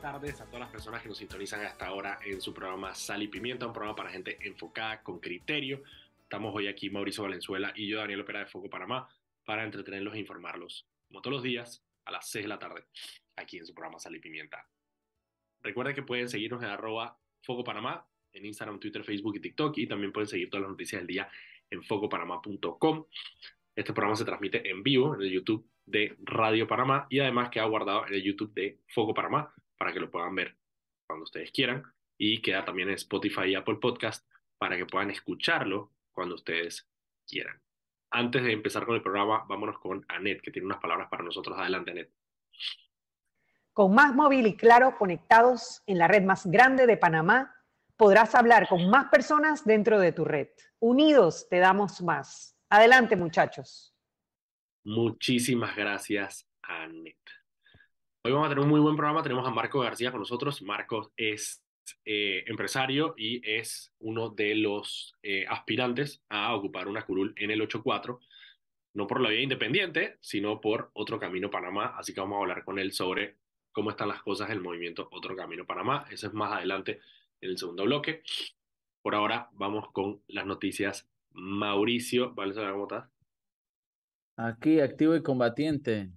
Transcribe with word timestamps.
tardes 0.00 0.40
a 0.40 0.44
todas 0.44 0.60
las 0.60 0.70
personas 0.70 1.02
que 1.02 1.08
nos 1.08 1.18
sintonizan 1.18 1.64
hasta 1.64 1.86
ahora 1.86 2.18
en 2.24 2.40
su 2.40 2.54
programa 2.54 2.94
Sal 2.94 3.22
y 3.22 3.28
Pimienta, 3.28 3.66
un 3.66 3.72
programa 3.72 3.96
para 3.96 4.10
gente 4.10 4.38
enfocada 4.40 5.02
con 5.02 5.18
criterio. 5.18 5.82
Estamos 6.22 6.54
hoy 6.54 6.68
aquí 6.68 6.88
Mauricio 6.88 7.24
Valenzuela 7.24 7.72
y 7.74 7.88
yo, 7.88 7.98
Daniel 7.98 8.20
Opera 8.20 8.40
de 8.40 8.46
Foco 8.46 8.70
Panamá, 8.70 9.08
para 9.44 9.64
entretenerlos 9.64 10.14
e 10.14 10.20
informarlos, 10.20 10.86
como 11.08 11.20
todos 11.20 11.34
los 11.34 11.42
días, 11.42 11.84
a 12.04 12.12
las 12.12 12.30
6 12.30 12.44
de 12.44 12.48
la 12.48 12.60
tarde, 12.60 12.84
aquí 13.34 13.58
en 13.58 13.66
su 13.66 13.74
programa 13.74 13.98
Sal 13.98 14.14
y 14.14 14.20
Pimienta. 14.20 14.68
Recuerden 15.62 15.96
que 15.96 16.02
pueden 16.02 16.28
seguirnos 16.28 16.62
en 16.62 16.68
arroba 16.68 17.18
Foco 17.42 17.64
Panamá, 17.64 18.06
en 18.32 18.46
Instagram, 18.46 18.78
Twitter, 18.78 19.02
Facebook 19.02 19.36
y 19.36 19.40
TikTok, 19.40 19.78
y 19.78 19.88
también 19.88 20.12
pueden 20.12 20.28
seguir 20.28 20.48
todas 20.48 20.62
las 20.62 20.70
noticias 20.70 21.00
del 21.00 21.08
día 21.08 21.28
en 21.70 21.82
focopanamá.com. 21.82 23.04
Este 23.74 23.92
programa 23.92 24.14
se 24.14 24.24
transmite 24.24 24.70
en 24.70 24.82
vivo 24.84 25.16
en 25.16 25.22
el 25.22 25.30
YouTube 25.30 25.68
de 25.86 26.16
Radio 26.20 26.68
Panamá 26.68 27.06
y 27.10 27.18
además 27.18 27.50
queda 27.50 27.64
guardado 27.64 28.06
en 28.06 28.14
el 28.14 28.22
YouTube 28.22 28.54
de 28.54 28.78
Foco 28.86 29.12
Panamá 29.12 29.52
para 29.78 29.92
que 29.92 30.00
lo 30.00 30.10
puedan 30.10 30.34
ver 30.34 30.56
cuando 31.06 31.24
ustedes 31.24 31.50
quieran 31.52 31.84
y 32.18 32.42
queda 32.42 32.64
también 32.64 32.88
en 32.88 32.96
Spotify 32.96 33.46
y 33.46 33.54
Apple 33.54 33.76
Podcast 33.76 34.28
para 34.58 34.76
que 34.76 34.86
puedan 34.86 35.10
escucharlo 35.10 35.92
cuando 36.12 36.34
ustedes 36.34 36.88
quieran. 37.26 37.60
Antes 38.10 38.42
de 38.42 38.52
empezar 38.52 38.84
con 38.84 38.96
el 38.96 39.02
programa, 39.02 39.44
vámonos 39.48 39.78
con 39.78 40.04
Anet, 40.08 40.40
que 40.40 40.50
tiene 40.50 40.66
unas 40.66 40.80
palabras 40.80 41.08
para 41.08 41.22
nosotros. 41.22 41.56
Adelante, 41.58 41.92
Anet. 41.92 42.10
Con 43.72 43.94
más 43.94 44.14
móvil 44.14 44.46
y 44.46 44.56
claro 44.56 44.96
conectados 44.98 45.82
en 45.86 45.98
la 45.98 46.08
red 46.08 46.24
más 46.24 46.46
grande 46.46 46.86
de 46.86 46.96
Panamá, 46.96 47.54
podrás 47.96 48.34
hablar 48.34 48.66
con 48.68 48.90
más 48.90 49.08
personas 49.10 49.64
dentro 49.64 50.00
de 50.00 50.12
tu 50.12 50.24
red. 50.24 50.48
Unidos 50.80 51.48
te 51.48 51.58
damos 51.58 52.02
más. 52.02 52.58
Adelante, 52.70 53.14
muchachos. 53.14 53.94
Muchísimas 54.84 55.76
gracias, 55.76 56.48
Anet. 56.62 57.37
Hoy 58.28 58.34
vamos 58.34 58.48
a 58.48 58.50
tener 58.50 58.62
un 58.62 58.68
muy 58.68 58.80
buen 58.80 58.94
programa. 58.94 59.22
Tenemos 59.22 59.48
a 59.48 59.50
Marco 59.50 59.80
García 59.80 60.10
con 60.10 60.20
nosotros. 60.20 60.60
Marco 60.60 61.14
es 61.16 61.64
eh, 62.04 62.44
empresario 62.46 63.14
y 63.16 63.40
es 63.42 63.94
uno 64.00 64.28
de 64.28 64.54
los 64.54 65.14
eh, 65.22 65.46
aspirantes 65.48 66.22
a 66.28 66.54
ocupar 66.54 66.88
una 66.88 67.06
curul 67.06 67.32
en 67.38 67.50
el 67.50 67.62
8-4, 67.62 68.18
no 68.92 69.06
por 69.06 69.22
la 69.22 69.30
vía 69.30 69.40
independiente, 69.40 70.18
sino 70.20 70.60
por 70.60 70.90
Otro 70.92 71.18
Camino 71.18 71.48
Panamá. 71.48 71.94
Así 71.96 72.12
que 72.12 72.20
vamos 72.20 72.36
a 72.36 72.40
hablar 72.40 72.64
con 72.64 72.78
él 72.78 72.92
sobre 72.92 73.38
cómo 73.72 73.88
están 73.88 74.08
las 74.08 74.20
cosas 74.22 74.50
en 74.50 74.56
el 74.56 74.62
movimiento 74.62 75.08
Otro 75.10 75.34
Camino 75.34 75.64
Panamá. 75.64 76.04
Eso 76.10 76.26
es 76.26 76.34
más 76.34 76.52
adelante 76.52 77.00
en 77.40 77.48
el 77.48 77.56
segundo 77.56 77.84
bloque. 77.84 78.22
Por 79.00 79.14
ahora 79.14 79.48
vamos 79.52 79.90
con 79.90 80.20
las 80.26 80.44
noticias. 80.44 81.08
Mauricio, 81.32 82.34
¿vale? 82.34 82.52
¿Cómo 82.52 82.82
estás? 82.82 83.08
Aquí, 84.36 84.80
activo 84.80 85.16
y 85.16 85.22
combatiente 85.22 86.10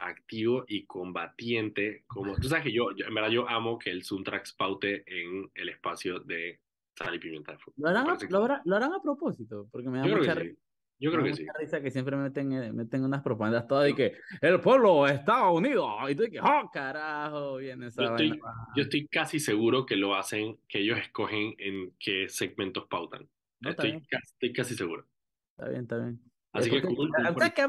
activo 0.00 0.64
y 0.66 0.84
combatiente. 0.86 2.04
Como, 2.06 2.34
tú 2.36 2.48
sabes 2.48 2.64
que 2.64 2.72
yo, 2.72 2.90
en 2.96 3.14
verdad, 3.14 3.30
yo 3.30 3.48
amo 3.48 3.78
que 3.78 3.90
el 3.90 4.02
Suntrax 4.02 4.54
paute 4.54 5.04
en 5.06 5.50
el 5.54 5.68
espacio 5.68 6.20
de 6.20 6.60
sal 6.94 7.14
y 7.14 7.18
pimienta 7.18 7.52
de 7.52 7.58
fútbol. 7.58 7.74
¿Lo 7.78 7.88
harán, 7.88 8.10
a, 8.10 8.18
lo, 8.64 8.76
harán, 8.76 8.92
a 8.92 9.02
propósito, 9.02 9.68
porque 9.70 9.88
me 9.88 9.98
da 9.98 10.06
yo 10.06 10.16
mucha, 10.16 10.34
que 10.34 10.56
Yo 10.98 11.10
creo 11.12 11.24
que 11.24 11.34
sí. 11.34 11.46
risa 11.58 11.80
que 11.80 11.90
siempre 11.90 12.16
meten, 12.16 12.52
eh, 12.52 12.72
meten 12.72 13.04
unas 13.04 13.22
propagandas 13.22 13.66
todas 13.66 13.84
de 13.84 13.94
que 13.94 14.12
el 14.40 14.60
pueblo 14.60 15.06
está 15.06 15.50
unido. 15.50 15.88
Y 16.08 16.14
tú 16.14 16.22
dices, 16.24 16.40
oh, 16.42 16.70
carajo, 16.72 17.56
viene 17.56 17.86
esa 17.86 18.02
yo 18.02 18.10
estoy, 18.10 18.40
yo 18.76 18.82
estoy 18.82 19.08
casi 19.08 19.40
seguro 19.40 19.86
que 19.86 19.96
lo 19.96 20.14
hacen, 20.14 20.58
que 20.68 20.80
ellos 20.80 20.98
escogen 20.98 21.54
en 21.58 21.94
qué 21.98 22.28
segmentos 22.28 22.86
pautan. 22.88 23.28
estoy, 23.60 24.02
estoy 24.10 24.52
casi 24.52 24.74
seguro. 24.74 25.06
Está 25.56 25.68
bien, 25.70 25.82
está 25.82 25.98
bien. 25.98 26.29
Así 26.52 26.70
que, 26.70 26.78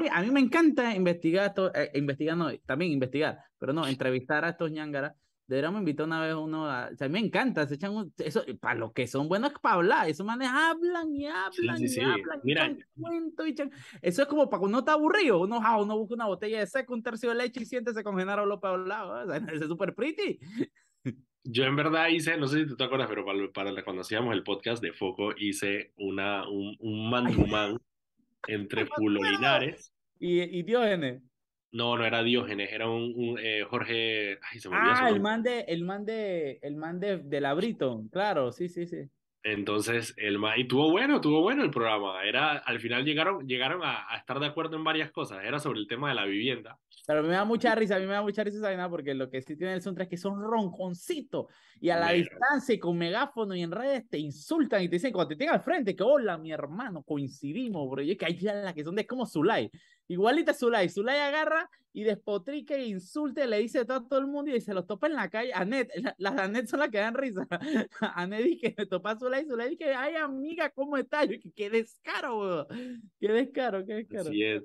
a, 0.09 0.21
mí, 0.21 0.31
me 0.31 0.39
encanta 0.39 0.95
investigar, 0.95 1.47
esto, 1.47 1.73
eh, 1.75 1.91
investigar, 1.93 2.35
no, 2.35 2.49
también 2.65 2.91
investigar, 2.91 3.39
pero 3.59 3.73
no, 3.73 3.85
entrevistar 3.85 4.43
a 4.43 4.49
estos 4.49 4.71
ñangaras. 4.71 5.13
Deberíamos 5.45 5.79
invitar 5.79 6.05
una 6.05 6.21
vez 6.21 6.33
uno 6.33 6.65
a. 6.65 6.89
O 6.91 6.95
sea, 6.95 7.05
a 7.05 7.09
mí 7.09 7.13
me 7.19 7.27
encanta, 7.27 7.67
se 7.67 7.75
echan 7.75 8.11
eso, 8.19 8.43
para 8.59 8.75
lo 8.75 8.93
que 8.93 9.05
son 9.05 9.27
buenos 9.27 9.52
para 9.61 9.75
hablar, 9.75 10.09
esos 10.09 10.25
manes 10.25 10.47
hablan 10.47 11.13
y 11.13 11.25
hablan 11.27 11.81
y 11.81 11.99
hablan. 11.99 12.39
Mira, 12.43 12.77
eso 14.02 14.21
es 14.21 14.27
como 14.27 14.49
para 14.49 14.59
cuando 14.59 14.77
uno 14.77 14.80
está 14.80 14.93
aburrido, 14.93 15.41
uno, 15.41 15.59
ah, 15.61 15.81
uno 15.81 15.97
busca 15.97 16.15
una 16.15 16.27
botella 16.27 16.59
de 16.59 16.67
seco, 16.67 16.93
un 16.93 17.03
tercio 17.03 17.30
de 17.30 17.36
leche 17.36 17.61
y 17.61 17.65
siéntese 17.65 18.02
con 18.02 18.17
Genaro 18.17 18.45
López 18.45 18.71
al 18.71 18.87
lado. 18.87 19.23
O 19.23 19.27
sea, 19.27 19.36
es 19.53 19.67
súper 19.67 19.93
pretty. 19.93 20.39
Yo 21.43 21.65
en 21.65 21.75
verdad 21.75 22.08
hice, 22.08 22.37
no 22.37 22.47
sé 22.47 22.59
si 22.59 22.67
tú 22.67 22.77
te 22.77 22.83
acuerdas, 22.86 23.09
pero 23.09 23.25
para, 23.25 23.52
para 23.52 23.83
cuando 23.83 24.03
hacíamos 24.03 24.33
el 24.33 24.43
podcast 24.43 24.81
de 24.81 24.93
Foco, 24.93 25.33
hice 25.37 25.91
una, 25.97 26.47
un, 26.47 26.77
un 26.80 27.09
man 27.09 27.27
entre 28.47 28.85
Pulo 28.85 29.21
Linares. 29.21 29.93
¿Y, 30.19 30.41
y 30.41 30.63
Diógenes? 30.63 31.23
No, 31.71 31.97
no 31.97 32.05
era 32.05 32.21
Diógenes, 32.21 32.71
era 32.71 32.89
un, 32.89 33.37
eh, 33.41 33.63
Jorge. 33.69 34.37
Ay, 34.41 34.59
se 34.59 34.69
me 34.69 34.75
ah, 34.77 35.07
el 35.09 35.21
man 35.21 35.41
de, 35.41 35.61
el 35.61 35.83
man 35.83 36.05
de, 36.05 36.59
el 36.61 36.75
man 36.75 36.99
de, 36.99 37.19
de 37.19 37.41
la 37.41 37.57
claro, 38.11 38.52
sí, 38.52 38.67
sí, 38.67 38.85
sí. 38.85 39.09
Entonces, 39.43 40.13
el 40.17 40.37
y 40.57 40.67
tuvo 40.67 40.91
bueno, 40.91 41.19
tuvo 41.19 41.41
bueno 41.41 41.63
el 41.63 41.71
programa. 41.71 42.23
Era, 42.23 42.57
al 42.57 42.79
final 42.79 43.05
llegaron, 43.05 43.47
llegaron 43.47 43.81
a, 43.83 44.05
estar 44.17 44.39
de 44.39 44.47
acuerdo 44.47 44.75
en 44.75 44.83
varias 44.83 45.11
cosas. 45.11 45.43
Era 45.43 45.59
sobre 45.59 45.79
el 45.79 45.87
tema 45.87 46.09
de 46.09 46.15
la 46.15 46.25
vivienda. 46.25 46.77
Pero 47.05 47.19
a 47.19 47.21
mí 47.23 47.29
me 47.29 47.35
da 47.35 47.45
mucha 47.45 47.73
risa, 47.75 47.95
a 47.95 47.99
mí 47.99 48.05
me 48.05 48.13
da 48.13 48.21
mucha 48.21 48.43
risa 48.43 48.57
esa 48.57 48.75
nada 48.75 48.89
porque 48.89 49.13
lo 49.13 49.29
que 49.29 49.41
sí 49.41 49.55
tiene 49.55 49.73
el 49.73 49.81
soundtrack 49.81 50.07
es 50.07 50.09
que 50.09 50.17
son 50.17 50.41
ronconcitos 50.41 51.47
y 51.79 51.89
a 51.89 51.99
la 51.99 52.11
distancia 52.11 52.75
y 52.75 52.79
con 52.79 52.97
megáfono 52.97 53.55
y 53.55 53.63
en 53.63 53.71
redes 53.71 54.07
te 54.07 54.19
insultan 54.19 54.83
y 54.83 54.87
te 54.87 54.95
dicen 54.97 55.11
cuando 55.11 55.29
te 55.29 55.35
tienen 55.35 55.55
al 55.55 55.61
frente 55.61 55.95
que 55.95 56.03
hola 56.03 56.37
mi 56.37 56.52
hermano, 56.52 57.03
coincidimos, 57.03 57.89
bro. 57.89 58.02
Y 58.02 58.11
es 58.11 58.17
que 58.17 58.25
hay 58.25 58.39
la 58.39 58.73
que 58.73 58.83
son 58.83 58.95
de 58.95 59.07
como 59.07 59.25
Zulay. 59.25 59.69
Igualita 60.07 60.53
Zulay. 60.53 60.89
Zulay 60.89 61.19
agarra 61.19 61.69
y 61.93 62.03
despotrica 62.03 62.75
e 62.75 62.85
insulte, 62.85 63.47
le 63.47 63.59
dice 63.59 63.83
todo 63.85 63.97
a 63.97 64.08
todo 64.08 64.19
el 64.19 64.27
mundo 64.27 64.55
y 64.55 64.61
se 64.61 64.73
los 64.73 64.87
topa 64.87 65.08
en 65.08 65.13
la 65.13 65.29
calle. 65.29 65.53
Anet, 65.53 65.89
las 66.17 66.35
la 66.35 66.43
Anet 66.43 66.67
son 66.67 66.79
las 66.79 66.89
que 66.89 66.99
dan 66.99 67.15
risa. 67.15 67.47
Anet 68.15 68.43
dice 68.43 68.73
que 68.75 68.85
topa 68.85 69.11
a 69.11 69.19
Zulay, 69.19 69.45
Zulay 69.45 69.71
dice, 69.71 69.93
ay 69.93 70.15
amiga, 70.15 70.69
¿cómo 70.69 70.97
estás? 70.97 71.27
Yo, 71.27 71.37
qué 71.55 71.69
descaro, 71.69 72.39
bro. 72.39 72.67
Qué 73.19 73.27
descaro, 73.31 73.85
qué 73.85 73.93
descaro. 73.95 74.29
Sí, 74.29 74.43
es. 74.43 74.63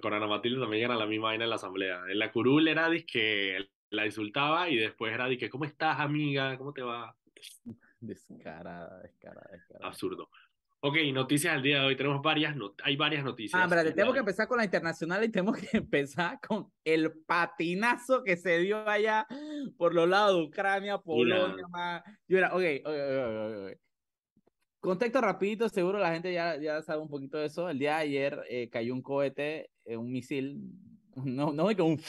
con 0.00 0.12
Ana 0.14 0.26
Matilde 0.26 0.60
también 0.60 0.84
era 0.84 0.96
la 0.96 1.06
misma 1.06 1.28
vaina 1.28 1.46
la 1.52 1.56
asamblea. 1.56 2.02
En 2.08 2.18
la 2.18 2.32
curul 2.32 2.66
era 2.66 2.88
que 3.06 3.68
la 3.90 4.06
insultaba 4.06 4.68
y 4.68 4.76
después 4.76 5.12
era 5.12 5.28
de 5.28 5.38
que, 5.38 5.50
¿cómo 5.50 5.64
estás, 5.64 6.00
amiga? 6.00 6.56
¿Cómo 6.58 6.72
te 6.72 6.82
va? 6.82 7.14
Descarada, 8.00 9.00
descarada, 9.02 9.48
descarada. 9.52 9.86
Absurdo. 9.86 10.28
Ok, 10.84 10.96
noticias 11.12 11.54
del 11.54 11.62
día 11.62 11.78
de 11.78 11.86
hoy. 11.86 11.96
Tenemos 11.96 12.20
varias, 12.20 12.56
hay 12.82 12.96
varias 12.96 13.22
noticias. 13.22 13.62
Ah, 13.62 13.68
pero 13.68 13.84
tenemos 13.84 14.12
que 14.12 14.18
empezar 14.18 14.48
con 14.48 14.58
la 14.58 14.64
internacional 14.64 15.22
y 15.22 15.28
tenemos 15.28 15.56
que 15.56 15.68
empezar 15.78 16.40
con 16.40 16.72
el 16.82 17.12
patinazo 17.24 18.24
que 18.24 18.36
se 18.36 18.58
dio 18.58 18.88
allá 18.88 19.24
por 19.76 19.94
los 19.94 20.08
lados 20.08 20.36
de 20.36 20.42
Ucrania, 20.42 20.98
Polonia, 20.98 21.64
más. 21.68 22.02
Yo 22.26 22.38
era, 22.38 22.48
ok, 22.48 22.62
ok, 22.84 22.94
ok, 22.94 23.70
ok. 23.70 23.78
Contexto 24.80 25.20
rapidito, 25.20 25.68
seguro 25.68 26.00
la 26.00 26.10
gente 26.10 26.32
ya, 26.32 26.56
ya 26.56 26.82
sabe 26.82 27.00
un 27.00 27.08
poquito 27.08 27.38
de 27.38 27.46
eso. 27.46 27.68
El 27.68 27.78
día 27.78 27.98
de 27.98 28.02
ayer 28.02 28.42
eh, 28.50 28.68
cayó 28.68 28.92
un 28.94 29.02
cohete, 29.02 29.70
eh, 29.84 29.96
un 29.96 30.10
misil, 30.10 30.58
no, 31.16 31.52
no 31.52 31.68
que 31.68 31.82
un, 31.82 32.00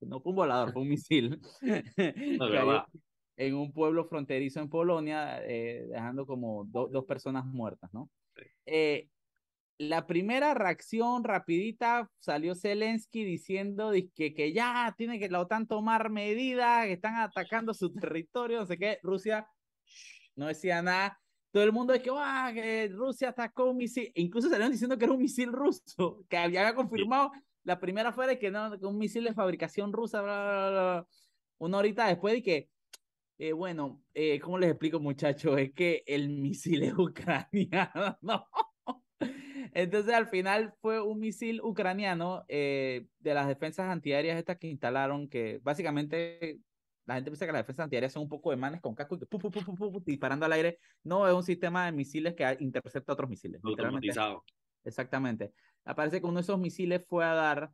no 0.00 0.20
fue 0.20 0.30
un 0.30 0.36
volador, 0.36 0.72
fue 0.72 0.82
un 0.82 0.88
misil. 0.88 1.40
en 3.36 3.54
un 3.54 3.72
pueblo 3.72 4.04
fronterizo 4.04 4.60
en 4.60 4.68
Polonia, 4.68 5.42
eh, 5.44 5.86
dejando 5.88 6.26
como 6.26 6.64
dos 6.64 7.04
personas 7.04 7.44
muertas, 7.44 7.92
¿no? 7.92 8.10
Eh, 8.66 9.08
la 9.78 10.06
primera 10.06 10.54
reacción 10.54 11.24
rapidita 11.24 12.08
salió 12.20 12.54
Zelensky 12.54 13.24
diciendo 13.24 13.92
que, 14.14 14.32
que 14.34 14.52
ya 14.52 14.94
tiene 14.96 15.18
que 15.18 15.28
la 15.28 15.40
OTAN 15.40 15.66
tomar 15.66 16.10
medidas, 16.10 16.86
que 16.86 16.92
están 16.92 17.16
atacando 17.16 17.74
su 17.74 17.92
territorio, 17.92 18.60
no 18.60 18.66
sé 18.66 18.78
qué. 18.78 18.98
Rusia 19.02 19.48
no 20.36 20.46
decía 20.46 20.82
nada. 20.82 21.18
Todo 21.50 21.64
el 21.64 21.72
mundo 21.72 21.92
es 21.92 22.02
que, 22.02 22.10
que 22.54 22.88
Rusia 22.92 23.30
atacó 23.30 23.70
un 23.70 23.78
misil. 23.78 24.12
Incluso 24.14 24.48
salieron 24.48 24.72
diciendo 24.72 24.96
que 24.96 25.04
era 25.04 25.14
un 25.14 25.20
misil 25.20 25.52
ruso, 25.52 26.24
que 26.28 26.36
había 26.36 26.74
confirmado. 26.74 27.32
La 27.64 27.78
primera 27.78 28.12
fue 28.12 28.26
de 28.26 28.38
que 28.38 28.50
no, 28.50 28.72
un 28.82 28.98
misil 28.98 29.24
de 29.24 29.34
fabricación 29.34 29.92
rusa, 29.92 31.04
Una 31.58 31.78
horita 31.78 32.06
después 32.06 32.34
de 32.34 32.42
que, 32.42 32.68
eh, 33.38 33.52
bueno, 33.52 34.02
eh, 34.14 34.40
¿cómo 34.40 34.58
les 34.58 34.70
explico, 34.70 35.00
muchachos? 35.00 35.58
Es 35.58 35.72
que 35.72 36.02
el 36.06 36.28
misil 36.28 36.82
es 36.82 36.94
ucraniano, 36.94 38.18
¿no? 38.20 38.46
Entonces 39.74 40.12
al 40.12 40.28
final 40.28 40.74
fue 40.82 41.00
un 41.00 41.18
misil 41.18 41.60
ucraniano 41.62 42.44
eh, 42.48 43.06
de 43.20 43.34
las 43.34 43.48
defensas 43.48 43.88
antiaéreas 43.88 44.36
estas 44.36 44.58
que 44.58 44.66
instalaron, 44.66 45.28
que 45.28 45.60
básicamente 45.62 46.60
la 47.06 47.14
gente 47.14 47.30
piensa 47.30 47.46
que 47.46 47.52
las 47.52 47.62
defensas 47.62 47.84
antiaéreas 47.84 48.12
son 48.12 48.22
un 48.22 48.28
poco 48.28 48.50
de 48.50 48.56
manes 48.56 48.80
con 48.80 48.94
casco 48.94 49.16
y 49.16 50.10
disparando 50.10 50.46
al 50.46 50.52
aire. 50.52 50.78
No, 51.02 51.26
es 51.26 51.34
un 51.34 51.42
sistema 51.42 51.86
de 51.86 51.92
misiles 51.92 52.34
que 52.34 52.56
intercepta 52.60 53.12
otros 53.12 53.30
misiles. 53.30 53.60
Automatizado. 53.64 54.44
Exactamente. 54.84 55.52
Aparece 55.84 56.20
que 56.20 56.26
uno 56.26 56.36
de 56.36 56.42
esos 56.42 56.58
misiles 56.58 57.04
fue 57.06 57.24
a 57.24 57.34
dar 57.34 57.72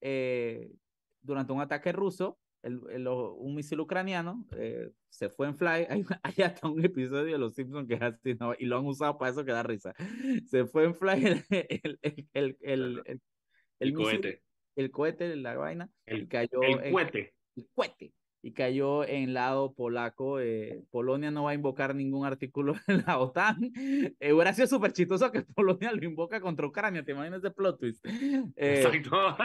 eh, 0.00 0.72
durante 1.20 1.52
un 1.52 1.60
ataque 1.60 1.92
ruso 1.92 2.38
el, 2.62 3.08
un 3.08 3.54
misil 3.54 3.80
ucraniano 3.80 4.44
eh, 4.56 4.90
se 5.08 5.28
fue 5.28 5.46
en 5.46 5.56
fly. 5.56 5.86
Hay, 5.88 6.04
hay, 6.22 6.44
hasta 6.44 6.68
un 6.68 6.84
episodio 6.84 7.32
de 7.32 7.38
Los 7.38 7.54
Simpsons 7.54 7.88
que 7.88 7.94
es 7.94 8.02
así, 8.02 8.34
¿no? 8.38 8.54
Y 8.58 8.66
lo 8.66 8.78
han 8.78 8.86
usado 8.86 9.18
para 9.18 9.30
eso 9.30 9.44
que 9.44 9.52
da 9.52 9.62
risa. 9.62 9.94
Se 10.46 10.66
fue 10.66 10.84
en 10.84 10.94
fly 10.94 11.44
el, 11.50 11.98
el, 12.32 12.58
el, 12.60 13.20
el 13.78 13.94
cohete. 13.94 14.42
El 14.76 14.90
cohete, 14.90 15.34
la 15.36 15.56
vaina. 15.56 15.90
El, 16.06 16.28
cayó 16.28 16.62
el 16.62 16.92
cohete. 16.92 17.34
El 17.56 17.68
cohete. 17.74 18.12
Y 18.42 18.52
cayó 18.52 19.04
en 19.04 19.34
lado 19.34 19.74
polaco. 19.74 20.40
Eh, 20.40 20.82
Polonia 20.90 21.30
no 21.30 21.44
va 21.44 21.50
a 21.50 21.54
invocar 21.54 21.94
ningún 21.94 22.26
artículo 22.26 22.74
en 22.88 23.04
la 23.06 23.18
OTAN. 23.18 23.72
Eh, 24.18 24.32
hubiera 24.32 24.52
sido 24.52 24.66
súper 24.66 24.92
chistoso 24.92 25.30
que 25.30 25.42
Polonia 25.54 25.92
lo 25.92 26.04
invoca 26.04 26.40
contra 26.40 26.66
Ucrania, 26.66 27.04
¿te 27.04 27.12
imaginas 27.12 27.40
ese 27.40 27.50
plot 27.50 27.78
twist? 27.78 28.04
Eh, 28.56 28.82
Exacto. 28.82 29.36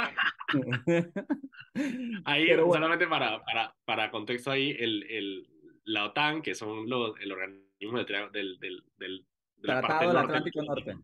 ahí, 2.25 2.47
solamente 2.49 3.07
para, 3.07 3.43
para, 3.43 3.75
para 3.85 4.11
contexto 4.11 4.51
ahí, 4.51 4.75
el, 4.77 5.03
el, 5.03 5.47
la 5.83 6.05
OTAN, 6.05 6.41
que 6.41 6.55
son 6.55 6.89
los, 6.89 7.19
el 7.19 7.31
organismo 7.31 8.03
del, 8.03 8.59
del, 8.59 8.83
del, 8.97 9.25
Tratado 9.61 10.09
del 10.09 10.17
Atlántico 10.17 10.63
Norte. 10.63 10.97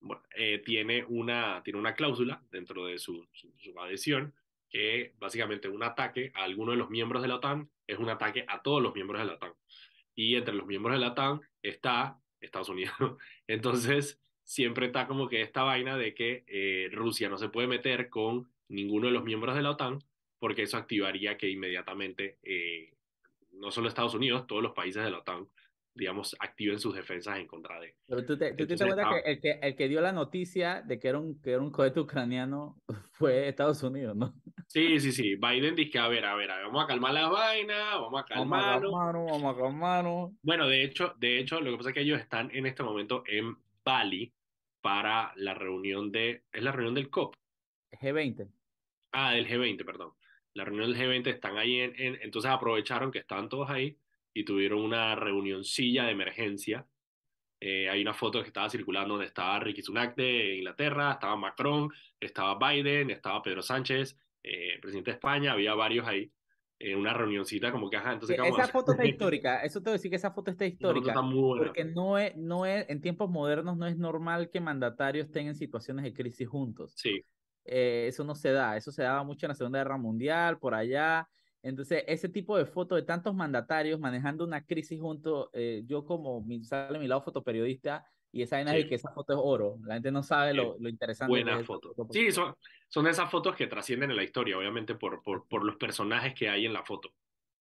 Bueno, 0.00 0.22
tiene, 0.64 1.04
una, 1.04 1.62
tiene 1.62 1.78
una 1.78 1.94
cláusula 1.94 2.42
dentro 2.50 2.86
de 2.86 2.98
su, 2.98 3.26
su, 3.32 3.52
su 3.58 3.78
adhesión 3.80 4.34
que 4.72 5.12
básicamente 5.18 5.68
un 5.68 5.82
ataque 5.82 6.32
a 6.34 6.44
alguno 6.44 6.72
de 6.72 6.78
los 6.78 6.88
miembros 6.88 7.20
de 7.20 7.28
la 7.28 7.36
OTAN 7.36 7.70
es 7.86 7.98
un 7.98 8.08
ataque 8.08 8.46
a 8.48 8.62
todos 8.62 8.82
los 8.82 8.94
miembros 8.94 9.20
de 9.20 9.26
la 9.26 9.34
OTAN. 9.34 9.52
Y 10.14 10.34
entre 10.36 10.54
los 10.54 10.66
miembros 10.66 10.94
de 10.94 11.00
la 11.00 11.12
OTAN 11.12 11.42
está 11.62 12.18
Estados 12.40 12.70
Unidos. 12.70 12.94
Entonces, 13.46 14.18
siempre 14.42 14.86
está 14.86 15.06
como 15.06 15.28
que 15.28 15.42
esta 15.42 15.62
vaina 15.62 15.98
de 15.98 16.14
que 16.14 16.44
eh, 16.46 16.88
Rusia 16.90 17.28
no 17.28 17.36
se 17.36 17.50
puede 17.50 17.68
meter 17.68 18.08
con 18.08 18.50
ninguno 18.68 19.08
de 19.08 19.12
los 19.12 19.24
miembros 19.24 19.54
de 19.54 19.62
la 19.62 19.72
OTAN 19.72 19.98
porque 20.38 20.62
eso 20.62 20.78
activaría 20.78 21.36
que 21.36 21.50
inmediatamente 21.50 22.38
eh, 22.42 22.94
no 23.52 23.70
solo 23.70 23.88
Estados 23.88 24.14
Unidos, 24.14 24.46
todos 24.46 24.62
los 24.62 24.72
países 24.72 25.04
de 25.04 25.10
la 25.10 25.18
OTAN 25.18 25.46
digamos, 25.94 26.34
activen 26.38 26.78
sus 26.78 26.94
defensas 26.94 27.38
en 27.38 27.46
contra 27.46 27.78
de. 27.80 27.94
Pero 28.06 28.24
tú 28.24 28.36
te, 28.38 28.54
tú 28.54 28.66
te 28.66 28.74
acuerdas 28.74 29.06
que, 29.22 29.30
el 29.30 29.40
que 29.40 29.50
el 29.62 29.76
que 29.76 29.88
dio 29.88 30.00
la 30.00 30.12
noticia 30.12 30.82
de 30.82 30.98
que 30.98 31.08
era 31.08 31.18
un, 31.18 31.40
que 31.40 31.50
era 31.50 31.60
un 31.60 31.70
cohete 31.70 32.00
ucraniano 32.00 32.80
fue 33.12 33.48
Estados 33.48 33.82
Unidos, 33.82 34.16
¿no? 34.16 34.34
Sí, 34.68 34.98
sí, 35.00 35.12
sí. 35.12 35.36
Biden 35.36 35.74
dice 35.74 35.90
que, 35.90 35.98
a 35.98 36.08
ver, 36.08 36.24
a 36.24 36.34
ver, 36.34 36.48
vamos 36.48 36.82
a 36.82 36.86
calmar 36.86 37.12
las 37.12 37.30
vainas, 37.30 37.94
vamos 37.94 38.22
a 38.22 38.24
calmarnos. 38.24 38.92
Vamos 38.92 39.54
a 39.54 39.60
calmarnos, 39.60 40.30
Bueno, 40.42 40.66
de 40.66 40.84
hecho, 40.84 41.14
de 41.18 41.38
hecho, 41.38 41.60
lo 41.60 41.70
que 41.70 41.76
pasa 41.76 41.90
es 41.90 41.94
que 41.94 42.02
ellos 42.02 42.20
están 42.20 42.50
en 42.52 42.66
este 42.66 42.82
momento 42.82 43.22
en 43.26 43.56
Bali 43.84 44.32
para 44.80 45.32
la 45.36 45.54
reunión 45.54 46.10
de, 46.10 46.44
es 46.50 46.62
la 46.62 46.72
reunión 46.72 46.94
del 46.94 47.10
COP. 47.10 47.34
G20. 48.00 48.48
Ah, 49.12 49.32
del 49.34 49.46
G20, 49.46 49.84
perdón. 49.84 50.12
La 50.54 50.64
reunión 50.64 50.92
del 50.92 51.00
G20 51.00 51.28
están 51.28 51.58
ahí 51.58 51.80
en, 51.80 51.94
en 52.00 52.18
entonces 52.22 52.50
aprovecharon 52.50 53.10
que 53.10 53.18
estaban 53.18 53.48
todos 53.48 53.70
ahí 53.70 53.98
y 54.34 54.44
tuvieron 54.44 54.80
una 54.80 55.14
reunioncilla 55.14 56.04
de 56.04 56.12
emergencia. 56.12 56.86
Eh, 57.60 57.88
hay 57.88 58.02
una 58.02 58.14
foto 58.14 58.40
que 58.40 58.48
estaba 58.48 58.68
circulando 58.68 59.14
donde 59.14 59.26
estaba 59.26 59.60
Ricky 59.60 59.82
Sunak 59.82 60.16
de 60.16 60.56
Inglaterra, 60.56 61.12
estaba 61.12 61.36
Macron, 61.36 61.90
estaba 62.18 62.58
Biden, 62.58 63.10
estaba 63.10 63.40
Pedro 63.42 63.62
Sánchez, 63.62 64.18
eh, 64.42 64.78
presidente 64.80 65.12
de 65.12 65.14
España, 65.14 65.52
había 65.52 65.74
varios 65.74 66.06
ahí. 66.06 66.32
en 66.80 66.98
una 66.98 67.14
reunioncita 67.14 67.70
como 67.70 67.88
que, 67.88 67.96
ajá, 67.96 68.14
entonces... 68.14 68.36
esa 68.44 68.66
foto 68.66 68.90
está 68.90 69.04
histórica, 69.06 69.62
eso 69.62 69.80
te 69.80 69.84
voy 69.84 69.92
a 69.92 69.98
decir 69.98 70.10
que 70.10 70.16
esa 70.16 70.32
foto 70.32 70.50
está 70.50 70.66
histórica, 70.66 71.14
porque 71.14 71.84
no 71.84 72.18
es, 72.18 72.36
no 72.36 72.66
es, 72.66 72.90
en 72.90 73.00
tiempos 73.00 73.30
modernos 73.30 73.76
no 73.76 73.86
es 73.86 73.96
normal 73.96 74.50
que 74.50 74.60
mandatarios 74.60 75.26
estén 75.26 75.46
en 75.46 75.54
situaciones 75.54 76.04
de 76.04 76.12
crisis 76.12 76.48
juntos. 76.48 76.94
Sí. 76.96 77.24
Eh, 77.64 78.06
eso 78.08 78.24
no 78.24 78.34
se 78.34 78.50
da, 78.50 78.76
eso 78.76 78.90
se 78.90 79.04
daba 79.04 79.22
mucho 79.22 79.46
en 79.46 79.50
la 79.50 79.54
Segunda 79.54 79.78
Guerra 79.78 79.96
Mundial, 79.96 80.58
por 80.58 80.74
allá, 80.74 81.28
entonces, 81.62 82.04
ese 82.08 82.28
tipo 82.28 82.58
de 82.58 82.66
fotos 82.66 82.96
de 82.96 83.02
tantos 83.02 83.34
mandatarios 83.34 84.00
manejando 84.00 84.44
una 84.44 84.66
crisis 84.66 85.00
junto, 85.00 85.50
eh, 85.52 85.82
yo 85.86 86.04
como 86.04 86.40
mi, 86.40 86.64
sale 86.64 86.98
mi 86.98 87.06
lado 87.06 87.22
fotoperiodista 87.22 88.04
y 88.32 88.42
esa 88.42 88.56
vaina 88.56 88.72
de 88.72 88.88
que 88.88 88.96
esa 88.96 89.12
foto 89.12 89.32
es 89.32 89.38
oro, 89.40 89.78
la 89.84 89.94
gente 89.94 90.10
no 90.10 90.22
sabe 90.22 90.54
lo, 90.54 90.76
lo 90.80 90.88
interesante. 90.88 91.30
Buena 91.30 91.62
foto. 91.62 91.94
Sí, 92.10 92.32
son, 92.32 92.54
son 92.88 93.06
esas 93.06 93.30
fotos 93.30 93.54
que 93.54 93.66
trascienden 93.68 94.10
en 94.10 94.16
la 94.16 94.24
historia, 94.24 94.58
obviamente 94.58 94.94
por, 94.94 95.22
por, 95.22 95.46
por 95.46 95.64
los 95.64 95.76
personajes 95.76 96.34
que 96.34 96.48
hay 96.48 96.66
en 96.66 96.72
la 96.72 96.82
foto. 96.82 97.10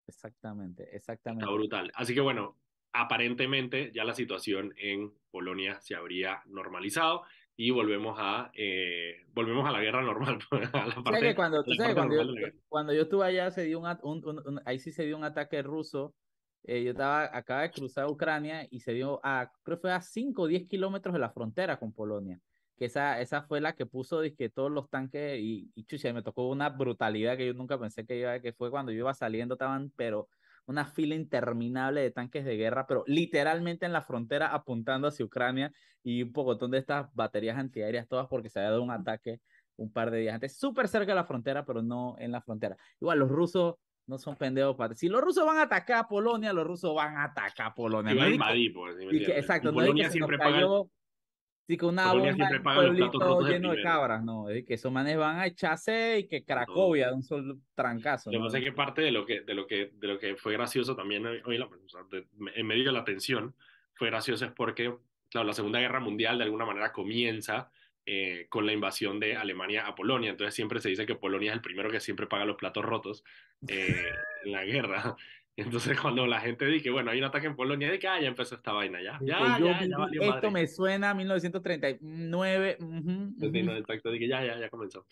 Exactamente, 0.07 0.95
exactamente. 0.95 1.45
Está 1.45 1.53
brutal. 1.53 1.91
Así 1.93 2.15
que 2.15 2.21
bueno, 2.21 2.57
aparentemente 2.93 3.91
ya 3.93 4.03
la 4.03 4.15
situación 4.15 4.73
en 4.77 5.13
Polonia 5.29 5.79
se 5.81 5.95
habría 5.95 6.41
normalizado 6.45 7.23
y 7.55 7.71
volvemos 7.71 8.15
a, 8.19 8.51
eh, 8.53 9.25
volvemos 9.33 9.67
a 9.67 9.71
la 9.71 9.81
guerra 9.81 10.01
normal. 10.01 10.39
A 10.73 10.87
la 10.87 11.03
parte, 11.03 11.21
que 11.21 11.35
cuando, 11.35 11.63
cuando, 11.63 12.15
yo, 12.15 12.47
cuando, 12.67 12.93
yo, 12.93 13.03
estuve 13.03 13.25
allá, 13.25 13.51
se 13.51 13.63
dio 13.63 13.79
un, 13.79 14.25
un, 14.25 14.61
ahí 14.65 14.79
sí 14.79 14.91
se 14.91 15.03
dio 15.03 15.17
un 15.17 15.23
ataque 15.23 15.61
ruso. 15.61 16.15
Eh, 16.63 16.83
yo 16.83 16.91
estaba, 16.91 17.29
acaba 17.35 17.63
de 17.63 17.71
cruzar 17.71 18.07
Ucrania 18.07 18.67
y 18.69 18.79
se 18.81 18.93
dio 18.93 19.19
a, 19.23 19.51
creo 19.63 19.77
que 19.77 19.81
fue 19.81 19.91
a 19.91 20.01
5 20.01 20.41
o 20.41 20.47
10 20.47 20.67
kilómetros 20.67 21.13
de 21.13 21.19
la 21.19 21.31
frontera 21.31 21.77
con 21.77 21.91
Polonia. 21.91 22.39
Que 22.77 22.85
esa, 22.85 23.19
esa 23.21 23.43
fue 23.43 23.61
la 23.61 23.75
que 23.75 23.85
puso 23.85 24.21
que 24.35 24.49
todos 24.49 24.71
los 24.71 24.89
tanques 24.89 25.39
y, 25.39 25.71
y 25.75 25.85
chucha, 25.85 26.13
me 26.13 26.23
tocó 26.23 26.49
una 26.49 26.69
brutalidad 26.69 27.37
que 27.37 27.47
yo 27.47 27.53
nunca 27.53 27.79
pensé 27.79 28.05
que 28.05 28.17
iba, 28.17 28.39
que 28.39 28.53
fue 28.53 28.71
cuando 28.71 28.91
yo 28.91 28.99
iba 28.99 29.13
saliendo, 29.13 29.55
estaban, 29.55 29.91
pero 29.95 30.29
una 30.65 30.85
fila 30.85 31.15
interminable 31.15 32.01
de 32.01 32.11
tanques 32.11 32.45
de 32.45 32.55
guerra, 32.55 32.85
pero 32.87 33.03
literalmente 33.07 33.85
en 33.85 33.93
la 33.93 34.01
frontera 34.01 34.47
apuntando 34.53 35.07
hacia 35.07 35.25
Ucrania 35.25 35.71
y 36.03 36.23
un 36.23 36.31
pocotón 36.31 36.71
de 36.71 36.77
estas 36.77 37.13
baterías 37.13 37.57
antiaéreas 37.57 38.07
todas 38.07 38.27
porque 38.27 38.49
se 38.49 38.59
había 38.59 38.71
dado 38.71 38.83
un 38.83 38.91
ataque 38.91 39.41
un 39.77 39.91
par 39.91 40.11
de 40.11 40.19
días 40.19 40.35
antes, 40.35 40.57
súper 40.57 40.87
cerca 40.87 41.11
de 41.11 41.15
la 41.15 41.25
frontera, 41.25 41.65
pero 41.65 41.81
no 41.81 42.15
en 42.19 42.31
la 42.31 42.41
frontera. 42.41 42.77
Igual 42.99 43.19
los 43.19 43.29
rusos 43.29 43.75
no 44.05 44.17
son 44.17 44.35
pendejos 44.35 44.75
para... 44.75 44.93
Si 44.93 45.07
los 45.07 45.21
rusos 45.21 45.45
van 45.45 45.57
a 45.57 45.63
atacar 45.63 45.99
a 45.99 46.07
Polonia, 46.07 46.53
los 46.53 46.67
rusos 46.67 46.93
van 46.93 47.17
a 47.17 47.25
atacar 47.25 47.67
a 47.67 47.73
Polonia. 47.73 48.13
Y 48.13 48.33
invadir, 48.33 48.73
pues, 48.73 48.95
exacto, 49.29 49.73
Polonia 49.73 50.09
siempre 50.09 50.37
paga 50.37 50.67
Sí, 51.71 51.77
que 51.77 51.85
una 51.85 52.11
bomba 52.11 52.27
en 52.27 52.63
pueblito 52.63 53.47
lleno 53.47 53.71
de 53.71 53.81
cabras, 53.81 54.21
no, 54.21 54.49
es 54.49 54.65
que 54.65 54.73
esos 54.73 54.91
manes 54.91 55.15
van 55.15 55.39
a 55.39 55.45
echarse 55.45 56.19
y 56.19 56.27
que 56.27 56.43
Cracovia 56.43 57.07
de 57.07 57.13
un 57.13 57.23
solo 57.23 57.59
trancazo. 57.73 58.29
Lo 58.29 58.39
que 58.39 58.43
pasa 58.43 58.57
es 58.57 58.65
que 58.65 58.73
parte 58.73 59.01
de 59.01 59.09
lo 59.09 59.25
que, 59.25 59.39
de 59.39 59.53
lo 59.53 59.65
que, 59.65 59.89
de 59.93 60.07
lo 60.09 60.19
que 60.19 60.35
fue 60.35 60.51
gracioso 60.51 60.97
también 60.97 61.25
hoy, 61.25 61.65
en 62.55 62.67
medio 62.67 62.83
de 62.83 62.91
la 62.91 63.05
tensión, 63.05 63.55
fue 63.93 64.09
gracioso 64.09 64.43
es 64.43 64.51
porque, 64.51 64.93
claro, 65.29 65.47
la 65.47 65.53
Segunda 65.53 65.79
Guerra 65.79 66.01
Mundial 66.01 66.39
de 66.39 66.43
alguna 66.43 66.65
manera 66.65 66.91
comienza 66.91 67.71
eh, 68.05 68.47
con 68.49 68.65
la 68.65 68.73
invasión 68.73 69.17
de 69.21 69.37
Alemania 69.37 69.87
a 69.87 69.95
Polonia. 69.95 70.31
Entonces 70.31 70.53
siempre 70.53 70.81
se 70.81 70.89
dice 70.89 71.05
que 71.05 71.15
Polonia 71.15 71.51
es 71.51 71.55
el 71.55 71.61
primero 71.61 71.89
que 71.89 72.01
siempre 72.01 72.27
paga 72.27 72.43
los 72.43 72.57
platos 72.57 72.83
rotos 72.83 73.23
eh, 73.65 74.11
en 74.43 74.51
la 74.51 74.65
guerra. 74.65 75.15
Entonces, 75.55 75.99
cuando 76.01 76.25
la 76.25 76.39
gente 76.39 76.65
dice, 76.65 76.89
bueno, 76.89 77.11
hay 77.11 77.19
un 77.19 77.25
ataque 77.25 77.47
en 77.47 77.55
Polonia, 77.55 77.91
de 77.91 77.99
que 77.99 78.07
ah, 78.07 78.19
ya 78.19 78.27
empezó 78.27 78.55
esta 78.55 78.71
vaina, 78.71 79.01
ya. 79.01 79.19
ya, 79.21 79.59
ya, 79.59 79.85
ya, 79.85 80.35
esto 80.35 80.51
me 80.51 80.67
suena 80.67 81.11
a 81.11 81.13
1939. 81.13 82.77
exacto, 83.77 84.11
dije, 84.11 84.27
ya, 84.27 84.43
ya, 84.45 84.57
ya 84.57 84.69
comenzó. 84.69 85.05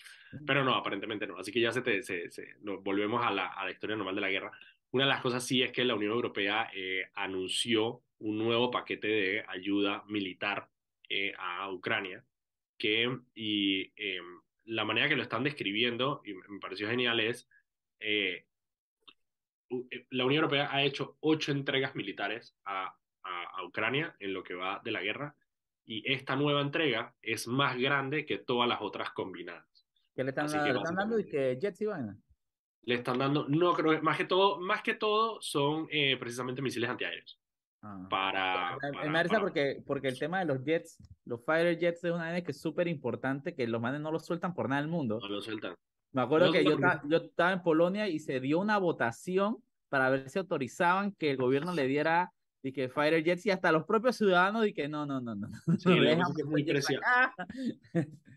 Pero 0.45 0.63
no, 0.63 0.75
aparentemente 0.75 1.27
no. 1.27 1.37
Así 1.37 1.51
que 1.51 1.61
ya 1.61 1.71
se, 1.71 1.81
te, 1.81 2.01
se, 2.03 2.31
se 2.31 2.55
volvemos 2.61 3.25
a 3.25 3.31
la, 3.31 3.47
a 3.47 3.65
la, 3.65 3.71
historia 3.71 3.95
normal 3.95 4.15
de 4.15 4.21
la 4.21 4.29
guerra. 4.29 4.51
Una 4.91 5.03
de 5.03 5.09
las 5.09 5.21
cosas 5.21 5.45
sí 5.45 5.61
es 5.61 5.71
que 5.71 5.85
la 5.85 5.95
Unión 5.95 6.13
Europea 6.13 6.69
eh, 6.73 7.03
anunció 7.15 8.01
un 8.19 8.37
nuevo 8.37 8.71
paquete 8.71 9.07
de 9.07 9.45
ayuda 9.47 10.03
militar 10.07 10.67
eh, 11.09 11.33
a 11.37 11.71
Ucrania, 11.71 12.23
que, 12.77 13.09
y 13.35 13.91
em, 13.95 14.41
la 14.65 14.85
manera 14.85 15.09
que 15.09 15.15
lo 15.15 15.23
están 15.23 15.43
describiendo, 15.43 16.21
y 16.25 16.33
me 16.33 16.59
pareció 16.59 16.87
genial, 16.87 17.19
es 17.19 17.47
eh, 17.99 18.09
eh, 18.29 18.48
la 20.09 20.25
Unión 20.25 20.43
Europea 20.43 20.69
ha 20.71 20.83
hecho 20.83 21.17
ocho 21.21 21.51
entregas 21.51 21.95
militares 21.95 22.55
a, 22.65 22.93
a, 23.23 23.63
Ucrania 23.65 24.15
en 24.19 24.33
lo 24.33 24.43
que 24.43 24.55
va 24.55 24.81
de 24.83 24.91
la 24.91 25.01
guerra 25.01 25.35
y 25.85 26.11
esta 26.11 26.35
nueva 26.35 26.61
entrega 26.61 27.13
es 27.21 27.47
más 27.47 27.77
grande 27.77 28.25
que 28.25 28.37
todas 28.37 28.69
las 28.69 28.79
otras 28.81 29.11
combinadas. 29.11 29.87
¿Qué 30.15 30.23
le 30.23 30.29
están, 30.29 30.47
dando? 30.95 31.19
¿Y 31.19 31.25
que 31.25 31.57
jets 31.59 31.81
y 31.81 31.85
vaina? 31.85 32.17
Le 32.83 32.95
están 32.95 33.17
dando, 33.17 33.47
no 33.47 33.73
creo, 33.73 34.01
más 34.01 34.17
que 34.17 34.25
todo, 34.25 34.59
más 34.59 34.81
que 34.81 34.95
todo 34.95 35.41
son 35.41 35.87
eh, 35.91 36.17
precisamente 36.17 36.61
misiles 36.61 36.89
antiaéreos. 36.89 37.39
Ah. 37.81 38.07
Para, 38.09 38.77
Me 39.03 39.11
parece 39.11 39.39
porque, 39.39 39.81
porque 39.85 40.07
el 40.09 40.19
tema 40.19 40.39
de 40.39 40.45
los 40.45 40.63
jets, 40.63 40.97
los 41.25 41.43
fighter 41.43 41.77
jets 41.77 42.03
es 42.03 42.11
una 42.11 42.31
vez 42.31 42.43
que 42.43 42.51
es 42.51 42.61
súper 42.61 42.87
importante, 42.87 43.55
que 43.55 43.67
los 43.67 43.81
manes 43.81 44.01
no 44.01 44.11
los 44.11 44.25
sueltan 44.25 44.53
por 44.53 44.67
nada 44.69 44.81
del 44.81 44.91
mundo. 44.91 45.19
No 45.21 45.29
los 45.29 45.45
sueltan. 45.45 45.75
Me 46.11 46.21
acuerdo 46.21 46.51
que 46.51 46.63
yo, 46.63 46.77
yo 47.07 47.17
estaba 47.17 47.51
en 47.51 47.61
Polonia 47.61 48.07
y 48.07 48.19
se 48.19 48.39
dio 48.39 48.59
una 48.59 48.77
votación 48.77 49.57
para 49.89 50.09
ver 50.09 50.29
si 50.29 50.39
autorizaban 50.39 51.11
que 51.11 51.31
el 51.31 51.37
gobierno 51.37 51.73
le 51.73 51.87
diera 51.87 52.31
y 52.61 52.73
que 52.73 52.89
Fighter 52.89 53.23
Jets 53.23 53.45
y 53.45 53.51
hasta 53.51 53.71
los 53.71 53.85
propios 53.85 54.17
ciudadanos 54.17 54.67
y 54.67 54.73
que 54.73 54.87
no, 54.87 55.05
no, 55.05 55.21
no, 55.21 55.35
no. 55.35 55.47
Sí, 55.77 55.89
es, 56.05 56.45
muy 56.45 56.65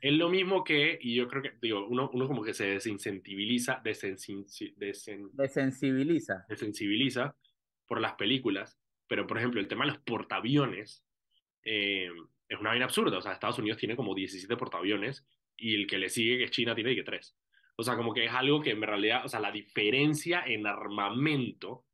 es 0.01 0.13
lo 0.13 0.29
mismo 0.29 0.63
que, 0.63 0.99
y 1.01 1.17
yo 1.17 1.29
creo 1.29 1.43
que, 1.43 1.53
digo, 1.61 1.87
uno, 1.89 2.11
uno 2.13 2.29
como 2.29 2.43
que 2.43 2.55
se 2.55 2.67
desincentibiliza, 2.67 3.81
desen, 3.83 4.17
desensibiliza. 5.33 6.45
Desensibiliza 6.49 7.37
por 7.87 8.01
las 8.01 8.15
películas, 8.15 8.79
pero 9.09 9.27
por 9.27 9.39
ejemplo, 9.39 9.61
el 9.61 9.69
tema 9.69 9.85
de 9.85 9.93
los 9.93 10.01
portaaviones 10.03 11.05
eh, 11.65 12.11
es 12.49 12.61
una 12.61 12.71
vaina 12.71 12.85
absurda. 12.85 13.19
O 13.19 13.23
sea, 13.23 13.33
Estados 13.33 13.59
Unidos 13.59 13.79
tiene 13.79 13.97
como 13.97 14.15
17 14.15 14.57
portaaviones 14.57 15.27
y 15.57 15.75
el 15.75 15.87
que 15.87 15.99
le 15.99 16.09
sigue, 16.09 16.39
que 16.39 16.45
es 16.45 16.51
China, 16.51 16.75
tiene 16.75 16.95
que 16.95 17.03
3. 17.03 17.37
O 17.77 17.83
sea, 17.83 17.97
como 17.97 18.13
que 18.13 18.25
es 18.25 18.33
algo 18.33 18.61
que 18.61 18.71
en 18.71 18.83
realidad, 18.83 19.25
o 19.25 19.29
sea, 19.29 19.41
la 19.41 19.51
diferencia 19.51 20.43
en 20.47 20.67
armamento 20.67 21.85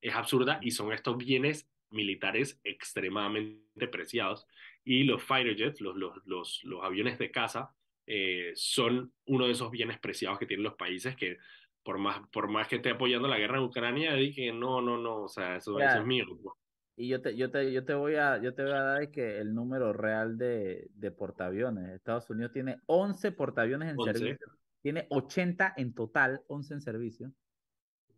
es 0.00 0.14
absurda 0.14 0.58
y 0.62 0.72
son 0.72 0.92
estos 0.92 1.16
bienes 1.16 1.70
militares 1.90 2.60
extremadamente 2.64 3.88
preciados. 3.88 4.46
Y 4.84 5.04
los 5.04 5.22
fighter 5.22 5.56
jets, 5.56 5.80
los, 5.80 5.96
los, 5.96 6.64
los, 6.64 6.84
aviones 6.84 7.18
de 7.18 7.30
caza, 7.30 7.74
eh, 8.06 8.52
son 8.54 9.12
uno 9.26 9.46
de 9.46 9.52
esos 9.52 9.70
bienes 9.70 9.98
preciados 10.00 10.38
que 10.38 10.46
tienen 10.46 10.64
los 10.64 10.74
países 10.74 11.14
que 11.16 11.38
por 11.84 11.98
más, 11.98 12.20
por 12.32 12.48
más 12.48 12.68
que 12.68 12.76
esté 12.76 12.90
apoyando 12.90 13.28
la 13.28 13.38
guerra 13.38 13.58
en 13.58 13.64
Ucrania, 13.64 14.14
dije, 14.14 14.52
no, 14.52 14.80
no, 14.80 14.98
no, 14.98 15.22
o 15.22 15.28
sea, 15.28 15.56
eso, 15.56 15.78
eso 15.80 15.98
es 15.98 16.06
mío. 16.06 16.24
Pues. 16.28 16.54
Y 16.96 17.08
yo 17.08 17.20
te, 17.20 17.36
yo 17.36 17.50
te, 17.50 17.72
yo 17.72 17.84
te 17.84 17.94
voy 17.94 18.16
a, 18.16 18.40
yo 18.40 18.54
te 18.54 18.62
voy 18.62 18.72
a 18.72 18.82
dar 18.82 19.10
que 19.10 19.38
el 19.38 19.54
número 19.54 19.92
real 19.92 20.38
de, 20.38 20.88
de 20.94 21.10
portaaviones. 21.10 21.88
Estados 21.90 22.28
Unidos 22.30 22.52
tiene 22.52 22.76
11 22.86 23.32
portaaviones 23.32 23.90
en 23.90 23.98
servicio. 23.98 24.46
Tiene 24.82 25.06
80 25.10 25.74
en 25.76 25.94
total, 25.94 26.42
11 26.48 26.74
en 26.74 26.80
servicio. 26.80 27.32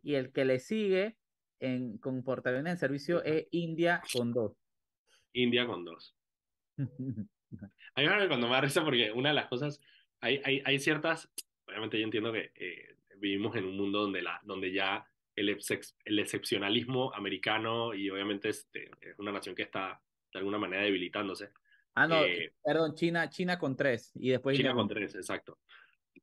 Y 0.02 0.14
el 0.14 0.32
que 0.32 0.44
le 0.44 0.58
sigue 0.58 1.16
en, 1.60 1.98
con 1.98 2.22
portaaviones 2.24 2.72
en 2.72 2.78
servicio 2.78 3.22
es 3.22 3.46
India 3.50 4.02
con 4.12 4.32
dos. 4.32 4.56
India 5.32 5.66
con 5.66 5.84
dos. 5.84 6.16
a 6.78 8.00
mí 8.00 8.08
me 8.08 8.28
cuando 8.28 8.48
me 8.48 8.54
da 8.54 8.60
risa 8.60 8.84
porque 8.84 9.12
una 9.12 9.30
de 9.30 9.34
las 9.34 9.46
cosas, 9.46 9.80
hay, 10.20 10.40
hay, 10.44 10.62
hay 10.64 10.78
ciertas, 10.78 11.30
obviamente 11.66 11.98
yo 11.98 12.04
entiendo 12.04 12.32
que 12.32 12.52
eh, 12.54 12.96
vivimos 13.18 13.54
en 13.56 13.66
un 13.66 13.76
mundo 13.76 14.00
donde, 14.00 14.22
la, 14.22 14.40
donde 14.44 14.72
ya 14.72 15.06
el, 15.36 15.58
el 16.04 16.18
excepcionalismo 16.18 17.12
americano 17.14 17.94
y 17.94 18.10
obviamente 18.10 18.48
este, 18.48 18.90
es 19.00 19.18
una 19.18 19.32
nación 19.32 19.54
que 19.54 19.62
está 19.62 20.00
de 20.32 20.38
alguna 20.38 20.58
manera 20.58 20.82
debilitándose. 20.82 21.50
Ah, 21.94 22.08
no, 22.08 22.24
eh, 22.24 22.52
perdón, 22.62 22.94
China, 22.94 23.30
China 23.30 23.58
con 23.58 23.76
tres 23.76 24.10
y 24.16 24.30
después 24.30 24.56
China 24.56 24.74
con 24.74 24.88
tres, 24.88 25.14
exacto. 25.14 25.60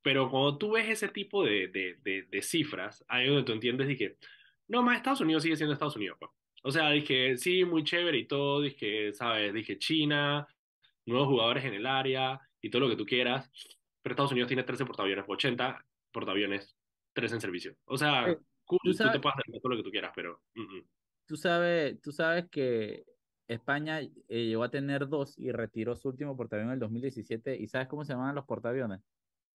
Pero 0.02 0.30
cuando 0.30 0.58
tú 0.58 0.72
ves 0.72 0.90
ese 0.90 1.10
tipo 1.10 1.44
de, 1.44 1.68
de, 1.68 2.28
de, 2.30 2.42
cifras, 2.42 3.06
ahí 3.08 3.28
donde 3.28 3.44
tú 3.44 3.52
entiendes 3.52 3.98
que, 3.98 4.18
no, 4.68 4.82
más 4.82 4.98
Estados 4.98 5.22
Unidos 5.22 5.44
sigue 5.44 5.56
siendo 5.56 5.74
Estados 5.74 5.96
Unidos. 5.96 6.18
Pues. 6.20 6.32
O 6.64 6.72
sea, 6.72 6.90
dije, 6.92 7.38
sí, 7.38 7.66
muy 7.66 7.84
chévere 7.84 8.18
y 8.18 8.26
todo, 8.26 8.62
dije, 8.62 9.14
¿sabes? 9.14 9.54
Dije, 9.54 9.78
China, 9.78 10.48
nuevos 11.06 11.28
jugadores 11.28 11.66
en 11.66 11.74
el 11.74 11.86
área 11.86 12.40
y 12.62 12.70
todo 12.70 12.82
lo 12.82 12.90
que 12.90 12.96
tú 12.96 13.06
quieras, 13.06 13.52
pero 14.02 14.14
Estados 14.14 14.32
Unidos 14.32 14.48
tiene 14.48 14.64
13 14.64 14.86
portaaviones, 14.86 15.26
80 15.28 15.86
portaaviones, 16.12 16.76
3 17.14 17.34
en 17.34 17.42
servicio. 17.42 17.76
O 17.86 17.98
sea, 17.98 18.26
tú, 18.68 18.78
te 18.84 19.20
puedes 19.20 19.38
hacer 19.38 19.62
todo 19.62 19.72
lo 19.72 19.78
que 19.78 19.84
tú 19.84 19.92
quieras, 19.92 20.12
pero... 20.16 20.42
Tú, 21.26 21.36
sabes, 21.36 22.00
tú 22.02 22.12
sabes 22.12 22.48
que 22.50 23.06
España 23.48 24.02
eh, 24.02 24.10
llegó 24.28 24.64
a 24.64 24.72
tener 24.72 25.08
dos 25.08 25.38
y 25.38 25.52
retiró 25.52 25.96
su 25.96 26.10
último 26.10 26.36
portaavión 26.36 26.70
en 26.70 26.74
el 26.74 26.80
2017. 26.80 27.58
¿Y 27.58 27.68
sabes 27.68 27.88
cómo 27.88 28.06
se 28.06 28.14
llaman 28.14 28.36
los 28.36 28.46
portaaviones? 28.46 29.02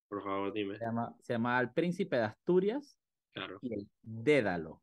Por 0.07 0.23
favor, 0.23 0.53
dime. 0.53 0.77
Se 0.77 0.85
llama, 0.85 1.15
se 1.19 1.33
llama 1.33 1.59
el 1.59 1.71
Príncipe 1.71 2.15
de 2.15 2.23
Asturias 2.23 2.99
claro. 3.33 3.59
y 3.61 3.73
el 3.73 3.87
Dédalo. 4.01 4.81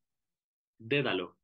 Dédalo. 0.78 1.36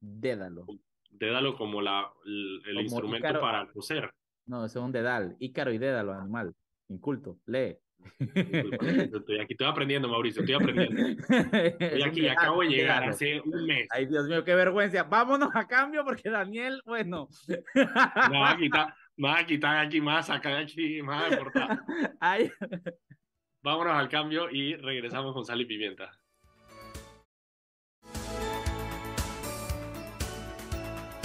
Dédalo. 0.00 0.66
Dédalo 1.10 1.56
como 1.56 1.80
la, 1.80 2.12
el, 2.24 2.80
instrumento 2.80 3.40
para 3.40 3.70
coser. 3.72 4.12
No, 4.46 4.64
ese 4.64 4.78
es 4.78 4.84
un 4.84 4.92
dedal. 4.92 5.36
Ícaro 5.38 5.72
y 5.72 5.78
Dédalo, 5.78 6.12
animal. 6.12 6.54
Inculto. 6.88 7.38
Lee. 7.46 7.78
Estoy 8.18 9.40
aquí, 9.40 9.54
estoy 9.54 9.66
aprendiendo, 9.66 10.08
Mauricio, 10.08 10.42
estoy 10.42 10.54
aprendiendo. 10.56 11.22
Estoy 11.78 12.02
aquí, 12.02 12.28
acabo 12.28 12.60
de 12.62 12.68
llegar 12.68 13.08
hace 13.08 13.40
un 13.40 13.64
mes. 13.64 13.88
Ay, 13.90 14.06
Dios 14.06 14.28
mío, 14.28 14.44
qué 14.44 14.54
vergüenza. 14.54 15.04
Vámonos 15.04 15.50
a 15.54 15.66
cambio 15.66 16.04
porque 16.04 16.28
Daniel, 16.28 16.82
bueno. 16.84 17.28
Me 17.74 18.38
va 18.38 18.50
a 18.50 18.56
quitar, 18.56 18.94
me 19.16 19.28
va 19.28 19.38
a 19.38 19.46
quitar 19.46 19.78
aquí 19.78 20.00
más, 20.00 20.28
acá 20.28 20.58
aquí 20.58 21.02
más 21.02 21.32
Ay. 22.20 22.50
Vámonos 23.64 23.94
al 23.94 24.10
cambio 24.10 24.50
y 24.50 24.76
regresamos 24.76 25.32
con 25.32 25.46
sal 25.46 25.58
y 25.58 25.64
pimienta. 25.64 26.20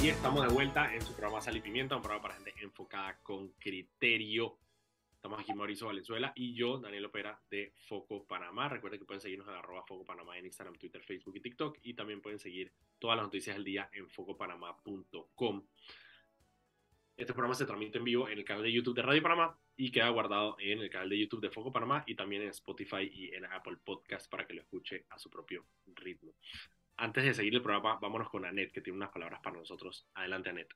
Y 0.02 0.08
estamos 0.08 0.48
de 0.48 0.54
vuelta 0.54 0.96
en 0.96 1.02
su 1.02 1.12
programa 1.12 1.42
Sal 1.42 1.58
y 1.58 1.60
Pimienta, 1.60 1.98
un 1.98 2.02
programa 2.02 2.22
para 2.22 2.36
gente 2.36 2.54
enfocada 2.62 3.20
con 3.22 3.50
criterio 3.60 4.58
Estamos 5.12 5.42
aquí 5.42 5.54
Mauricio 5.54 5.88
Valenzuela 5.88 6.32
y 6.34 6.54
yo, 6.54 6.78
Daniel 6.80 7.08
Opera, 7.08 7.38
de 7.52 7.74
Foco 7.90 8.26
Panamá. 8.26 8.70
Recuerden 8.70 9.02
que 9.02 9.06
pueden 9.06 9.20
seguirnos 9.20 9.50
en 9.50 9.56
arroba 9.56 9.84
Foco 9.84 10.06
Panamá 10.06 10.38
en 10.38 10.46
Instagram, 10.46 10.78
Twitter, 10.78 11.04
Facebook 11.04 11.36
y 11.36 11.42
TikTok. 11.42 11.80
Y 11.84 11.94
también 11.94 12.22
pueden 12.22 12.40
seguir 12.40 12.72
todas 13.00 13.18
las 13.18 13.26
noticias 13.26 13.58
del 13.58 13.66
día 13.66 13.90
en 13.92 14.10
focopanamá.com. 14.10 15.68
Este 17.18 17.34
programa 17.34 17.54
se 17.54 17.66
transmite 17.66 17.98
en 17.98 18.06
vivo 18.06 18.30
en 18.30 18.40
el 18.40 18.46
canal 18.46 18.64
de 18.64 18.72
YouTube 18.72 18.96
de 18.96 19.02
Radio 19.02 19.22
Panamá 19.22 19.60
y 19.80 19.92
queda 19.92 20.10
guardado 20.10 20.58
en 20.60 20.80
el 20.80 20.90
canal 20.90 21.08
de 21.08 21.18
YouTube 21.18 21.40
de 21.40 21.52
Foco 21.52 21.72
Panamá 21.72 22.04
y 22.06 22.14
también 22.14 22.42
en 22.42 22.50
Spotify 22.50 23.10
y 23.10 23.34
en 23.34 23.46
Apple 23.46 23.78
Podcast 23.82 24.30
para 24.30 24.46
que 24.46 24.54
lo 24.54 24.62
escuche 24.62 25.06
a 25.10 25.18
su 25.18 25.30
propio 25.30 25.66
ritmo. 25.96 26.34
Antes 26.98 27.24
de 27.24 27.34
seguir 27.34 27.56
el 27.56 27.62
programa, 27.62 27.98
vámonos 28.02 28.30
con 28.30 28.44
Anet, 28.44 28.74
que 28.74 28.82
tiene 28.82 28.98
unas 28.98 29.10
palabras 29.10 29.40
para 29.42 29.56
nosotros. 29.56 30.06
Adelante, 30.16 30.50
Anet. 30.50 30.68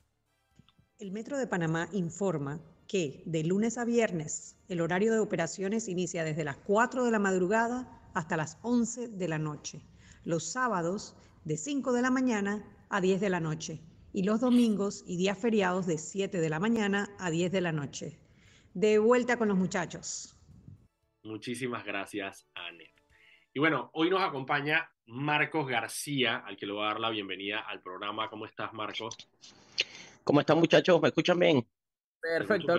El 1.00 1.12
Metro 1.12 1.38
de 1.38 1.48
Panamá 1.48 1.90
informa 1.92 2.62
que 2.88 3.24
de 3.26 3.44
lunes 3.44 3.78
a 3.78 3.84
viernes 3.84 4.56
el 4.70 4.80
horario 4.80 5.12
de 5.12 5.20
operaciones 5.20 5.90
inicia 5.90 6.24
desde 6.24 6.46
las 6.46 6.56
4 6.60 7.04
de 7.04 7.12
la 7.12 7.20
madrugada 7.20 8.10
hasta 8.14 8.38
las 8.38 8.58
11 8.62 9.10
de 9.10 9.28
la 9.28 9.38
noche. 9.38 9.82
Los 10.24 10.50
sábados 10.50 11.18
de 11.44 11.58
5 11.58 11.92
de 11.92 12.02
la 12.04 12.10
mañana 12.10 12.64
a 12.88 13.02
10 13.02 13.20
de 13.20 13.30
la 13.30 13.42
noche 13.42 13.82
y 14.14 14.24
los 14.24 14.40
domingos 14.40 15.04
y 15.06 15.18
días 15.18 15.38
feriados 15.38 15.88
de 15.88 15.98
7 15.98 16.40
de 16.40 16.50
la 16.50 16.62
mañana 16.62 17.14
a 17.20 17.30
10 17.30 17.52
de 17.52 17.60
la 17.60 17.74
noche. 17.74 18.23
De 18.74 18.98
vuelta 18.98 19.38
con 19.38 19.48
los 19.48 19.58
muchachos. 19.58 20.36
Muchísimas 21.24 21.86
gracias, 21.86 22.48
Anet. 22.56 22.92
Y 23.54 23.60
bueno, 23.60 23.92
hoy 23.94 24.10
nos 24.10 24.22
acompaña 24.22 24.90
Marcos 25.06 25.68
García, 25.68 26.38
al 26.38 26.58
que 26.58 26.66
le 26.66 26.74
voy 26.74 26.84
a 26.84 26.88
dar 26.88 27.00
la 27.00 27.12
bienvenida 27.12 27.60
al 27.60 27.82
programa. 27.82 28.30
¿Cómo 28.30 28.46
estás, 28.46 28.74
Marcos? 28.74 29.16
¿Cómo 30.24 30.40
están 30.40 30.58
muchachos? 30.58 31.00
¿Me 31.02 31.10
escuchan 31.10 31.38
bien? 31.38 31.68
Perfecto. 32.20 32.76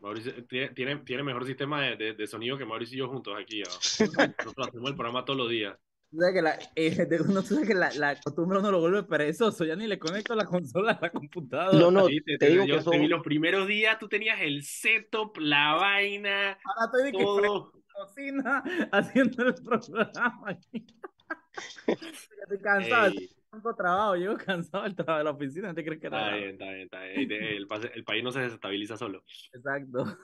Mauricio 0.00 0.44
tiene, 0.46 0.96
tiene 0.98 1.22
mejor 1.22 1.46
sistema 1.46 1.82
de, 1.82 2.14
de, 2.14 2.26
sonido 2.26 2.58
que 2.58 2.64
Mauricio 2.64 2.96
y 2.96 2.98
yo 2.98 3.08
juntos 3.08 3.36
aquí. 3.38 3.62
Nosotros 4.44 4.68
hacemos 4.68 4.90
el 4.90 4.96
programa 4.96 5.24
todos 5.24 5.38
los 5.38 5.50
días. 5.50 5.76
Tú 6.12 6.18
sabes 6.18 6.34
que, 6.34 6.42
la, 6.42 6.58
eh, 6.76 7.08
uno, 7.26 7.40
tú 7.40 7.54
sabes 7.54 7.66
que 7.66 7.74
la, 7.74 7.90
la, 7.94 8.20
costumbre 8.20 8.58
uno 8.58 8.70
lo 8.70 8.80
vuelve 8.80 9.02
perezoso, 9.02 9.64
ya 9.64 9.74
ni 9.74 9.86
le 9.86 9.98
conecto 9.98 10.34
la 10.34 10.44
consola 10.44 10.92
a 10.92 10.98
la 11.00 11.10
computadora. 11.10 11.78
No, 11.78 11.90
no, 11.90 12.06
te, 12.06 12.36
te, 12.36 12.50
digo 12.50 12.66
que 12.66 12.82
son... 12.82 13.08
los 13.08 13.22
primeros 13.22 13.66
días 13.66 13.98
tú 13.98 14.08
tenías 14.08 14.38
el 14.42 14.62
setup, 14.62 15.38
la 15.38 15.72
vaina, 15.72 16.58
Ahora 16.64 16.92
estoy 16.92 17.12
todo. 17.12 17.72
Que 17.72 17.80
cocina 17.94 18.62
haciendo 18.92 19.46
el 19.46 19.54
programa 19.54 20.58
estoy 21.86 22.58
cansado. 22.62 23.12
Ey 23.12 23.30
trabajo, 23.76 24.16
llego 24.16 24.36
cansado 24.36 24.84
del 24.84 24.94
trabajo 24.94 25.18
de 25.18 25.24
la 25.24 25.30
oficina, 25.30 25.68
¿no 25.68 25.74
te 25.74 25.84
crees 25.84 26.00
que 26.00 26.06
era? 26.06 26.24
Está 26.24 26.36
bien, 26.36 26.50
está 26.52 26.64
bien, 26.64 26.80
está 26.80 27.02
bien. 27.02 27.32
El, 27.32 27.68
el, 27.94 28.04
país 28.04 28.24
no 28.24 28.32
se 28.32 28.40
desestabiliza 28.40 28.96
solo. 28.96 29.24
Exacto. 29.52 30.18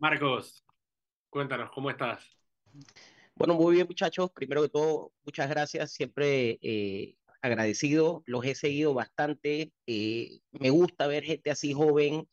Marcos, 0.00 0.62
cuéntanos, 1.30 1.70
¿cómo 1.70 1.88
estás? 1.90 2.22
Bueno, 3.34 3.54
muy 3.54 3.74
bien, 3.74 3.86
muchachos. 3.86 4.30
Primero 4.32 4.62
que 4.62 4.68
todo, 4.68 5.12
muchas 5.24 5.48
gracias. 5.48 5.92
Siempre 5.92 6.58
eh, 6.62 7.16
agradecido. 7.40 8.22
Los 8.26 8.44
he 8.44 8.54
seguido 8.54 8.94
bastante. 8.94 9.72
Eh, 9.86 10.40
me 10.52 10.70
gusta 10.70 11.06
ver 11.06 11.24
gente 11.24 11.50
así 11.50 11.72
joven 11.72 12.28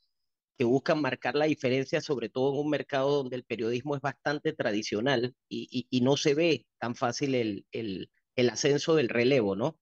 que 0.58 0.66
buscan 0.66 1.02
marcar 1.02 1.36
la 1.36 1.46
diferencia, 1.46 2.02
sobre 2.02 2.28
todo 2.28 2.54
en 2.54 2.60
un 2.60 2.70
mercado 2.70 3.10
donde 3.12 3.38
el 3.38 3.46
periodismo 3.46 3.96
es 3.96 4.02
bastante 4.02 4.52
tradicional 4.52 5.34
y, 5.48 5.88
y, 5.90 6.02
no 6.02 6.18
se 6.18 6.34
ve 6.36 6.66
tan 6.80 6.96
fácil 6.96 7.34
el, 7.34 7.66
el, 7.72 8.12
el 8.36 8.50
ascenso 8.50 8.94
del 8.94 9.08
relevo, 9.08 9.56
¿no? 9.56 9.80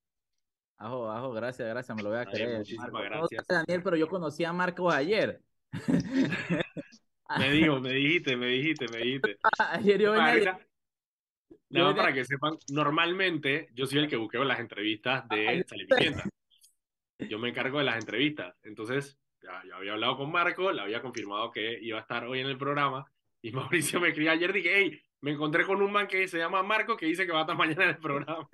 Ajo, 0.77 1.09
ajo, 1.09 1.31
gracias, 1.31 1.67
gracias, 1.67 1.97
me 1.97 2.03
lo 2.03 2.09
voy 2.09 2.19
a 2.19 2.25
creer. 2.25 2.59
Muchísimas 2.59 2.91
gracias. 2.91 3.47
Daniel, 3.47 3.81
pero 3.81 3.95
yo 3.95 4.07
conocí 4.07 4.43
a 4.43 4.53
Marcos 4.53 4.93
ayer. 4.93 5.41
me 7.39 7.51
dijo, 7.51 7.79
me 7.79 7.93
dijiste, 7.93 8.37
me 8.37 8.47
dijiste, 8.47 8.85
me 8.89 8.99
dijiste. 8.99 9.37
ayer 9.71 9.99
yo 9.99 10.11
venía... 10.11 10.59
No, 11.69 11.95
para 11.95 12.13
que 12.13 12.23
sepan, 12.23 12.57
normalmente 12.71 13.69
yo 13.73 13.85
soy 13.85 13.99
el 13.99 14.07
que 14.07 14.15
buqueo 14.15 14.43
las 14.43 14.59
entrevistas 14.59 15.27
de 15.29 15.65
Salipimienta. 15.67 16.23
Yo 17.19 17.39
me 17.39 17.49
encargo 17.49 17.79
de 17.79 17.83
las 17.83 17.97
entrevistas. 17.97 18.55
Entonces, 18.63 19.17
ya, 19.41 19.61
ya, 19.67 19.75
había 19.75 19.93
hablado 19.93 20.17
con 20.17 20.31
Marco, 20.31 20.71
le 20.71 20.81
había 20.81 21.01
confirmado 21.01 21.51
que 21.51 21.77
iba 21.81 21.97
a 21.97 22.01
estar 22.01 22.25
hoy 22.25 22.39
en 22.39 22.47
el 22.47 22.57
programa. 22.57 23.05
Y 23.41 23.51
Mauricio 23.51 23.99
me 23.99 24.09
escribió 24.09 24.31
ayer, 24.31 24.53
dije, 24.53 24.71
hey, 24.73 25.01
me 25.21 25.31
encontré 25.31 25.65
con 25.65 25.81
un 25.81 25.91
man 25.91 26.07
que 26.07 26.27
se 26.27 26.37
llama 26.37 26.63
Marco 26.63 26.95
que 26.95 27.05
dice 27.05 27.25
que 27.25 27.31
va 27.31 27.39
a 27.39 27.41
estar 27.41 27.57
mañana 27.57 27.83
en 27.83 27.89
el 27.89 27.97
programa. 27.97 28.47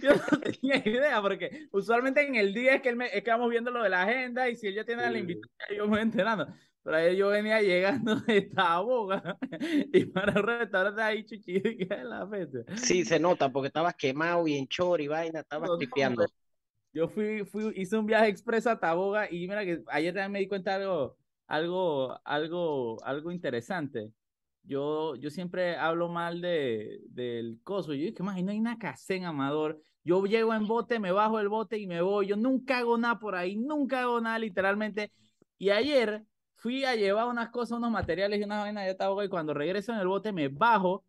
Yo 0.00 0.10
no 0.14 0.40
tenía 0.40 0.76
idea, 0.76 1.20
porque 1.20 1.68
usualmente 1.72 2.22
en 2.22 2.36
el 2.36 2.52
día 2.54 2.74
es 2.74 2.82
que, 2.82 2.88
él 2.90 2.96
me, 2.96 3.06
es 3.06 3.22
que 3.22 3.30
vamos 3.30 3.50
viendo 3.50 3.70
lo 3.70 3.82
de 3.82 3.88
la 3.88 4.02
agenda 4.02 4.48
y 4.48 4.56
si 4.56 4.68
él 4.68 4.74
ya 4.74 4.84
tiene 4.84 5.10
la 5.10 5.18
invitación, 5.18 5.76
yo 5.76 5.84
me 5.84 5.90
voy 5.90 6.00
enterando. 6.00 6.46
Pero 6.82 6.96
ayer 6.96 7.14
yo 7.14 7.28
venía 7.28 7.60
llegando 7.60 8.16
de 8.26 8.38
esta 8.38 8.80
boga 8.80 9.38
y 9.92 10.04
para 10.06 10.32
el 10.32 10.42
restaurante 10.42 11.02
ahí 11.02 11.24
chuchito 11.24 11.68
y 11.68 11.78
que 11.78 11.96
la 12.04 12.26
fecha. 12.26 12.58
Sí, 12.76 13.04
se 13.04 13.20
nota 13.20 13.50
porque 13.50 13.68
estabas 13.68 13.94
quemado 13.94 14.46
y 14.46 14.56
en 14.56 14.66
chor 14.66 15.00
y 15.00 15.08
vaina, 15.08 15.40
estabas 15.40 15.70
no, 15.70 15.76
tripeando. 15.78 16.26
yo 16.92 17.08
fui, 17.08 17.44
fui, 17.44 17.72
hice 17.76 17.96
un 17.96 18.06
viaje 18.06 18.28
expreso 18.28 18.70
a 18.70 18.80
Taboga 18.80 19.30
y 19.30 19.46
mira 19.46 19.64
que 19.64 19.82
ayer 19.88 20.12
también 20.12 20.32
me 20.32 20.38
di 20.40 20.48
cuenta 20.48 20.78
de 20.78 20.84
algo, 20.84 21.16
algo, 21.46 22.20
algo, 22.24 23.04
algo 23.04 23.30
interesante 23.30 24.12
yo, 24.64 25.16
yo 25.16 25.30
siempre 25.30 25.76
hablo 25.76 26.08
mal 26.08 26.40
de, 26.40 27.00
del 27.08 27.60
coso. 27.64 27.94
Yo 27.94 28.04
dije, 28.06 28.22
más, 28.22 28.40
no 28.42 28.50
hay 28.52 28.58
una 28.58 28.78
casa 28.78 29.14
en 29.14 29.24
Amador. 29.24 29.80
Yo 30.04 30.24
llego 30.24 30.54
en 30.54 30.66
bote, 30.66 30.98
me 30.98 31.12
bajo 31.12 31.40
el 31.40 31.48
bote 31.48 31.78
y 31.78 31.86
me 31.86 32.00
voy. 32.02 32.28
Yo 32.28 32.36
nunca 32.36 32.78
hago 32.78 32.96
nada 32.98 33.18
por 33.18 33.34
ahí, 33.34 33.56
nunca 33.56 34.02
hago 34.02 34.20
nada 34.20 34.38
literalmente. 34.38 35.12
Y 35.58 35.70
ayer 35.70 36.24
fui 36.62 36.84
a 36.84 36.94
llevar 36.94 37.26
unas 37.26 37.50
cosas, 37.50 37.78
unos 37.78 37.90
materiales 37.90 38.40
y 38.40 38.44
una 38.44 38.60
vaina 38.60 38.82
de 38.82 38.94
Taboga 38.94 39.24
y 39.24 39.28
cuando 39.28 39.52
regreso 39.52 39.92
en 39.92 39.98
el 39.98 40.06
bote 40.06 40.32
me 40.32 40.46
bajo 40.46 41.04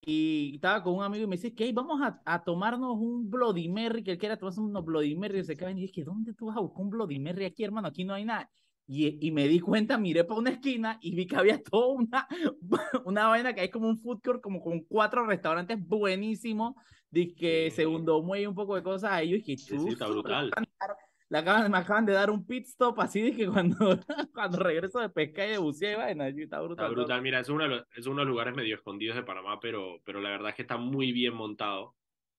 y 0.00 0.56
estaba 0.56 0.82
con 0.82 0.94
un 0.94 1.04
amigo 1.04 1.24
y 1.24 1.26
me 1.28 1.36
dice 1.36 1.54
que 1.54 1.72
vamos 1.72 2.00
a, 2.02 2.20
a, 2.24 2.42
tomarnos 2.42 2.96
un 2.98 3.30
Bloody 3.30 3.68
Mary, 3.68 4.02
que 4.02 4.12
él 4.12 4.18
quiera 4.18 4.36
tomarse 4.36 4.60
unos 4.60 4.84
Bloody 4.84 5.14
Mary, 5.14 5.38
y 5.38 5.44
se 5.44 5.56
caen 5.56 5.78
y 5.78 5.82
dije, 5.82 6.02
¿dónde 6.02 6.34
tú 6.34 6.46
vas 6.46 6.56
a 6.56 6.60
buscar 6.60 6.82
un 6.82 6.90
Bloody 6.90 7.18
Mary 7.20 7.44
aquí, 7.44 7.62
hermano? 7.62 7.88
Aquí 7.88 8.04
no 8.04 8.14
hay 8.14 8.24
nada. 8.24 8.50
Y, 8.86 9.24
y, 9.24 9.30
me 9.32 9.46
di 9.46 9.60
cuenta, 9.60 9.98
miré 9.98 10.24
para 10.24 10.40
una 10.40 10.50
esquina 10.50 10.98
y 11.02 11.14
vi 11.14 11.26
que 11.26 11.36
había 11.36 11.62
toda 11.62 11.88
una, 11.88 12.26
una 13.04 13.28
vaina 13.28 13.52
que 13.52 13.60
hay 13.60 13.70
como 13.70 13.86
un 13.86 13.98
food 13.98 14.20
court, 14.24 14.40
como 14.40 14.62
con 14.62 14.80
cuatro 14.84 15.26
restaurantes 15.26 15.78
buenísimos, 15.86 16.74
que 17.12 17.70
segundo 17.70 18.22
muelle 18.22 18.48
un 18.48 18.54
poco 18.54 18.76
de 18.76 18.82
cosas 18.82 19.12
a 19.12 19.22
ellos. 19.22 19.40
Y 19.40 19.42
que 19.42 19.58
sí, 19.58 19.78
sí, 19.78 19.88
está 19.90 20.08
brutal. 20.08 20.50
Le 21.30 21.38
acaban, 21.38 21.70
me 21.70 21.78
acaban 21.78 22.06
de 22.06 22.14
dar 22.14 22.30
un 22.30 22.46
pit 22.46 22.66
stop 22.66 23.00
así 23.00 23.20
de 23.20 23.32
que 23.32 23.46
cuando, 23.46 23.76
cuando 24.34 24.58
regreso 24.58 24.98
de 24.98 25.10
pesca 25.10 25.46
y 25.46 25.50
de 25.50 25.58
buceo 25.58 25.92
y 25.92 25.96
vaina, 25.96 26.28
está 26.28 26.60
brutal. 26.60 26.86
Está 26.86 26.94
brutal, 26.94 27.22
mira, 27.22 27.40
es 27.40 27.48
uno, 27.48 27.64
de 27.64 27.68
los, 27.68 27.84
es 27.94 28.06
uno 28.06 28.20
de 28.20 28.24
los 28.24 28.32
lugares 28.32 28.54
medio 28.54 28.74
escondidos 28.76 29.16
de 29.16 29.22
Panamá, 29.24 29.60
pero, 29.60 30.00
pero 30.04 30.20
la 30.20 30.30
verdad 30.30 30.50
es 30.50 30.54
que 30.54 30.62
está 30.62 30.78
muy 30.78 31.12
bien 31.12 31.34
montado. 31.34 31.94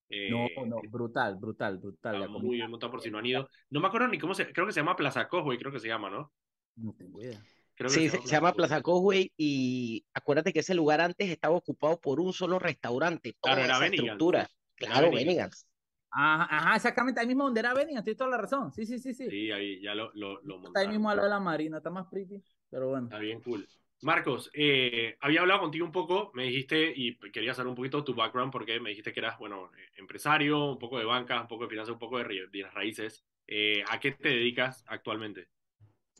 Eh, 0.10 0.31
no, 0.31 0.65
no, 0.65 0.81
brutal, 0.89 1.36
brutal, 1.36 1.77
brutal. 1.77 2.29
muy 2.29 2.58
bien 2.58 2.72
montado 2.72 2.91
por 2.91 3.01
si 3.01 3.12
no 3.12 3.19
han 3.19 3.27
ido. 3.27 3.48
No 3.69 3.79
me 3.79 3.88
acuerdo 3.88 4.08
ni 4.08 4.17
cómo 4.17 4.34
se, 4.34 4.51
creo 4.51 4.65
que 4.65 4.74
se 4.74 4.79
llama 4.79 4.96
Plaza 4.96 5.27
Cosway, 5.27 5.60
creo 5.60 5.72
que 5.72 5.79
se 5.79 5.88
llama, 5.88 6.10
¿no? 6.10 6.31
No 6.75 6.93
tengo 6.93 7.22
idea. 7.22 7.39
sí, 7.88 8.10
se, 8.10 8.19
llama, 8.25 8.53
Plaza 8.53 8.81
Cosway 8.81 9.31
y 9.38 10.03
acuérdate 10.15 10.51
que 10.51 10.62
ese 10.62 10.74
lugar 10.74 11.00
antes 11.00 11.29
estaba 11.29 11.55
ocupado 11.55 12.00
por 12.01 12.19
un 12.19 12.34
solo 12.34 12.58
restaurante. 12.58 13.36
claro, 13.39 13.62
era 13.62 13.86
estructura. 13.86 14.50
Claro, 14.75 15.12
Benigans. 15.12 15.67
Ajá, 16.12 16.48
ajá, 16.50 16.75
exactamente, 16.75 17.20
ahí 17.20 17.28
mismo 17.28 17.44
donde 17.44 17.60
era 17.60 17.74
Benigans, 17.74 18.04
tienes 18.04 18.18
toda 18.18 18.32
la 18.32 18.38
razón. 18.38 18.72
Sí, 18.74 18.86
sí, 18.86 19.00
sí, 19.00 19.13
sí. 19.13 19.30
Sí, 19.30 19.51
ahí 19.51 19.82
ya 19.82 19.94
lo, 19.94 20.12
lo, 20.13 20.42
lo 20.42 20.68
Está 20.68 20.80
ahí 20.82 20.88
mismo 20.88 21.10
a 21.10 21.16
lo 21.16 21.24
de 21.24 21.30
la 21.30 21.39
Marina, 21.39 21.78
está 21.78 21.89
más 21.89 22.08
pretty, 22.08 22.42
pero 22.70 22.89
bueno. 22.89 23.06
Está 23.06 23.20
bien 23.20 23.42
cool. 23.42 23.68
Marcos, 24.01 24.50
eh, 24.54 25.18
había 25.20 25.42
hablado 25.42 25.60
contigo 25.60 25.86
un 25.86 25.92
poco, 25.92 26.32
me 26.34 26.46
dijiste, 26.46 26.94
y 26.96 27.18
quería 27.32 27.54
saber 27.54 27.70
un 27.70 27.75
poquito 27.75 28.04
tu 28.04 28.16
background, 28.16 28.51
porque 28.51 28.80
me 28.80 28.89
dijiste 28.92 29.12
que 29.12 29.20
eras, 29.20 29.38
bueno, 29.38 29.72
empresario, 29.98 30.72
un 30.72 30.80
poco 30.80 30.98
de 30.98 31.06
banca, 31.06 31.42
un 31.42 31.48
poco 31.48 31.66
de 31.66 31.70
finanzas, 31.70 31.94
un 31.94 32.00
poco 32.00 32.18
de 32.18 32.48
bienes 32.50 32.74
raíces. 32.74 33.25
Eh, 33.46 33.84
¿A 33.89 34.00
qué 34.00 34.13
te 34.13 34.30
dedicas 34.30 34.86
actualmente? 34.88 35.48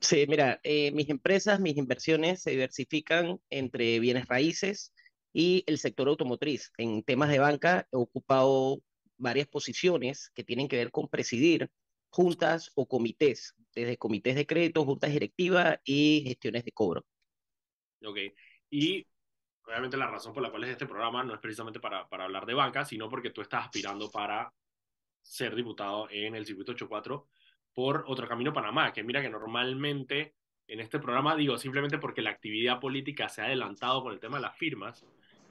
Sí, 0.02 0.26
mira, 0.28 0.60
eh, 0.64 0.92
mis 0.92 1.10
empresas, 1.10 1.60
mis 1.60 1.78
inversiones 1.78 2.42
se 2.42 2.52
diversifican 2.52 3.40
entre 3.50 4.00
bienes 4.00 4.28
raíces 4.28 4.94
y 5.32 5.64
el 5.68 5.78
sector 5.78 6.08
automotriz. 6.08 6.72
En 6.78 7.04
temas 7.04 7.30
de 7.30 7.40
banca 7.40 7.88
he 7.92 7.98
ocupado 7.98 8.82
varias 9.20 9.48
posiciones 9.48 10.32
que 10.34 10.44
tienen 10.44 10.68
que 10.68 10.78
ver 10.78 10.92
con 10.92 11.08
presidir 11.08 11.70
juntas 12.10 12.72
o 12.76 12.88
comités, 12.88 13.56
desde 13.76 13.98
comités 13.98 14.36
de 14.36 14.48
crédito, 14.48 14.86
juntas 14.86 15.12
directivas 15.12 15.80
y 15.84 16.24
gestiones 16.26 16.66
de 16.66 16.72
cobro. 16.72 17.06
Ok. 18.04 18.18
Y 18.72 19.06
obviamente 19.64 19.98
la 19.98 20.08
razón 20.08 20.34
por 20.34 20.42
la 20.42 20.50
cual 20.50 20.64
es 20.64 20.72
este 20.72 20.88
programa 20.88 21.24
no 21.24 21.34
es 21.34 21.40
precisamente 21.40 21.80
para, 21.80 22.08
hablar 22.10 22.46
de 22.46 22.54
banca, 22.54 22.86
sino 22.86 23.10
porque 23.10 23.30
tú 23.30 23.42
estás 23.42 23.66
aspirando 23.66 24.10
para 24.10 24.52
ser 25.22 25.56
diputado 25.56 26.08
en 26.10 26.36
el 26.36 26.46
circuito 26.46 26.72
84 26.72 27.28
por 27.74 28.04
Otro 28.08 28.28
Camino 28.28 28.52
Panamá, 28.52 28.92
que 28.92 29.04
mira 29.04 29.22
que 29.22 29.30
normalmente 29.30 30.36
en 30.68 30.80
este 30.80 31.00
programa, 31.00 31.36
digo, 31.36 31.58
simplemente 31.58 31.98
porque 31.98 32.22
la 32.22 32.30
actividad 32.32 32.80
política 32.80 33.30
se 33.30 33.42
ha 33.42 33.46
adelantado 33.46 34.04
con 34.04 34.14
el 34.14 34.20
tema 34.20 34.38
de 34.38 34.44
las 34.44 34.58
firmas, 34.58 35.06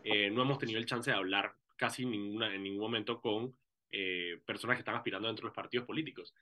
eh, 0.05 0.31
no 0.31 0.43
hemos 0.43 0.59
tenido 0.59 0.79
el 0.79 0.87
chance 0.87 1.11
de 1.11 1.17
hablar 1.17 1.55
casi 1.79 2.05
ninguna, 2.05 2.55
en 2.55 2.63
ningún 2.63 2.83
momento 2.83 3.21
con 3.21 3.57
eh, 3.91 4.41
personas 4.45 4.77
que 4.77 4.81
están 4.81 4.97
aspirando 4.97 5.29
dentro 5.29 5.45
de 5.45 5.49
los 5.49 5.57
partidos 5.57 5.87
políticos. 5.87 6.35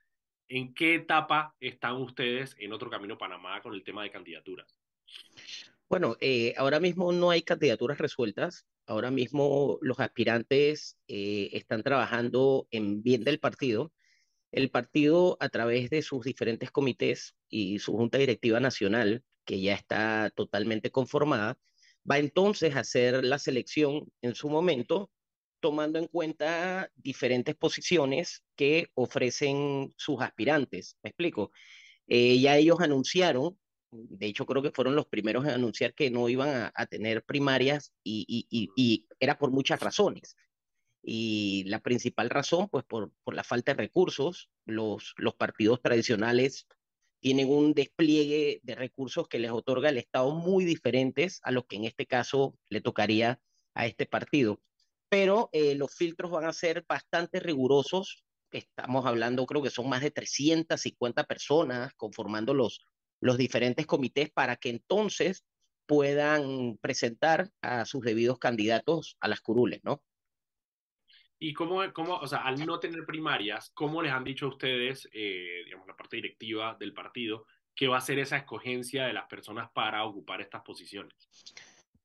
¿En 0.48 0.74
qué 0.74 0.96
etapa 0.96 1.54
están 1.60 1.96
ustedes 1.96 2.56
en 2.58 2.72
Otro 2.72 2.90
Camino 2.90 3.18
Panamá 3.18 3.60
con 3.62 3.74
el 3.74 3.84
tema 3.84 4.02
de 4.02 4.10
candidaturas? 4.10 4.80
Bueno, 5.88 6.16
eh, 6.20 6.54
ahora 6.56 6.80
mismo 6.80 7.12
no 7.12 7.30
hay 7.30 7.42
candidaturas 7.42 7.98
resueltas. 7.98 8.66
Ahora 8.86 9.10
mismo 9.10 9.78
los 9.82 10.00
aspirantes 10.00 10.96
eh, 11.08 11.50
están 11.52 11.82
trabajando 11.82 12.66
en 12.70 13.02
bien 13.02 13.22
del 13.24 13.38
partido. 13.38 13.92
El 14.52 14.70
partido, 14.70 15.36
a 15.40 15.48
través 15.48 15.90
de 15.90 16.02
sus 16.02 16.24
diferentes 16.24 16.70
comités 16.70 17.36
y 17.48 17.78
su 17.78 17.92
junta 17.92 18.18
directiva 18.18 18.58
nacional, 18.58 19.22
que 19.44 19.60
ya 19.60 19.74
está 19.74 20.30
totalmente 20.34 20.90
conformada, 20.90 21.58
va 22.08 22.18
entonces 22.18 22.76
a 22.76 22.80
hacer 22.80 23.24
la 23.24 23.38
selección 23.38 24.12
en 24.22 24.34
su 24.34 24.48
momento, 24.48 25.10
tomando 25.66 25.98
en 25.98 26.06
cuenta 26.06 26.92
diferentes 26.94 27.56
posiciones 27.56 28.44
que 28.54 28.88
ofrecen 28.94 29.92
sus 29.96 30.22
aspirantes. 30.22 30.96
¿Me 31.02 31.10
explico? 31.10 31.50
Eh, 32.06 32.38
ya 32.38 32.56
ellos 32.56 32.78
anunciaron 32.80 33.58
de 33.90 34.26
hecho 34.26 34.46
creo 34.46 34.62
que 34.62 34.70
fueron 34.70 34.94
los 34.94 35.06
primeros 35.06 35.44
en 35.44 35.50
anunciar 35.50 35.92
que 35.92 36.08
no 36.08 36.28
iban 36.28 36.70
a, 36.72 36.86
tener 36.86 37.24
primarias 37.24 37.92
y, 38.04 39.06
era 39.18 39.38
por 39.38 39.50
muchas 39.50 39.80
razones. 39.80 40.36
Y 41.02 41.64
la 41.66 41.80
principal 41.80 42.30
razón, 42.30 42.68
pues 42.68 42.84
por, 42.84 43.10
por 43.24 43.34
la 43.34 43.42
falta 43.42 43.72
de 43.72 43.78
recursos, 43.78 44.50
los, 44.66 45.14
los 45.16 45.34
partidos 45.34 45.82
tradicionales 45.82 46.68
tienen 47.18 47.48
un 47.50 47.74
despliegue 47.74 48.60
de 48.62 48.74
recursos 48.76 49.26
que 49.26 49.40
les 49.40 49.50
otorga 49.50 49.88
el 49.88 49.98
Estado 49.98 50.32
muy 50.32 50.64
diferentes 50.64 51.40
a 51.42 51.50
los 51.50 51.66
que 51.66 51.76
en 51.76 51.84
este 51.86 52.06
caso 52.06 52.56
le 52.68 52.80
tocaría 52.80 53.40
a 53.74 53.86
este 53.86 54.06
partido. 54.06 54.60
Pero 55.08 55.48
eh, 55.52 55.74
los 55.74 55.94
filtros 55.94 56.30
van 56.30 56.44
a 56.44 56.52
ser 56.52 56.84
bastante 56.88 57.40
rigurosos. 57.40 58.24
Estamos 58.50 59.06
hablando, 59.06 59.46
creo 59.46 59.62
que 59.62 59.70
son 59.70 59.88
más 59.88 60.02
de 60.02 60.10
350 60.10 61.24
personas 61.24 61.92
conformando 61.94 62.54
los, 62.54 62.80
los 63.20 63.38
diferentes 63.38 63.86
comités 63.86 64.30
para 64.30 64.56
que 64.56 64.70
entonces 64.70 65.44
puedan 65.86 66.78
presentar 66.78 67.50
a 67.62 67.84
sus 67.84 68.02
debidos 68.02 68.38
candidatos 68.38 69.16
a 69.20 69.28
las 69.28 69.40
curules, 69.40 69.80
¿no? 69.84 70.02
¿Y 71.38 71.52
cómo, 71.52 71.82
cómo, 71.92 72.16
o 72.16 72.26
sea, 72.26 72.38
al 72.38 72.64
no 72.64 72.80
tener 72.80 73.04
primarias, 73.04 73.70
cómo 73.74 74.00
les 74.02 74.12
han 74.12 74.24
dicho 74.24 74.46
a 74.46 74.50
ustedes, 74.50 75.08
eh, 75.12 75.62
digamos, 75.64 75.86
la 75.86 75.96
parte 75.96 76.16
directiva 76.16 76.76
del 76.80 76.94
partido, 76.94 77.44
que 77.74 77.88
va 77.88 77.98
a 77.98 78.00
ser 78.00 78.18
esa 78.18 78.38
escogencia 78.38 79.04
de 79.04 79.12
las 79.12 79.26
personas 79.26 79.70
para 79.72 80.04
ocupar 80.04 80.40
estas 80.40 80.62
posiciones? 80.62 81.14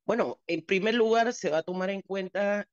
Bueno, 0.05 0.41
en 0.47 0.65
primer 0.65 0.95
lugar, 0.95 1.31
se 1.31 1.49
va 1.49 1.59
a 1.59 1.63
tomar 1.63 1.89
en 1.91 2.01
cuenta 2.01 2.67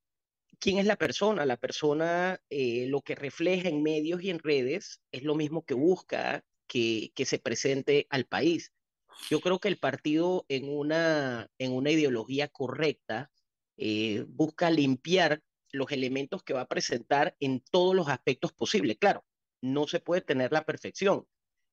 quién 0.59 0.79
es 0.79 0.87
la 0.87 0.97
persona. 0.97 1.47
La 1.47 1.57
persona, 1.57 2.40
eh, 2.51 2.87
lo 2.88 3.03
que 3.03 3.14
refleja 3.14 3.68
en 3.68 3.83
medios 3.83 4.23
y 4.23 4.31
en 4.31 4.38
redes, 4.38 5.01
es 5.12 5.23
lo 5.23 5.35
mismo 5.35 5.64
que 5.64 5.75
busca 5.75 6.44
que, 6.66 7.12
se 7.25 7.38
presente 7.38 8.07
al 8.11 8.27
país. 8.27 8.73
Yo 9.31 9.40
creo 9.40 9.59
que 9.59 9.68
el 9.68 9.79
partido 9.79 10.44
en 10.49 10.68
una, 10.68 11.51
en 11.59 11.73
una 11.73 11.90
ideología 11.90 12.49
correcta 12.49 13.31
eh, 13.77 14.25
busca 14.29 14.71
limpiar 14.71 15.42
los 15.73 15.90
elementos 15.92 16.42
que 16.42 16.55
va 16.55 16.62
a 16.62 16.68
presentar 16.68 17.37
en 17.40 17.61
todos 17.71 17.94
los 17.94 18.09
aspectos 18.09 18.53
posibles. 18.53 18.99
Claro, 18.99 19.25
no 19.61 19.87
se 19.87 20.01
puede 20.01 20.21
tener 20.23 20.53
la 20.53 20.64
perfección, 20.64 21.27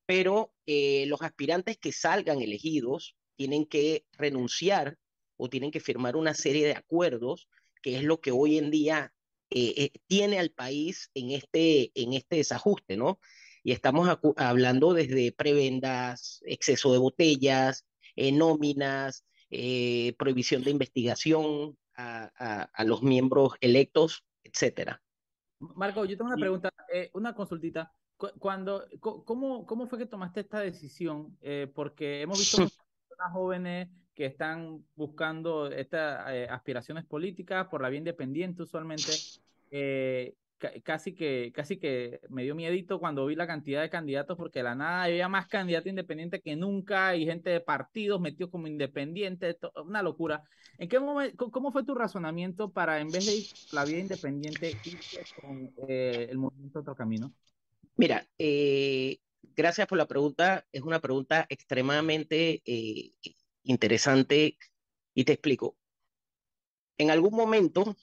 pero 0.06 0.54
eh, 0.66 1.06
los 1.08 1.22
aspirantes 1.22 1.78
que 1.78 1.92
salgan 1.92 2.42
elegidos 2.42 3.16
tienen 3.36 3.66
que 3.66 4.06
renunciar 4.14 4.98
o 5.38 5.50
tienen 5.50 5.72
que 5.72 5.80
firmar 5.80 6.16
una 6.16 6.34
serie 6.34 6.66
de 6.66 6.74
acuerdos, 6.74 7.48
que 7.86 7.98
es 7.98 8.04
lo 8.04 8.20
que 8.20 8.32
hoy 8.32 8.58
en 8.58 8.72
día 8.72 9.14
eh, 9.52 9.92
tiene 10.08 10.40
al 10.40 10.50
país 10.50 11.12
en 11.14 11.30
este, 11.30 11.92
en 11.94 12.14
este 12.14 12.38
desajuste, 12.38 12.98
¿no? 12.98 13.20
y 13.62 13.74
estamos 13.74 14.10
hablando 14.38 14.94
desde 14.94 15.32
prebendas, 15.32 16.42
exceso 16.46 16.92
de 16.92 16.98
botellas, 16.98 17.86
eh, 18.16 18.32
nóminas, 18.32 19.24
eh, 19.52 20.16
prohibición 20.18 20.64
de 20.64 20.72
investigación 20.72 21.78
a, 21.96 22.84
los 22.86 23.04
miembros 23.04 23.54
electos, 23.62 24.24
etcétera. 24.44 25.00
Marco, 25.60 26.06
yo 26.06 26.18
tengo 26.18 26.30
una 26.32 26.40
pregunta, 26.40 26.72
eh, 26.92 27.12
una 27.14 27.36
consultita. 27.36 27.92
Cuando, 28.18 28.88
cómo, 29.00 29.68
¿Cómo 29.68 29.86
fue 29.86 30.00
que 30.00 30.08
tomaste 30.08 30.40
esta 30.40 30.60
decisión? 30.60 31.38
porque 31.76 32.22
hemos 32.22 32.40
visto 32.40 32.58
personas 33.16 33.34
jóvenes 33.34 33.88
que 34.14 34.26
están 34.26 34.84
buscando 34.96 35.72
estas 35.72 36.50
aspiraciones 36.50 37.06
políticas 37.06 37.68
por 37.68 37.82
la 37.82 37.90
vía 37.90 38.00
independiente 38.00 38.64
usualmente 38.64 39.12
casi 40.84 41.14
que, 41.14 41.52
casi 41.54 41.78
que 41.78 42.22
me 42.30 42.44
dio 42.44 42.56
miedito 42.56 43.00
cuando 43.00 43.26
vi 43.26 43.36
la 43.36 43.48
cantidad 43.48 43.82
de 43.82 43.90
candidatos, 43.90 44.38
porque 44.38 44.60
de 44.60 44.64
la 44.64 44.76
nada 44.76 45.04
había 45.04 45.28
más 45.28 45.48
candidatos 45.48 45.88
independientes 45.88 46.42
que 46.42 46.56
nunca 46.56 47.16
y 47.16 47.26
gente 47.26 47.50
de 47.50 47.60
partidos 47.60 48.22
metidos 48.22 48.52
como 48.52 48.68
independientes, 48.68 49.58
una 49.84 50.02
locura. 50.02 50.44
¿En 50.78 50.90
qué 50.90 51.00
momento, 51.00 51.52
cómo 51.52 51.72
fue 51.72 51.84
tu 51.84 51.94
razonamiento 51.94 52.72
para, 52.72 53.00
en 53.00 53.10
vez 53.10 53.26
de 53.26 53.36
ir 53.36 53.46
la 53.72 53.86
vía 53.86 54.00
independiente, 54.00 54.72
irte 54.84 55.24
con 55.42 55.72
eh, 55.88 56.28
el 56.30 56.38
movimiento 56.38 56.80
Otro 56.80 56.96
Camino? 56.96 57.32
Mira, 57.98 58.26
eh, 58.38 59.20
gracias 59.56 59.88
por 59.88 59.98
la 59.98 60.08
pregunta. 60.08 60.66
Es 60.72 60.82
una 60.82 61.00
pregunta 61.00 61.46
extremadamente 61.50 62.62
eh, 62.66 63.14
interesante 63.64 64.58
y 65.14 65.24
te 65.26 65.34
explico. 65.34 65.78
En 66.98 67.12
algún 67.12 67.34
momento 67.36 67.96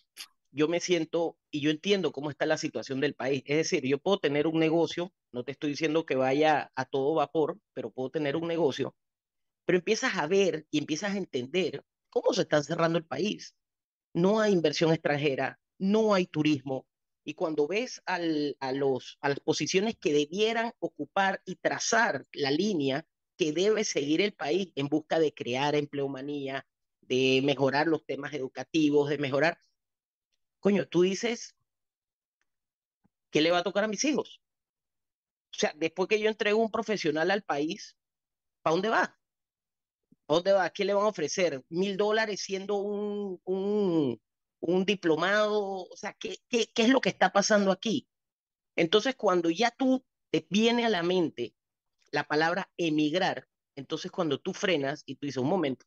yo 0.50 0.68
me 0.68 0.80
siento 0.80 1.38
y 1.50 1.60
yo 1.60 1.70
entiendo 1.70 2.12
cómo 2.12 2.30
está 2.30 2.46
la 2.46 2.58
situación 2.58 3.00
del 3.00 3.14
país. 3.14 3.42
Es 3.46 3.56
decir, 3.56 3.84
yo 3.86 3.98
puedo 3.98 4.18
tener 4.18 4.46
un 4.46 4.58
negocio, 4.58 5.12
no 5.32 5.44
te 5.44 5.52
estoy 5.52 5.70
diciendo 5.70 6.06
que 6.06 6.14
vaya 6.16 6.70
a 6.76 6.84
todo 6.84 7.14
vapor, 7.14 7.58
pero 7.74 7.90
puedo 7.90 8.10
tener 8.10 8.36
un 8.36 8.48
negocio, 8.48 8.94
pero 9.66 9.78
empiezas 9.78 10.16
a 10.16 10.26
ver 10.26 10.66
y 10.70 10.78
empiezas 10.78 11.14
a 11.14 11.18
entender 11.18 11.84
cómo 12.10 12.34
se 12.34 12.42
está 12.42 12.62
cerrando 12.62 12.98
el 12.98 13.06
país. 13.06 13.54
no 14.14 14.40
hay 14.40 14.52
inversión 14.52 14.92
extranjera, 14.92 15.60
no 15.78 16.14
hay 16.14 16.26
turismo. 16.26 16.86
Y 17.24 17.34
cuando 17.34 17.66
ves 17.66 18.02
a, 18.06 18.18
los, 18.18 19.18
a 19.20 19.28
las 19.28 19.40
posiciones 19.40 19.96
que 19.96 20.12
debieran 20.12 20.72
ocupar 20.80 21.40
y 21.44 21.56
trazar 21.56 22.26
la 22.32 22.50
línea 22.50 23.06
que 23.36 23.52
debe 23.52 23.84
seguir 23.84 24.20
el 24.20 24.32
país 24.32 24.72
en 24.74 24.88
busca 24.88 25.18
de 25.18 25.32
crear 25.32 25.74
empleomanía, 25.74 26.66
de 27.00 27.40
mejorar 27.44 27.86
los 27.86 28.04
temas 28.04 28.32
educativos, 28.34 29.08
de 29.08 29.18
mejorar, 29.18 29.58
coño, 30.60 30.86
tú 30.86 31.02
dices, 31.02 31.56
¿qué 33.30 33.40
le 33.40 33.50
va 33.50 33.58
a 33.58 33.62
tocar 33.62 33.84
a 33.84 33.88
mis 33.88 34.04
hijos? 34.04 34.40
O 35.52 35.58
sea, 35.58 35.72
después 35.76 36.08
que 36.08 36.20
yo 36.20 36.28
entrego 36.28 36.60
un 36.60 36.70
profesional 36.70 37.30
al 37.30 37.42
país, 37.42 37.96
¿para 38.62 38.72
dónde 38.74 38.88
va? 38.88 39.18
¿Para 40.26 40.36
dónde 40.36 40.52
va? 40.52 40.70
¿Qué 40.70 40.84
le 40.84 40.94
van 40.94 41.04
a 41.04 41.08
ofrecer? 41.08 41.62
¿Mil 41.68 41.96
dólares 41.96 42.40
siendo 42.40 42.76
un, 42.76 43.40
un, 43.44 44.20
un 44.62 44.84
diplomado? 44.84 45.84
O 45.84 45.96
sea, 45.96 46.14
¿qué, 46.14 46.38
¿qué, 46.48 46.70
qué 46.74 46.82
es 46.82 46.88
lo 46.88 47.00
que 47.00 47.10
está 47.10 47.32
pasando 47.32 47.70
aquí? 47.70 48.08
Entonces, 48.76 49.16
cuando 49.16 49.50
ya 49.50 49.70
tú 49.70 50.04
te 50.30 50.46
viene 50.48 50.86
a 50.86 50.88
la 50.88 51.02
mente 51.02 51.54
la 52.10 52.24
palabra 52.24 52.70
emigrar, 52.76 53.48
entonces 53.76 54.10
cuando 54.10 54.40
tú 54.40 54.52
frenas 54.54 55.02
y 55.06 55.16
tú 55.16 55.26
dices, 55.26 55.42
un 55.42 55.48
momento, 55.48 55.86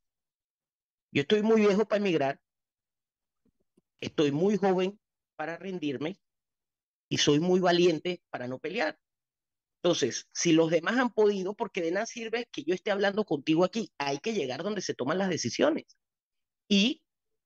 yo 1.11 1.21
estoy 1.21 1.41
muy 1.41 1.61
viejo 1.61 1.87
para 1.87 2.01
emigrar, 2.01 2.41
estoy 3.99 4.31
muy 4.31 4.57
joven 4.57 4.99
para 5.35 5.57
rendirme 5.57 6.19
y 7.09 7.17
soy 7.17 7.39
muy 7.39 7.59
valiente 7.59 8.21
para 8.29 8.47
no 8.47 8.59
pelear. 8.59 8.99
Entonces, 9.81 10.27
si 10.33 10.51
los 10.51 10.71
demás 10.71 10.97
han 10.97 11.13
podido, 11.13 11.53
porque 11.53 11.81
de 11.81 11.91
nada 11.91 12.07
sirve 12.07 12.47
que 12.51 12.63
yo 12.63 12.73
esté 12.73 12.89
hablando 12.91 13.23
contigo 13.23 13.63
aquí, 13.63 13.91
hay 13.99 14.17
que 14.17 14.33
llegar 14.33 14.63
donde 14.63 14.81
se 14.81 14.95
toman 14.95 15.19
las 15.19 15.29
decisiones. 15.29 15.85
Y 16.67 17.03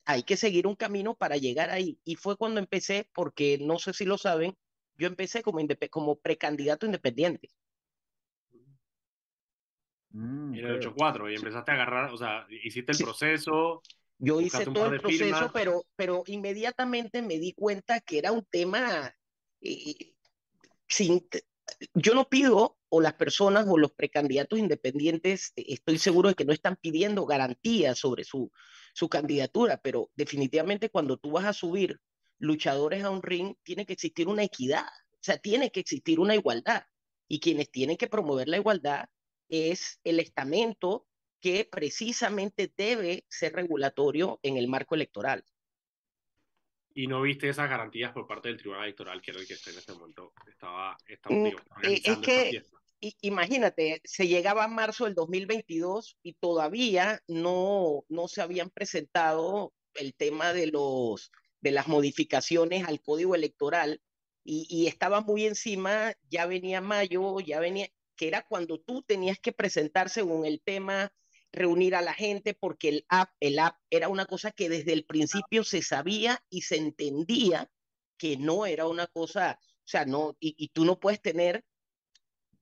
hay 0.09 0.23
que 0.23 0.37
seguir 0.37 0.65
un 0.65 0.75
camino 0.75 1.13
para 1.13 1.37
llegar 1.37 1.69
ahí. 1.69 1.99
Y 2.03 2.15
fue 2.15 2.35
cuando 2.35 2.59
empecé, 2.59 3.07
porque 3.13 3.59
no 3.61 3.77
sé 3.77 3.93
si 3.93 4.05
lo 4.05 4.17
saben, 4.17 4.57
yo 4.97 5.05
empecé 5.05 5.43
como, 5.43 5.59
como 5.91 6.15
precandidato 6.15 6.87
independiente. 6.87 7.51
Mm, 10.09 10.55
en 10.55 10.65
el 10.65 10.79
8-4 10.79 11.31
y 11.31 11.35
empezaste 11.35 11.69
a 11.69 11.73
agarrar, 11.75 12.11
o 12.11 12.17
sea, 12.17 12.47
hiciste 12.49 12.93
el 12.93 12.97
proceso. 12.97 13.83
Yo 14.17 14.41
hice 14.41 14.65
todo 14.65 14.91
el 14.91 14.99
proceso, 14.99 15.51
pero, 15.53 15.83
pero 15.95 16.23
inmediatamente 16.25 17.21
me 17.21 17.37
di 17.37 17.53
cuenta 17.53 17.99
que 17.99 18.17
era 18.17 18.31
un 18.31 18.43
tema 18.45 19.13
eh, 19.61 20.15
sin, 20.87 21.23
yo 21.93 22.15
no 22.15 22.27
pido, 22.27 22.79
o 22.89 22.99
las 22.99 23.13
personas 23.13 23.67
o 23.69 23.77
los 23.77 23.91
precandidatos 23.91 24.57
independientes, 24.57 25.53
eh, 25.55 25.65
estoy 25.67 25.99
seguro 25.99 26.29
de 26.29 26.35
que 26.35 26.45
no 26.45 26.51
están 26.51 26.77
pidiendo 26.77 27.27
garantías 27.27 27.99
sobre 27.99 28.23
su, 28.23 28.51
su 28.99 29.07
candidatura, 29.07 29.79
pero 29.81 30.11
definitivamente 30.15 30.89
cuando 30.89 31.15
tú 31.15 31.31
vas 31.31 31.45
a 31.45 31.53
subir 31.53 32.01
luchadores 32.37 33.01
a 33.05 33.09
un 33.09 33.23
ring, 33.23 33.55
tiene 33.63 33.85
que 33.85 33.93
existir 33.93 34.27
una 34.27 34.43
equidad, 34.43 34.87
o 35.13 35.21
sea, 35.21 35.37
tiene 35.37 35.71
que 35.71 35.79
existir 35.79 36.19
una 36.19 36.35
igualdad. 36.35 36.83
Y 37.29 37.39
quienes 37.39 37.71
tienen 37.71 37.95
que 37.95 38.07
promover 38.09 38.49
la 38.49 38.57
igualdad 38.57 39.05
es 39.47 40.01
el 40.03 40.19
estamento 40.19 41.07
que 41.39 41.63
precisamente 41.71 42.73
debe 42.75 43.25
ser 43.29 43.53
regulatorio 43.53 44.39
en 44.43 44.57
el 44.57 44.67
marco 44.67 44.95
electoral 44.95 45.45
y 46.93 47.07
no 47.07 47.21
viste 47.21 47.47
esas 47.47 47.69
garantías 47.69 48.11
por 48.11 48.27
parte 48.27 48.49
del 48.49 48.57
Tribunal 48.57 48.83
Electoral, 48.83 49.21
que 49.21 49.31
era 49.31 49.39
el 49.39 49.47
que 49.47 49.53
en 49.53 49.77
este 49.77 49.93
momento 49.93 50.33
estaba, 50.45 50.97
estaba 51.05 51.33
mm, 51.33 51.47
Es 51.83 52.17
que, 52.17 52.61
imagínate, 53.21 54.01
se 54.03 54.27
llegaba 54.27 54.63
a 54.63 54.67
marzo 54.67 55.05
del 55.05 55.15
2022 55.15 56.17
y 56.23 56.33
todavía 56.33 57.21
no, 57.27 58.05
no 58.09 58.27
se 58.27 58.41
habían 58.41 58.69
presentado 58.69 59.73
el 59.93 60.13
tema 60.13 60.53
de, 60.53 60.67
los, 60.67 61.31
de 61.61 61.71
las 61.71 61.87
modificaciones 61.87 62.87
al 62.87 63.01
código 63.01 63.35
electoral 63.35 64.01
y, 64.43 64.67
y 64.69 64.87
estaba 64.87 65.21
muy 65.21 65.45
encima, 65.45 66.13
ya 66.29 66.45
venía 66.45 66.81
mayo, 66.81 67.39
ya 67.39 67.59
venía, 67.59 67.89
que 68.15 68.27
era 68.27 68.45
cuando 68.45 68.79
tú 68.79 69.01
tenías 69.03 69.39
que 69.39 69.53
presentar 69.53 70.09
según 70.09 70.45
el 70.45 70.61
tema 70.61 71.11
reunir 71.51 71.95
a 71.95 72.01
la 72.01 72.13
gente 72.13 72.53
porque 72.53 72.89
el 72.89 73.05
app, 73.09 73.31
el 73.39 73.59
app 73.59 73.77
era 73.89 74.07
una 74.07 74.25
cosa 74.25 74.51
que 74.51 74.69
desde 74.69 74.93
el 74.93 75.05
principio 75.05 75.63
se 75.63 75.81
sabía 75.81 76.43
y 76.49 76.61
se 76.61 76.77
entendía 76.77 77.69
que 78.17 78.37
no 78.37 78.65
era 78.65 78.85
una 78.87 79.07
cosa, 79.07 79.59
o 79.61 79.87
sea, 79.87 80.05
no, 80.05 80.35
y, 80.39 80.69
tú 80.69 80.85
no 80.85 80.99
puedes 80.99 81.21
tener 81.21 81.63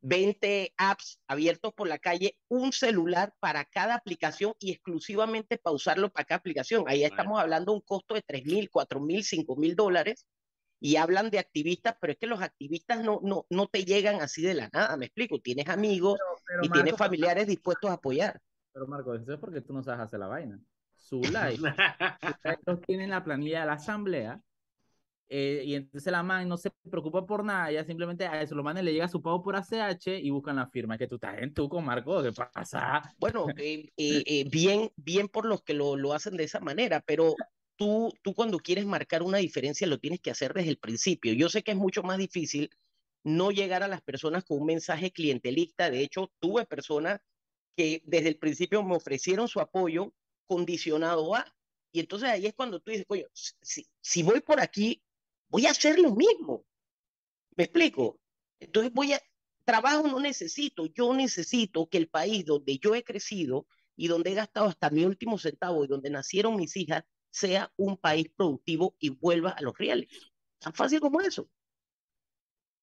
20 0.07 0.73
apps 0.77 1.19
abiertos 1.27 1.73
por 1.73 1.87
la 1.87 1.99
calle, 1.99 2.37
un 2.47 2.71
celular 2.71 3.33
para 3.41 3.65
cada 3.65 3.95
aplicación 3.95 4.53
y 4.57 4.71
exclusivamente 4.71 5.57
para 5.57 5.75
usarlo 5.75 6.09
para 6.09 6.23
cada 6.23 6.39
aplicación. 6.39 6.85
Ahí 6.87 7.03
estamos 7.03 7.39
hablando 7.39 7.73
de 7.73 7.77
un 7.77 7.81
costo 7.81 8.15
de 8.15 8.21
3 8.21 8.45
mil, 8.45 8.69
4 8.69 9.01
mil, 9.01 9.23
5 9.23 9.55
mil 9.57 9.75
dólares 9.75 10.25
y 10.79 10.95
hablan 10.95 11.29
de 11.29 11.39
activistas, 11.39 11.97
pero 11.99 12.13
es 12.13 12.19
que 12.19 12.27
los 12.27 12.41
activistas 12.41 13.03
no, 13.03 13.19
no, 13.21 13.45
no 13.49 13.67
te 13.67 13.83
llegan 13.83 14.21
así 14.21 14.41
de 14.41 14.53
la 14.53 14.69
nada, 14.71 14.95
me 14.95 15.07
explico, 15.07 15.39
tienes 15.39 15.67
amigos 15.67 16.17
y 16.61 16.69
tienes 16.69 16.95
familiares 16.95 17.47
dispuestos 17.47 17.89
a 17.89 17.95
apoyar. 17.95 18.39
Pero 18.71 18.87
Marco, 18.87 19.13
eso 19.13 19.33
es 19.33 19.39
porque 19.39 19.59
tú 19.59 19.73
no 19.73 19.83
sabes 19.83 20.01
hacer 20.01 20.19
la 20.19 20.27
vaina. 20.27 20.57
Su 20.95 21.21
live, 21.21 21.73
tienen 22.85 23.09
la 23.09 23.25
planilla 23.25 23.61
de 23.61 23.65
la 23.65 23.73
asamblea 23.73 24.41
eh, 25.29 25.63
y 25.65 25.75
entonces 25.75 26.11
la 26.11 26.23
man 26.23 26.47
no 26.47 26.55
se 26.57 26.71
preocupa 26.89 27.25
por 27.25 27.43
nada, 27.43 27.69
ella 27.69 27.83
simplemente 27.83 28.25
a 28.25 28.41
eso 28.41 28.55
lo 28.55 28.63
manda, 28.63 28.81
le 28.81 28.93
llega 28.93 29.07
su 29.07 29.21
pago 29.21 29.41
por 29.41 29.55
ACH 29.55 30.07
y 30.07 30.29
buscan 30.29 30.55
la 30.55 30.67
firma. 30.67 30.97
Que 30.97 31.07
tú 31.07 31.15
estás 31.15 31.37
en 31.39 31.53
tu 31.53 31.67
con 31.67 31.83
Marco, 31.83 32.23
¿qué 32.23 32.31
pasa? 32.31 33.13
Bueno, 33.19 33.47
eh, 33.57 33.89
eh, 33.97 34.45
bien, 34.49 34.89
bien 34.95 35.27
por 35.27 35.45
los 35.45 35.63
que 35.63 35.73
lo, 35.73 35.95
lo 35.95 36.13
hacen 36.13 36.37
de 36.37 36.45
esa 36.45 36.59
manera, 36.59 37.01
pero 37.05 37.35
tú, 37.75 38.13
tú 38.21 38.33
cuando 38.33 38.57
quieres 38.59 38.85
marcar 38.85 39.21
una 39.21 39.37
diferencia 39.37 39.87
lo 39.87 39.99
tienes 39.99 40.21
que 40.21 40.31
hacer 40.31 40.53
desde 40.53 40.69
el 40.69 40.77
principio. 40.77 41.33
Yo 41.33 41.49
sé 41.49 41.63
que 41.63 41.71
es 41.71 41.77
mucho 41.77 42.03
más 42.03 42.17
difícil 42.17 42.69
no 43.23 43.51
llegar 43.51 43.83
a 43.83 43.87
las 43.89 44.01
personas 44.01 44.45
con 44.45 44.59
un 44.59 44.65
mensaje 44.65 45.11
clientelista. 45.11 45.89
De 45.89 46.01
hecho, 46.01 46.31
tuve 46.39 46.65
personas 46.65 47.19
que 47.75 48.01
desde 48.05 48.29
el 48.29 48.37
principio 48.37 48.83
me 48.83 48.95
ofrecieron 48.95 49.47
su 49.47 49.59
apoyo 49.59 50.13
condicionado 50.47 51.35
a. 51.35 51.45
Y 51.91 51.99
entonces 51.99 52.29
ahí 52.29 52.45
es 52.45 52.53
cuando 52.53 52.79
tú 52.79 52.91
dices, 52.91 53.05
coño, 53.05 53.25
si, 53.33 53.85
si 54.01 54.23
voy 54.23 54.39
por 54.41 54.59
aquí, 54.59 55.01
voy 55.49 55.65
a 55.65 55.71
hacer 55.71 55.99
lo 55.99 56.15
mismo. 56.15 56.65
¿Me 57.55 57.65
explico? 57.65 58.19
Entonces 58.59 58.91
voy 58.93 59.13
a, 59.13 59.21
trabajo 59.65 60.07
no 60.07 60.19
necesito, 60.19 60.85
yo 60.87 61.13
necesito 61.13 61.87
que 61.87 61.97
el 61.97 62.07
país 62.07 62.45
donde 62.45 62.77
yo 62.77 62.95
he 62.95 63.03
crecido 63.03 63.67
y 63.95 64.07
donde 64.07 64.31
he 64.31 64.35
gastado 64.35 64.67
hasta 64.67 64.89
mi 64.89 65.03
último 65.03 65.37
centavo 65.37 65.83
y 65.83 65.87
donde 65.87 66.09
nacieron 66.09 66.55
mis 66.55 66.75
hijas 66.77 67.03
sea 67.29 67.71
un 67.75 67.97
país 67.97 68.29
productivo 68.35 68.95
y 68.99 69.09
vuelva 69.09 69.51
a 69.51 69.61
los 69.61 69.77
reales. 69.77 70.07
Tan 70.59 70.73
fácil 70.73 70.99
como 70.99 71.21
eso. 71.21 71.49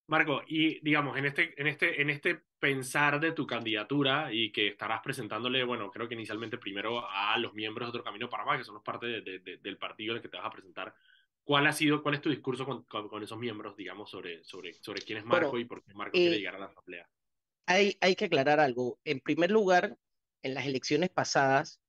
Marco, 0.07 0.42
y 0.46 0.81
digamos, 0.81 1.16
en 1.16 1.24
este, 1.24 1.55
en, 1.61 1.66
este, 1.66 2.03
en 2.03 2.11
este 2.11 2.42
pensar 2.59 3.18
de 3.18 3.33
tu 3.33 3.46
candidatura 3.46 4.33
y 4.33 4.53
que 4.53 4.68
estarás 4.68 5.00
presentándole, 5.03 5.64
bueno, 5.64 5.90
creo 5.90 6.07
que 6.07 6.14
inicialmente 6.14 6.59
primero 6.59 7.09
a 7.09 7.38
los 7.38 7.55
miembros 7.55 7.87
de 7.87 7.90
Otro 7.90 8.05
Camino 8.05 8.29
para 8.29 8.44
Más, 8.44 8.59
que 8.59 8.64
son 8.64 8.74
los 8.74 8.83
parte 8.83 9.07
del 9.07 9.79
partido 9.79 10.12
en 10.12 10.16
el 10.16 10.22
que 10.22 10.29
te 10.29 10.37
vas 10.37 10.46
a 10.46 10.50
presentar, 10.50 10.94
¿cuál 11.45 11.67
ha 11.67 11.73
sido, 11.73 12.03
cuál 12.03 12.17
es 12.17 12.21
tu 12.21 12.31
discurso 12.31 12.65
con, 12.65 12.85
con, 12.85 13.23
esos 13.23 13.39
miembros, 13.39 13.77
digamos, 13.77 14.11
sobre, 14.11 14.43
sobre, 14.45 14.75
sobre 14.75 15.03
quién 15.03 15.19
es 15.19 15.25
Marco 15.25 15.59
y 15.59 15.65
por 15.65 15.85
qué 15.85 15.95
Marco 15.95 16.13
quiere 16.13 16.37
eh, 16.37 16.39
llegar 16.39 16.57
a 16.57 16.59
la 16.59 16.67
asamblea? 16.67 17.09
Hay, 17.67 17.97
hay 18.01 18.17
que 18.17 18.27
aclarar 18.27 18.61
algo. 18.61 18.99
En 19.05 19.21
primer 19.21 19.51
lugar, 19.51 19.97
en 20.43 20.55
las 20.55 20.67
elecciones 20.67 21.11
pasadas, 21.11 21.81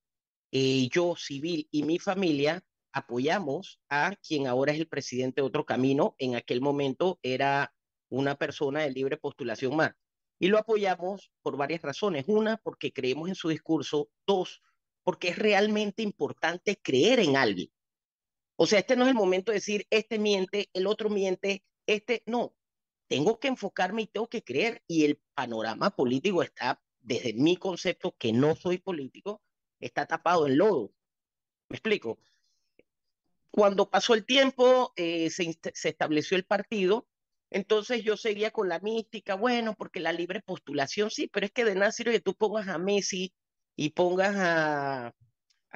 eh, 0.52 0.88
yo, 0.89 1.15
civil 1.15 1.68
y 1.72 1.84
mi 1.84 2.00
familia 2.00 2.63
apoyamos 2.94 3.82
a 3.89 4.15
quien 4.15 4.48
ahora 4.48 4.72
es 4.72 4.80
el 4.80 4.88
presidente 4.88 5.41
de 5.41 5.48
Otro 5.48 5.65
Camino. 5.65 6.15
En 6.18 6.36
aquel 6.36 6.62
momento 6.62 7.20
era 7.24 7.74
una 8.10 8.36
persona 8.36 8.82
de 8.82 8.91
libre 8.91 9.18
postulación 9.18 9.76
más. 9.76 9.91
Y 10.39 10.48
lo 10.48 10.58
apoyamos 10.58 11.32
por 11.41 11.58
varias 11.58 11.82
razones. 11.82 12.26
Una, 12.28 12.58
porque 12.58 12.94
creemos 12.94 13.28
en 13.28 13.36
su 13.36 13.50
discurso. 13.50 14.10
Dos, 14.26 14.62
porque 15.04 15.30
es 15.30 15.38
realmente 15.38 16.04
importante 16.04 16.80
creer 16.82 17.20
en 17.20 17.36
alguien. 17.36 17.70
O 18.56 18.68
sea, 18.68 18.80
este 18.80 18.96
no 18.96 19.04
es 19.04 19.10
el 19.10 19.15
momento 19.15 19.52
de 19.52 19.58
decir, 19.58 19.86
este 19.89 20.20
miente, 20.20 20.70
el 20.74 20.88
otro 20.88 21.10
miente, 21.10 21.63
este 21.88 22.24
no. 22.26 22.56
Tengo 23.08 23.39
que 23.39 23.50
enfocarme 23.50 24.04
y 24.04 24.08
tengo 24.08 24.28
que 24.28 24.44
creer. 24.44 24.84
Y 24.88 25.06
el 25.06 25.20
panorama 25.34 25.96
político 25.96 26.41
está, 26.41 26.82
desde 27.02 27.34
mi 27.34 27.58
concepto, 27.58 28.15
que 28.18 28.34
no 28.34 28.56
soy 28.56 28.78
político, 28.78 29.41
está 29.80 30.06
tapado 30.06 30.48
en 30.48 30.58
lodo. 30.58 30.94
¿Me 31.70 31.78
explico? 31.78 32.20
Cuando 33.52 33.89
pasó 33.89 34.13
el 34.13 34.26
tiempo, 34.26 34.94
eh, 34.96 35.30
se, 35.30 35.58
se 35.74 35.89
estableció 35.89 36.38
el 36.38 36.46
partido 36.46 37.08
entonces 37.56 38.04
yo 38.04 38.18
seguía 38.18 38.52
con 38.52 38.70
la 38.70 38.80
mística, 38.80 39.36
bueno, 39.36 39.76
porque 39.76 40.00
la 40.00 40.12
libre 40.12 40.41
postulación 40.41 41.10
sí, 41.10 41.30
pero 41.32 41.46
es 41.46 41.54
que 41.54 41.63
de 41.63 41.76
nada 41.76 41.94
sirve 41.94 42.12
que 42.12 42.20
tú 42.20 42.36
pongas 42.36 42.68
a 42.68 42.78
Messi 42.78 43.34
y 43.78 43.91
pongas 43.91 44.36
a, 44.38 45.15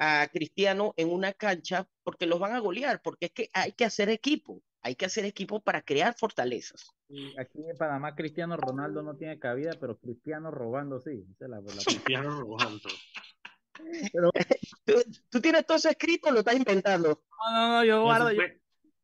a 0.02 0.26
Cristiano 0.32 0.94
en 0.96 1.12
una 1.12 1.34
cancha 1.34 1.86
porque 2.02 2.24
los 2.24 2.40
van 2.40 2.54
a 2.54 2.58
golear, 2.58 3.02
porque 3.02 3.26
es 3.26 3.32
que 3.32 3.50
hay 3.52 3.72
que 3.72 3.84
hacer 3.84 4.08
equipo, 4.08 4.62
hay 4.80 4.94
que 4.94 5.04
hacer 5.04 5.26
equipo 5.26 5.60
para 5.60 5.82
crear 5.82 6.16
fortalezas. 6.18 6.90
aquí 7.38 7.58
en 7.68 7.76
Panamá 7.76 8.14
Cristiano 8.14 8.56
Ronaldo 8.56 9.02
no 9.02 9.14
tiene 9.14 9.38
cabida, 9.38 9.72
pero 9.78 9.98
Cristiano 9.98 10.50
robando 10.50 11.00
sí. 11.00 11.26
Cristiano 11.38 12.40
robando. 12.40 12.88
Pero 14.10 14.30
¿Tú, 15.30 15.40
tienes 15.42 15.66
todo 15.66 15.76
eso 15.76 15.90
escrito 15.90 16.30
o 16.30 16.32
lo 16.32 16.38
estás 16.38 16.56
inventando? 16.56 17.22
No, 17.38 17.52
no, 17.52 17.68
no, 17.68 17.84
yo 17.84 18.02
guardo. 18.02 18.32
Yo, 18.32 18.40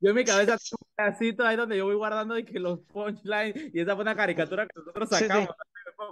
yo, 0.00 0.10
en 0.10 0.16
mi 0.16 0.24
cabeza 0.24 0.56
tengo 0.56 0.78
un 0.80 0.94
pedacito 0.96 1.44
ahí 1.44 1.56
donde 1.56 1.76
yo 1.76 1.84
voy 1.84 1.96
guardando 1.96 2.38
y 2.38 2.44
que 2.46 2.58
los 2.58 2.80
punchlines 2.80 3.74
y 3.74 3.80
esa 3.80 3.94
fue 3.94 4.02
una 4.02 4.16
caricatura 4.16 4.66
que 4.66 4.78
nosotros 4.78 5.10
sacamos. 5.10 5.50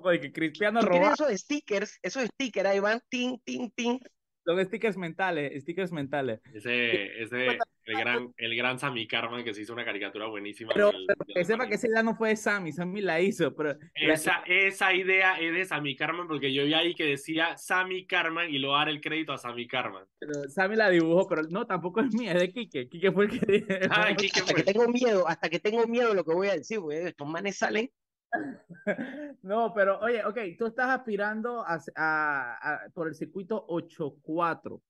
De 0.04 0.20
que 0.20 0.32
Cristiano 0.32 0.80
roba. 0.80 1.12
esos 1.12 1.30
stickers, 1.32 1.98
esos 2.02 2.24
stickers 2.24 2.68
ahí 2.68 2.80
van, 2.80 3.00
ting, 3.08 3.38
ting, 3.44 3.70
ting. 3.70 3.98
Son 4.44 4.64
stickers 4.64 4.96
mentales, 4.96 5.62
stickers 5.62 5.90
mentales. 5.90 6.40
Ese, 6.52 7.22
ese, 7.22 7.58
el 7.86 7.98
gran, 7.98 8.34
el 8.36 8.56
gran 8.56 8.78
Sammy 8.78 9.06
Carman 9.06 9.42
que 9.42 9.54
se 9.54 9.62
hizo 9.62 9.72
una 9.72 9.84
caricatura 9.84 10.26
buenísima. 10.26 10.72
Pero, 10.74 10.92
que 11.34 11.44
sepa 11.44 11.66
que 11.66 11.74
esa 11.74 11.88
idea 11.88 12.02
no 12.02 12.14
fue 12.14 12.30
de 12.30 12.36
Sammy, 12.36 12.72
Sammy 12.72 13.00
la 13.00 13.20
hizo. 13.20 13.54
Pero 13.54 13.76
esa, 13.94 14.42
esa 14.46 14.94
idea 14.94 15.40
es 15.40 15.54
de 15.54 15.64
Sammy 15.64 15.96
Carman 15.96 16.28
porque 16.28 16.52
yo 16.52 16.64
vi 16.64 16.74
ahí 16.74 16.94
que 16.94 17.04
decía 17.04 17.56
Sammy 17.56 18.06
Carman 18.06 18.50
y 18.50 18.58
lo 18.58 18.72
dar 18.72 18.88
el 18.88 19.00
crédito 19.00 19.32
a 19.32 19.38
Sammy 19.38 19.66
Carman. 19.66 20.04
Pero 20.18 20.48
Sammy 20.48 20.76
la 20.76 20.90
dibujó, 20.90 21.26
pero 21.26 21.42
no, 21.44 21.66
tampoco 21.66 22.00
es 22.00 22.14
mía, 22.14 22.32
es 22.32 22.40
de 22.40 22.52
Kike. 22.52 22.88
Kike 22.88 23.12
fue 23.12 23.24
el 23.26 23.40
que 23.40 23.64
ah, 23.90 24.08
hasta 24.08 24.54
que 24.54 24.62
tengo 24.62 24.88
miedo, 24.88 25.28
hasta 25.28 25.48
que 25.48 25.58
tengo 25.58 25.86
miedo 25.86 26.10
de 26.10 26.14
lo 26.14 26.24
que 26.24 26.34
voy 26.34 26.48
a 26.48 26.54
decir, 26.54 26.80
güey. 26.80 26.98
Estos 26.98 27.28
manes 27.28 27.56
salen 27.56 27.90
no, 29.42 29.72
pero 29.74 29.98
oye, 30.00 30.24
ok, 30.24 30.38
tú 30.58 30.66
estás 30.66 30.90
aspirando 30.90 31.64
a, 31.66 32.80
por 32.92 33.08
el 33.08 33.14
circuito 33.14 33.66
8-4. 33.68 34.80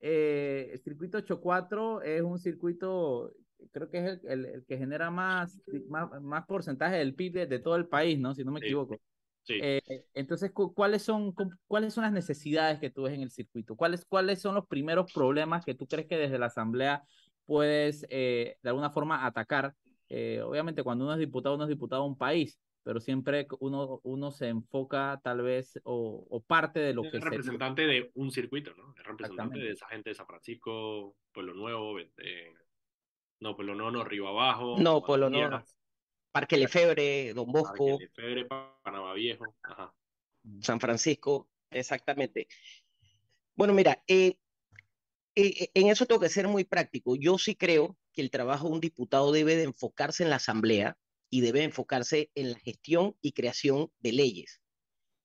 Eh, 0.00 0.70
el 0.72 0.80
circuito 0.80 1.18
8-4 1.18 2.02
es 2.02 2.22
un 2.22 2.38
circuito, 2.38 3.32
creo 3.72 3.88
que 3.88 3.98
es 3.98 4.20
el, 4.24 4.64
que 4.66 4.78
genera 4.78 5.10
más, 5.10 5.60
más, 5.90 6.46
porcentaje 6.46 6.96
del 6.96 7.14
PIB 7.14 7.48
de, 7.48 7.58
todo 7.58 7.76
el 7.76 7.86
país, 7.86 8.18
¿no? 8.18 8.34
Si 8.34 8.44
no 8.44 8.52
me 8.52 8.60
equivoco. 8.60 8.98
Eh, 9.48 9.80
entonces, 10.12 10.50
¿cuáles 10.52 11.02
son, 11.02 11.32
¿cuáles 11.68 11.94
son 11.94 12.02
las 12.02 12.12
necesidades 12.12 12.80
que 12.80 12.90
tú 12.90 13.02
ves 13.04 13.14
en 13.14 13.22
el 13.22 13.30
circuito? 13.30 13.76
¿Cuáles, 13.76 14.04
¿Cuáles 14.04 14.40
son 14.40 14.56
los 14.56 14.66
primeros 14.66 15.12
problemas 15.12 15.64
que 15.64 15.74
tú 15.74 15.86
crees 15.86 16.08
que 16.08 16.18
desde 16.18 16.38
la 16.38 16.46
Asamblea 16.46 17.04
puedes 17.44 18.04
eh, 18.10 18.56
de 18.62 18.68
alguna 18.68 18.90
forma 18.90 19.24
atacar? 19.24 19.74
obviamente, 20.08 20.84
cuando 20.84 21.04
uno 21.04 21.14
es 21.14 21.18
diputado, 21.18 21.56
uno 21.56 21.64
es 21.64 21.68
diputado 21.68 22.02
de 22.02 22.08
un 22.10 22.16
país, 22.16 22.60
pero 22.86 23.00
siempre 23.00 23.48
uno, 23.58 24.00
uno 24.04 24.30
se 24.30 24.46
enfoca 24.46 25.20
tal 25.24 25.42
vez 25.42 25.80
o, 25.82 26.40
parte 26.46 26.78
de 26.78 26.94
lo 26.94 27.02
que 27.02 27.16
es 27.16 27.20
representante 27.20 27.84
de 27.84 28.12
un 28.14 28.30
circuito, 28.30 28.76
¿no? 28.76 28.94
Es 28.96 29.02
representante 29.02 29.58
de 29.58 29.72
esa 29.72 29.88
gente 29.88 30.10
de 30.10 30.14
San 30.14 30.28
Francisco, 30.28 31.16
Pueblo 31.32 31.54
Nuevo, 31.54 31.98
no, 33.40 33.56
Pueblo 33.56 33.74
Nuevo, 33.74 33.90
no, 33.90 34.04
Río 34.04 34.28
Abajo. 34.28 34.76
No, 34.78 35.02
Pueblo 35.02 35.28
Nuevo. 35.28 35.64
Parque 36.30 36.56
Lefebre, 36.56 37.34
Don 37.34 37.50
Bosco. 37.50 37.98
Parque 37.98 38.04
Lefebre, 38.04 38.46
Panamá 38.84 39.14
Viejo. 39.14 39.56
Ajá. 39.64 39.92
San 40.60 40.78
Francisco, 40.78 41.48
exactamente. 41.70 42.46
Bueno, 43.56 43.74
mira, 43.74 44.00
eh, 44.06 44.36
eh, 45.34 45.70
en 45.74 45.88
eso 45.88 46.06
tengo 46.06 46.20
que 46.20 46.28
ser 46.28 46.46
muy 46.46 46.62
práctico. 46.62 47.16
Yo 47.16 47.36
sí 47.36 47.56
creo 47.56 47.96
que 48.12 48.22
el 48.22 48.30
trabajo 48.30 48.68
de 48.68 48.74
un 48.74 48.80
diputado 48.80 49.32
debe 49.32 49.56
de 49.56 49.64
enfocarse 49.64 50.22
en 50.22 50.30
la 50.30 50.36
asamblea, 50.36 50.96
y 51.30 51.40
debe 51.40 51.62
enfocarse 51.64 52.30
en 52.34 52.52
la 52.52 52.58
gestión 52.58 53.16
y 53.20 53.32
creación 53.32 53.90
de 54.00 54.12
leyes. 54.12 54.60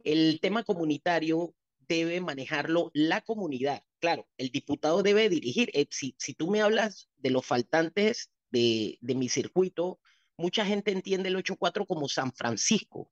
El 0.04 0.40
tema 0.42 0.64
comunitario 0.64 1.54
debe 1.88 2.22
manejarlo 2.22 2.90
la 2.94 3.22
comunidad. 3.22 3.84
Claro, 4.00 4.28
el 4.38 4.50
diputado 4.50 5.04
debe 5.04 5.30
dirigir. 5.30 5.70
Eh, 5.74 5.88
si, 5.92 6.16
si 6.18 6.34
tú 6.34 6.50
me 6.50 6.62
hablas 6.62 7.10
de 7.18 7.30
los 7.30 7.46
faltantes 7.46 8.32
de, 8.50 8.98
de 9.02 9.16
mi 9.16 9.30
circuito, 9.30 10.00
mucha 10.38 10.66
gente 10.66 10.92
entiende 10.92 11.30
el 11.30 11.36
8-4 11.36 11.86
como 11.86 12.08
San 12.08 12.32
Francisco. 12.34 13.12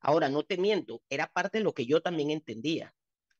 Ahora, 0.00 0.28
no 0.28 0.42
te 0.42 0.58
miento, 0.58 1.02
era 1.08 1.32
parte 1.32 1.58
de 1.58 1.64
lo 1.64 1.72
que 1.72 1.86
yo 1.86 2.00
también 2.00 2.30
entendía. 2.30 2.94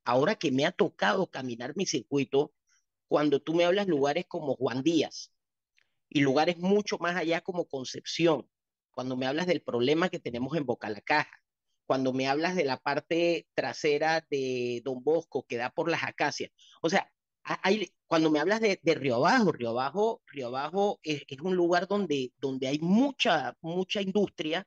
Ahora 0.04 0.36
que 0.36 0.50
me 0.50 0.64
ha 0.64 0.72
tocado 0.72 1.26
caminar 1.26 1.76
mi 1.76 1.86
circuito, 1.86 2.54
cuando 3.08 3.40
tú 3.40 3.54
me 3.54 3.64
hablas 3.64 3.86
lugares 3.86 4.26
como 4.26 4.54
Juan 4.54 4.82
Díaz 4.82 5.32
y 6.08 6.20
lugares 6.20 6.58
mucho 6.58 6.98
más 6.98 7.16
allá 7.16 7.40
como 7.40 7.66
Concepción, 7.66 8.48
cuando 8.98 9.16
me 9.16 9.28
hablas 9.28 9.46
del 9.46 9.62
problema 9.62 10.08
que 10.08 10.18
tenemos 10.18 10.56
en 10.56 10.66
Boca 10.66 10.90
la 10.90 11.00
Caja, 11.00 11.30
cuando 11.86 12.12
me 12.12 12.26
hablas 12.26 12.56
de 12.56 12.64
la 12.64 12.78
parte 12.78 13.46
trasera 13.54 14.26
de 14.28 14.82
Don 14.84 15.04
Bosco 15.04 15.46
que 15.46 15.56
da 15.56 15.70
por 15.70 15.88
las 15.88 16.02
acacias. 16.02 16.50
O 16.82 16.90
sea, 16.90 17.08
hay, 17.44 17.92
cuando 18.08 18.28
me 18.28 18.40
hablas 18.40 18.60
de, 18.60 18.80
Río 18.82 19.14
Abajo, 19.14 19.52
Río 19.52 19.68
Abajo, 19.68 20.20
Río 20.26 20.48
Abajo 20.48 20.98
es, 21.04 21.22
un 21.40 21.54
lugar 21.54 21.86
donde, 21.86 22.32
donde 22.38 22.66
hay 22.66 22.80
mucha, 22.80 23.56
mucha 23.60 24.02
industria, 24.02 24.66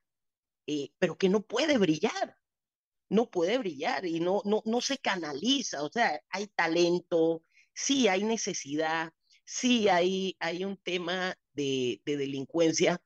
eh, 0.65 0.91
pero 0.97 1.17
que 1.17 1.27
no 1.27 1.41
puede 1.41 1.77
brillar. 1.77 2.37
No 3.09 3.29
puede 3.29 3.57
brillar 3.57 4.05
y 4.05 4.21
no, 4.21 4.41
no, 4.45 4.63
no 4.63 4.79
se 4.79 4.97
canaliza. 4.97 5.83
O 5.83 5.89
sea, 5.91 6.21
hay 6.29 6.47
talento, 6.47 7.43
sí 7.73 8.07
hay 8.07 8.23
necesidad, 8.23 9.11
sí 9.43 9.89
hay, 9.89 10.37
hay 10.39 10.63
un 10.63 10.77
tema 10.77 11.35
de, 11.51 12.01
de 12.05 12.15
delincuencia, 12.15 13.01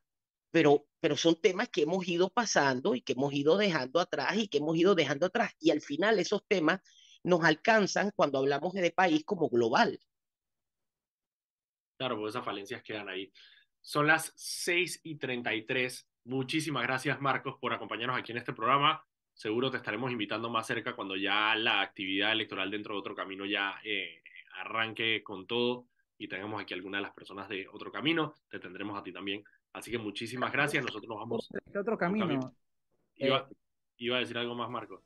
pero, 0.56 0.88
pero 1.02 1.18
son 1.18 1.36
temas 1.36 1.68
que 1.68 1.82
hemos 1.82 2.08
ido 2.08 2.30
pasando 2.30 2.96
y 2.96 3.02
que 3.02 3.12
hemos 3.12 3.34
ido 3.34 3.58
dejando 3.58 4.00
atrás 4.00 4.38
y 4.38 4.48
que 4.48 4.60
hemos 4.60 4.78
ido 4.78 4.96
dejando 4.96 5.26
atrás. 5.26 5.54
Y 5.60 5.70
al 5.70 5.82
final 5.82 6.18
esos 6.18 6.48
temas 6.48 6.80
nos 7.26 7.44
alcanzan 7.44 8.12
cuando 8.16 8.38
hablamos 8.38 8.72
de 8.72 8.90
país 8.90 9.26
como 9.26 9.50
global. 9.50 10.00
Claro, 11.98 12.18
pues 12.18 12.30
esas 12.30 12.46
falencias 12.46 12.82
quedan 12.84 13.10
ahí. 13.10 13.30
Son 13.82 14.08
las 14.08 14.32
6 14.38 15.02
y 15.04 15.16
33. 15.16 16.08
Muchísimas 16.24 16.84
gracias, 16.84 17.20
Marcos, 17.20 17.58
por 17.60 17.74
acompañarnos 17.74 18.18
aquí 18.18 18.32
en 18.32 18.38
este 18.38 18.54
programa. 18.54 19.06
Seguro 19.34 19.70
te 19.70 19.76
estaremos 19.76 20.10
invitando 20.10 20.50
más 20.50 20.66
cerca 20.66 20.96
cuando 20.96 21.18
ya 21.18 21.54
la 21.56 21.82
actividad 21.82 22.32
electoral 22.32 22.72
dentro 22.72 22.94
de 22.94 23.00
otro 23.02 23.14
camino 23.14 23.46
ya 23.46 23.82
eh, 23.84 24.24
arranque 24.54 25.22
con 25.22 25.48
todo 25.48 25.90
y 26.18 26.30
tengamos 26.30 26.62
aquí 26.62 26.74
alguna 26.74 27.00
de 27.00 27.04
las 27.04 27.14
personas 27.14 27.50
de 27.50 27.68
otro 27.68 27.92
camino. 27.92 28.36
Te 28.50 28.58
tendremos 28.58 28.98
a 28.98 29.04
ti 29.04 29.12
también 29.12 29.44
Así 29.76 29.92
que 29.92 29.98
muchísimas 29.98 30.54
gracias. 30.54 30.84
Nosotros 30.84 31.10
nos 31.10 31.18
vamos. 31.18 31.50
¿Qué 31.72 31.78
otro 31.78 31.98
camino? 31.98 32.56
Iba, 33.16 33.50
iba, 33.98 34.18
a 34.18 34.20
decir 34.22 34.38
algo 34.38 34.56
más, 34.56 34.70
Marco. 34.70 35.04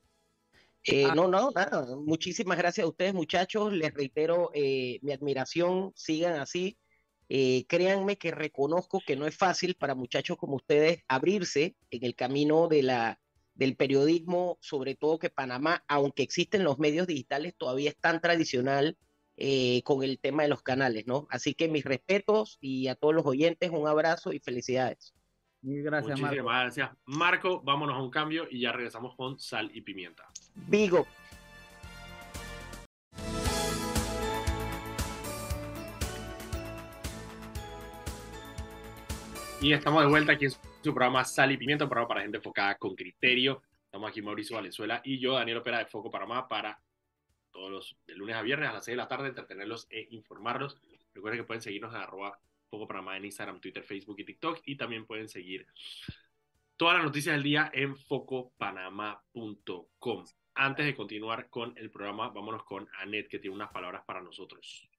Eh, 0.84 1.05
ah. 1.05 1.15
No, 1.15 1.27
no, 1.27 1.49
nada. 1.49 1.95
Muchísimas 1.95 2.55
gracias 2.55 2.86
a 2.86 2.88
ustedes, 2.88 3.15
muchachos. 3.15 3.73
Les 3.73 3.91
reitero 3.91 4.51
eh, 4.53 4.99
mi 5.01 5.12
admiración. 5.12 5.91
Sigan 5.95 6.39
así. 6.39 6.77
Eh, 7.29 7.65
créanme 7.67 8.17
que 8.17 8.29
reconozco 8.29 9.01
que 9.05 9.15
no 9.15 9.25
es 9.25 9.36
fácil 9.36 9.73
para 9.73 9.95
muchachos 9.95 10.38
como 10.38 10.58
ustedes 10.58 11.03
abrirse 11.08 11.75
en 11.89 12.03
el 12.03 12.13
camino 12.13 12.67
de 12.67 12.84
la, 12.84 13.19
del 13.55 13.75
periodismo, 13.75 14.60
sobre 14.62 14.93
todo 14.93 15.17
que 15.17 15.32
Panamá, 15.32 15.84
aunque 15.88 16.21
existen 16.21 16.63
los 16.63 16.77
medios 16.77 17.08
digitales, 17.08 17.55
todavía 17.58 17.89
es 17.89 17.97
tan 17.97 18.21
tradicional 18.21 18.97
eh, 19.41 19.82
con 19.84 20.04
el 20.04 20.19
tema 20.19 20.43
de 20.43 20.49
los 20.49 20.62
canales, 20.62 21.08
¿no? 21.08 21.25
Así 21.30 21.54
que 21.54 21.69
mis 21.69 21.86
respetos 21.86 22.58
y 22.60 22.89
a 22.89 22.95
todos 22.95 23.15
los 23.15 23.25
oyentes, 23.25 23.69
un 23.69 23.88
abrazo 23.88 24.34
y 24.34 24.39
felicidades. 24.39 25.13
gracias, 25.62 26.19
Muchísimas 26.19 26.43
Marco. 26.43 26.49
gracias. 26.49 26.89
Marco, 27.06 27.62
vámonos 27.62 27.95
a 27.95 28.02
un 28.02 28.12
cambio 28.12 28.47
y 28.52 28.60
ya 28.60 28.73
regresamos 28.73 29.15
con 29.15 29.39
sal 29.39 29.71
y 29.73 29.80
pimienta. 29.80 30.28
Vigo. 30.56 31.08
Y 39.62 39.71
estamos 39.71 40.04
de 40.04 40.10
vuelta 40.10 40.34
aquí 40.34 40.45
en 40.45 40.52
su 40.52 40.60
programa 40.93 41.23
Sal 41.23 41.54
y 41.54 41.58
Pimienta, 41.58 41.86
un 41.86 41.89
programa 41.89 42.10
para 42.10 42.21
gente 42.21 42.38
enfocada 42.38 42.75
con 42.75 42.93
criterio. 42.93 43.62
Estamos 43.86 44.10
aquí 44.10 44.21
Mauricio 44.21 44.58
Valenzuela 44.58 44.99
y 45.06 45.17
yo, 45.17 45.36
Daniel 45.36 45.58
Opera 45.58 45.80
de 45.80 45.86
Foco 45.86 46.12
Panamá, 46.12 46.45
para 46.45 46.78
todos 47.51 47.71
los 47.71 47.97
de 48.07 48.15
lunes 48.15 48.35
a 48.35 48.41
viernes 48.41 48.69
a 48.69 48.73
las 48.73 48.85
6 48.85 48.93
de 48.93 48.97
la 48.97 49.07
tarde, 49.07 49.29
entretenerlos 49.29 49.88
e 49.89 50.07
informarlos. 50.12 50.77
Recuerden 51.13 51.41
que 51.41 51.47
pueden 51.47 51.62
seguirnos 51.62 51.93
en 51.93 52.01
arroba 52.01 52.39
poco 52.69 52.88
para 52.88 53.01
más 53.01 53.17
en 53.17 53.25
Instagram, 53.25 53.59
Twitter, 53.59 53.83
Facebook 53.83 54.19
y 54.19 54.25
TikTok. 54.25 54.62
Y 54.65 54.77
también 54.77 55.05
pueden 55.05 55.27
seguir 55.27 55.67
todas 56.77 56.95
las 56.95 57.03
noticias 57.03 57.35
del 57.35 57.43
día 57.43 57.69
en 57.73 57.97
focopanama.com. 57.97 60.25
Antes 60.55 60.85
de 60.85 60.95
continuar 60.95 61.49
con 61.49 61.77
el 61.77 61.91
programa, 61.91 62.29
vámonos 62.29 62.63
con 62.63 62.88
Anet, 63.01 63.27
que 63.29 63.39
tiene 63.39 63.55
unas 63.55 63.71
palabras 63.71 64.03
para 64.05 64.21
nosotros. 64.21 64.89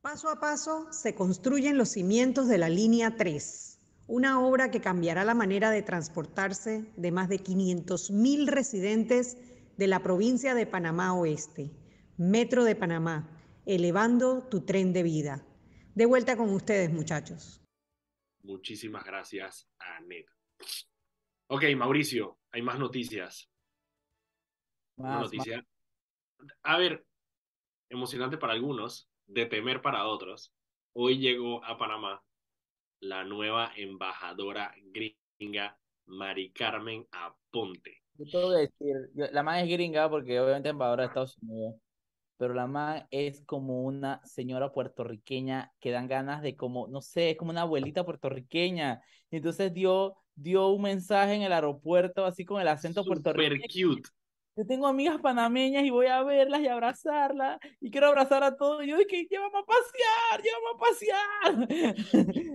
Paso 0.00 0.30
a 0.30 0.40
paso 0.40 0.92
se 0.92 1.14
construyen 1.14 1.76
los 1.76 1.90
cimientos 1.90 2.48
de 2.48 2.58
la 2.58 2.68
línea 2.68 3.16
3, 3.16 3.78
una 4.06 4.40
obra 4.40 4.70
que 4.70 4.80
cambiará 4.80 5.24
la 5.24 5.34
manera 5.34 5.70
de 5.70 5.82
transportarse 5.82 6.84
de 6.96 7.10
más 7.10 7.28
de 7.28 7.42
500.000 7.42 8.48
residentes 8.48 9.36
de 9.78 9.86
la 9.86 10.02
provincia 10.02 10.54
de 10.54 10.66
Panamá 10.66 11.14
Oeste, 11.14 11.70
Metro 12.16 12.64
de 12.64 12.74
Panamá, 12.74 13.30
elevando 13.64 14.42
tu 14.48 14.64
tren 14.64 14.92
de 14.92 15.04
vida. 15.04 15.46
De 15.94 16.04
vuelta 16.04 16.36
con 16.36 16.52
ustedes, 16.52 16.92
muchachos. 16.92 17.62
Muchísimas 18.42 19.04
gracias, 19.04 19.70
Anet. 19.78 20.26
Ok, 21.46 21.62
Mauricio, 21.76 22.40
hay 22.50 22.60
más 22.60 22.78
noticias. 22.80 23.48
Más, 24.96 25.20
noticia. 25.20 25.64
A 26.64 26.76
ver, 26.76 27.06
emocionante 27.88 28.36
para 28.36 28.54
algunos, 28.54 29.08
de 29.28 29.46
temer 29.46 29.80
para 29.80 30.08
otros. 30.08 30.52
Hoy 30.92 31.18
llegó 31.18 31.64
a 31.64 31.78
Panamá 31.78 32.20
la 33.00 33.22
nueva 33.22 33.72
embajadora 33.76 34.74
gringa 34.92 35.78
Mari 36.06 36.50
Carmen 36.50 37.06
Aponte. 37.12 38.02
Yo 38.18 38.24
te 38.26 38.36
voy 38.38 38.56
a 38.56 38.58
decir, 38.58 38.96
la 39.14 39.42
más 39.42 39.62
es 39.62 39.68
gringa 39.68 40.10
porque 40.10 40.40
obviamente 40.40 40.70
embajadora 40.70 41.04
de 41.04 41.06
Estados 41.08 41.38
Unidos. 41.40 41.76
pero 42.36 42.54
la 42.54 42.66
man 42.66 43.06
es 43.10 43.42
como 43.46 43.82
una 43.84 44.20
señora 44.24 44.72
puertorriqueña 44.72 45.72
que 45.80 45.90
dan 45.90 46.08
ganas 46.08 46.42
de 46.42 46.56
como, 46.56 46.88
no 46.88 47.00
sé, 47.02 47.30
es 47.30 47.36
como 47.36 47.50
una 47.52 47.62
abuelita 47.62 48.04
puertorriqueña. 48.04 49.02
Y 49.30 49.36
entonces 49.38 49.72
dio, 49.74 50.16
dio 50.34 50.68
un 50.68 50.82
mensaje 50.82 51.34
en 51.34 51.42
el 51.42 51.52
aeropuerto 51.52 52.24
así 52.24 52.44
con 52.44 52.60
el 52.60 52.68
acento 52.68 53.04
Super 53.04 53.22
puertorriqueño. 53.22 53.66
cute. 53.96 54.10
Yo 54.56 54.66
tengo 54.66 54.88
amigas 54.88 55.18
panameñas 55.20 55.84
y 55.84 55.90
voy 55.90 56.06
a 56.06 56.22
verlas 56.24 56.60
y 56.60 56.68
abrazarlas 56.68 57.58
y 57.80 57.90
quiero 57.90 58.08
abrazar 58.08 58.42
a 58.42 58.56
todos. 58.56 58.84
Y 58.84 58.88
yo 58.88 58.98
dije, 58.98 59.26
llévame 59.30 59.58
a 59.58 59.62
pasear, 59.64 60.42
llévame 60.42 60.68
a 60.74 60.78
pasear. 60.78 61.68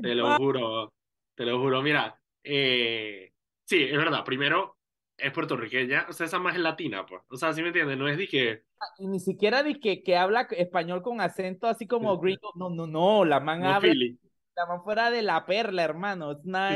Te 0.02 0.16
lo 0.16 0.34
juro, 0.38 0.94
te 1.36 1.46
lo 1.46 1.60
juro. 1.60 1.82
Mira, 1.82 2.20
eh, 2.44 3.32
sí, 3.66 3.84
es 3.84 3.98
verdad. 3.98 4.24
Primero, 4.26 4.78
es 5.24 5.32
puertorriqueña, 5.32 6.06
o 6.10 6.14
sea, 6.14 6.26
esa 6.26 6.40
más 6.40 6.56
es 6.56 6.62
latina, 6.62 7.06
pues. 7.06 7.22
O 7.30 7.38
sea, 7.38 7.54
¿sí 7.54 7.62
me 7.62 7.70
entiendes? 7.70 7.98
No 7.98 8.08
es 8.08 8.18
de 8.18 8.28
que... 8.28 8.64
Y 9.00 9.08
ni 9.08 9.20
siquiera 9.20 9.64
de 9.64 9.80
que, 9.80 10.04
que 10.04 10.18
habla 10.18 10.48
español 10.52 11.02
con 11.02 11.22
acento 11.22 11.68
así 11.68 11.88
como 11.88 12.18
gringo. 12.20 12.52
No, 12.56 12.70
no, 12.70 12.86
no, 12.86 13.24
la 13.24 13.40
man 13.40 13.62
no 13.62 13.70
habla, 13.70 13.90
Philly. 13.90 14.20
la 14.56 14.66
man 14.66 14.84
fuera 14.84 15.10
de 15.10 15.22
la 15.22 15.46
perla, 15.46 15.84
hermano. 15.84 16.32
Es 16.34 16.40
una 16.44 16.72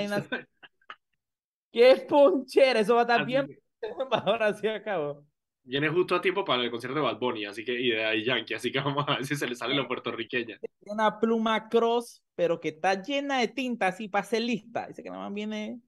¡Qué 1.72 2.06
ponchera! 2.08 2.80
Eso 2.80 2.96
va 2.96 3.02
a 3.02 3.04
estar 3.04 3.22
Así 3.22 3.28
bien 3.28 3.60
así 4.42 4.68
acabo. 4.68 5.26
Viene 5.64 5.90
justo 5.90 6.16
a 6.16 6.22
tiempo 6.22 6.46
para 6.46 6.64
el 6.64 6.72
concierto 6.72 7.00
de 7.00 7.06
Bad 7.06 7.20
Bunny, 7.20 7.46
así 7.46 7.66
que, 7.66 7.74
y 7.74 7.90
de 7.90 8.06
ahí 8.06 8.24
Yankee, 8.24 8.54
así 8.54 8.72
que 8.72 8.80
vamos 8.80 9.06
a 9.08 9.16
ver 9.16 9.26
si 9.26 9.36
se 9.36 9.48
le 9.48 9.56
sale 9.56 9.76
lo 9.76 9.88
puertorriqueña. 9.88 10.58
Tiene 10.60 10.94
una 10.94 11.20
pluma 11.20 11.68
cross, 11.68 12.24
pero 12.36 12.60
que 12.60 12.70
está 12.70 13.02
llena 13.02 13.40
de 13.40 13.50
tinta 13.50 13.88
así 13.88 14.08
para 14.08 14.24
ser 14.24 14.44
lista. 14.44 14.88
Dice 14.88 15.04
que 15.04 15.10
nada 15.10 15.24
más 15.24 15.34
viene 15.34 15.82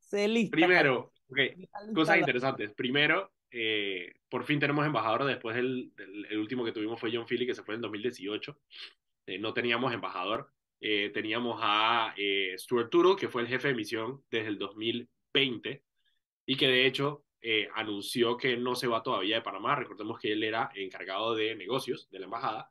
ser 0.00 0.28
lista. 0.28 0.56
Primero, 0.56 1.11
ok, 1.32 1.94
cosas 1.94 2.18
interesantes. 2.18 2.72
Primero, 2.74 3.32
eh, 3.50 4.12
por 4.28 4.44
fin 4.44 4.58
tenemos 4.60 4.86
embajador 4.86 5.24
después 5.24 5.56
del, 5.56 5.92
del- 5.94 6.26
el 6.30 6.38
último 6.38 6.64
que 6.64 6.72
tuvimos 6.72 6.98
fue 7.00 7.10
John 7.14 7.26
Philly, 7.26 7.46
que 7.46 7.54
se 7.54 7.62
fue 7.62 7.74
en 7.74 7.80
2018. 7.80 8.58
Eh, 9.26 9.38
no 9.38 9.52
teníamos 9.52 9.92
embajador. 9.92 10.48
Eh, 10.80 11.10
teníamos 11.14 11.60
a 11.62 12.12
eh, 12.16 12.54
Stuart 12.58 12.90
Turo, 12.90 13.14
que 13.16 13.28
fue 13.28 13.42
el 13.42 13.48
jefe 13.48 13.68
de 13.68 13.74
misión 13.74 14.24
desde 14.30 14.48
el 14.48 14.58
2020 14.58 15.84
y 16.46 16.56
que 16.56 16.66
de 16.66 16.86
hecho 16.86 17.24
eh, 17.40 17.68
anunció 17.74 18.36
que 18.36 18.56
no 18.56 18.74
se 18.74 18.88
va 18.88 19.02
todavía 19.02 19.36
de 19.36 19.42
Panamá. 19.42 19.76
Recordemos 19.76 20.18
que 20.18 20.32
él 20.32 20.42
era 20.42 20.70
encargado 20.74 21.34
de 21.36 21.54
negocios 21.54 22.08
de 22.10 22.18
la 22.18 22.24
embajada, 22.24 22.70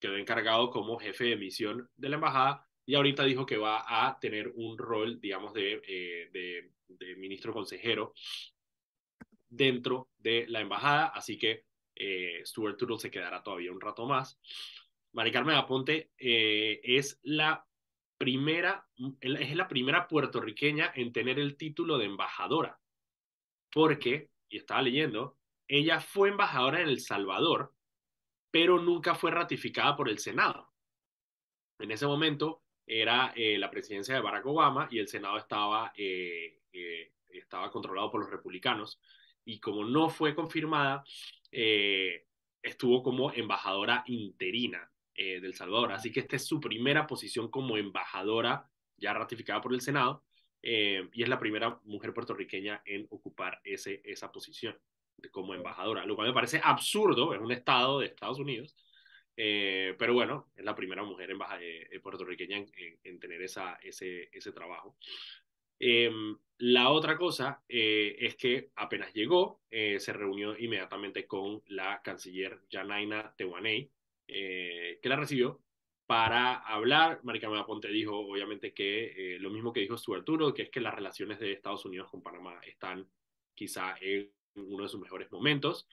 quedó 0.00 0.16
encargado 0.16 0.70
como 0.70 0.98
jefe 0.98 1.24
de 1.24 1.36
misión 1.36 1.88
de 1.96 2.08
la 2.08 2.16
embajada 2.16 2.65
y 2.86 2.94
ahorita 2.94 3.24
dijo 3.24 3.44
que 3.44 3.56
va 3.56 3.84
a 3.86 4.18
tener 4.18 4.52
un 4.54 4.78
rol, 4.78 5.20
digamos, 5.20 5.52
de, 5.52 5.82
eh, 5.84 7.16
ministro 7.16 7.52
consejero 7.52 8.14
dentro 9.48 10.10
de 10.16 10.46
la 10.48 10.60
embajada, 10.60 11.08
así 11.08 11.36
que 11.36 11.64
eh, 11.96 12.42
Stuart 12.44 12.76
Turtle 12.76 12.98
se 12.98 13.10
quedará 13.10 13.42
todavía 13.42 13.72
un 13.72 13.80
rato 13.80 14.06
más. 14.06 14.38
Mari 15.12 15.32
Carmen 15.32 15.56
Aponte 15.56 16.12
eh, 16.16 16.80
es 16.82 17.18
la 17.22 17.66
primera, 18.18 18.86
es 19.20 19.56
la 19.56 19.66
primera 19.66 20.06
puertorriqueña 20.06 20.92
en 20.94 21.12
tener 21.12 21.40
el 21.40 21.56
título 21.56 21.98
de 21.98 22.04
embajadora, 22.04 22.78
porque, 23.72 24.30
y 24.48 24.58
estaba 24.58 24.82
leyendo, 24.82 25.38
ella 25.66 26.00
fue 26.00 26.28
embajadora 26.28 26.80
en 26.80 26.88
El 26.88 27.00
Salvador, 27.00 27.74
pero 28.52 28.80
nunca 28.80 29.16
fue 29.16 29.32
ratificada 29.32 29.96
por 29.96 30.08
el 30.08 30.18
Senado. 30.18 30.70
En 31.78 31.90
ese 31.90 32.06
momento 32.06 32.62
era 32.86 33.32
eh, 33.34 33.58
la 33.58 33.70
presidencia 33.70 34.14
de 34.14 34.20
Barack 34.20 34.46
Obama 34.46 34.88
y 34.90 34.98
el 34.98 35.08
Senado 35.08 35.36
estaba, 35.36 35.92
eh, 35.96 36.60
eh, 36.72 37.12
estaba 37.30 37.70
controlado 37.70 38.10
por 38.10 38.20
los 38.20 38.30
republicanos 38.30 39.00
y 39.44 39.58
como 39.58 39.84
no 39.84 40.08
fue 40.08 40.34
confirmada, 40.34 41.04
estuvo 42.62 43.02
como 43.02 43.32
embajadora 43.32 44.02
interina 44.06 44.90
del 45.14 45.54
Salvador. 45.54 45.92
Así 45.92 46.10
que 46.10 46.20
esta 46.20 46.36
es 46.36 46.44
su 46.44 46.60
primera 46.60 47.06
posición 47.06 47.48
como 47.48 47.76
embajadora 47.76 48.68
ya 48.96 49.12
ratificada 49.14 49.60
por 49.60 49.72
el 49.72 49.80
Senado 49.80 50.24
y 50.60 51.22
es 51.22 51.28
la 51.28 51.38
primera 51.38 51.80
mujer 51.84 52.12
puertorriqueña 52.12 52.82
en 52.84 53.06
ocupar 53.10 53.60
ese, 53.62 54.02
esa 54.04 54.32
posición 54.32 54.76
como 55.30 55.54
embajadora, 55.54 56.04
lo 56.04 56.16
cual 56.16 56.28
me 56.28 56.34
parece 56.34 56.60
absurdo, 56.62 57.32
es 57.32 57.40
un 57.40 57.52
estado 57.52 58.00
de 58.00 58.06
Estados 58.06 58.40
Unidos, 58.40 58.74
eh, 59.36 59.94
pero 59.98 60.14
bueno, 60.14 60.50
es 60.56 60.64
la 60.64 60.74
primera 60.74 61.02
mujer 61.04 61.30
embaja- 61.30 61.60
eh, 61.62 61.88
eh, 61.90 62.00
puertorriqueña 62.00 62.56
en, 62.58 62.66
en- 62.76 62.98
en 63.04 63.20
tener 63.20 63.42
esa, 63.42 63.74
ese, 63.82 64.28
ese 64.32 64.52
trabajo. 64.52 64.96
Eh, 65.78 66.10
la 66.58 66.88
otra 66.90 67.18
cosa 67.18 67.62
eh, 67.68 68.16
es 68.18 68.34
que 68.36 68.70
apenas 68.76 69.12
llegó, 69.12 69.60
eh, 69.70 70.00
se 70.00 70.12
reunió 70.14 70.56
inmediatamente 70.58 71.26
con 71.26 71.62
la 71.66 72.00
canciller 72.02 72.60
Janaina 72.70 73.34
Tewaney, 73.36 73.90
que 74.26 75.00
la 75.04 75.16
recibió 75.16 75.60
para 76.06 76.54
hablar. 76.56 77.20
Maricarmen 77.24 77.60
Aponte 77.60 77.88
dijo, 77.88 78.16
obviamente, 78.18 78.72
que 78.72 79.36
lo 79.38 79.50
mismo 79.50 79.72
que 79.72 79.80
dijo 79.80 79.96
Stuart 79.98 80.20
Arturo, 80.20 80.54
que 80.54 80.62
es 80.62 80.70
que 80.70 80.80
las 80.80 80.94
relaciones 80.94 81.38
de 81.38 81.52
Estados 81.52 81.84
Unidos 81.84 82.10
con 82.10 82.22
Panamá 82.22 82.58
están 82.64 83.06
quizá 83.54 83.96
en 84.00 84.32
uno 84.54 84.84
de 84.84 84.88
sus 84.88 85.00
mejores 85.00 85.30
momentos. 85.30 85.86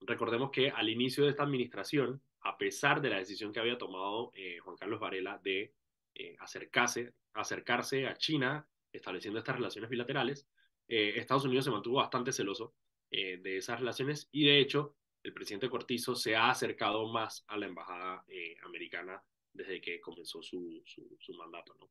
Recordemos 0.00 0.50
que 0.50 0.70
al 0.70 0.88
inicio 0.88 1.24
de 1.24 1.30
esta 1.30 1.42
administración, 1.42 2.22
a 2.46 2.56
pesar 2.58 3.00
de 3.00 3.10
la 3.10 3.18
decisión 3.18 3.52
que 3.52 3.60
había 3.60 3.78
tomado 3.78 4.32
eh, 4.34 4.58
Juan 4.58 4.76
Carlos 4.76 5.00
Varela 5.00 5.40
de 5.42 5.74
eh, 6.14 6.36
acercarse, 6.38 7.12
acercarse 7.34 8.06
a 8.06 8.16
China, 8.16 8.68
estableciendo 8.92 9.38
estas 9.38 9.56
relaciones 9.56 9.90
bilaterales, 9.90 10.48
eh, 10.88 11.14
Estados 11.16 11.44
Unidos 11.44 11.64
se 11.64 11.70
mantuvo 11.70 11.96
bastante 11.96 12.32
celoso 12.32 12.74
de 13.08 13.56
esas 13.56 13.78
relaciones 13.78 14.28
y 14.32 14.44
de 14.44 14.58
hecho 14.58 14.96
el 15.22 15.32
presidente 15.32 15.70
Cortizo 15.70 16.16
se 16.16 16.34
ha 16.34 16.50
acercado 16.50 17.06
más 17.06 17.44
a 17.46 17.56
la 17.56 17.66
embajada 17.66 18.24
americana 18.64 19.22
desde 19.56 19.80
que 19.80 20.00
comenzó 20.00 20.42
su, 20.42 20.82
su, 20.84 21.16
su 21.18 21.34
mandato. 21.34 21.74
¿no? 21.78 21.88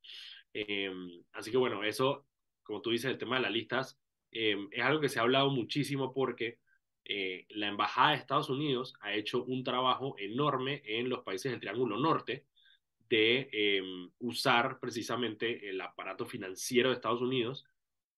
Eh, 0.54 0.92
así 1.34 1.52
que 1.52 1.58
bueno, 1.58 1.84
eso, 1.84 2.28
como 2.64 2.82
tú 2.82 2.92
dices, 2.92 3.12
el 3.12 3.18
tema 3.18 3.38
de 3.38 3.44
las 3.44 3.52
listas 3.52 4.00
eh, 4.32 4.56
es 4.72 4.84
algo 4.84 5.02
que 5.02 5.10
se 5.10 5.20
ha 5.20 5.24
hablado 5.24 5.50
muchísimo 5.50 6.14
porque 6.14 6.60
eh, 7.06 7.46
la 7.50 7.68
embajada 7.68 8.12
de 8.12 8.18
Estados 8.18 8.50
Unidos 8.50 8.96
ha 9.02 9.14
hecho 9.14 9.44
un 9.44 9.64
trabajo 9.64 10.16
enorme 10.18 10.82
en 10.86 11.10
los 11.10 11.24
países 11.24 11.52
del 11.52 11.62
Triángulo 11.62 11.98
Norte 11.98 12.46
de 13.10 13.50
eh, 13.52 13.82
usar 14.20 14.80
precisamente 14.80 15.70
el 15.70 15.80
aparato 15.80 16.26
financiero 16.26 16.90
de 16.90 16.96
Estados 16.96 17.22
Unidos 17.22 17.66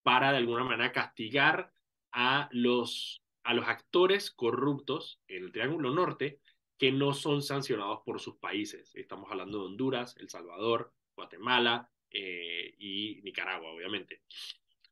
para 0.03 0.31
de 0.31 0.37
alguna 0.37 0.63
manera 0.63 0.91
castigar 0.91 1.73
a 2.11 2.47
los, 2.51 3.21
a 3.43 3.53
los 3.53 3.67
actores 3.67 4.31
corruptos 4.31 5.19
en 5.27 5.43
el 5.43 5.51
Triángulo 5.51 5.91
Norte 5.91 6.39
que 6.77 6.91
no 6.91 7.13
son 7.13 7.41
sancionados 7.41 8.01
por 8.05 8.21
sus 8.21 8.37
países. 8.37 8.95
Estamos 8.95 9.29
hablando 9.31 9.59
de 9.59 9.65
Honduras, 9.65 10.15
El 10.17 10.29
Salvador, 10.29 10.93
Guatemala 11.15 11.89
eh, 12.11 12.75
y 12.77 13.19
Nicaragua, 13.23 13.71
obviamente. 13.71 14.21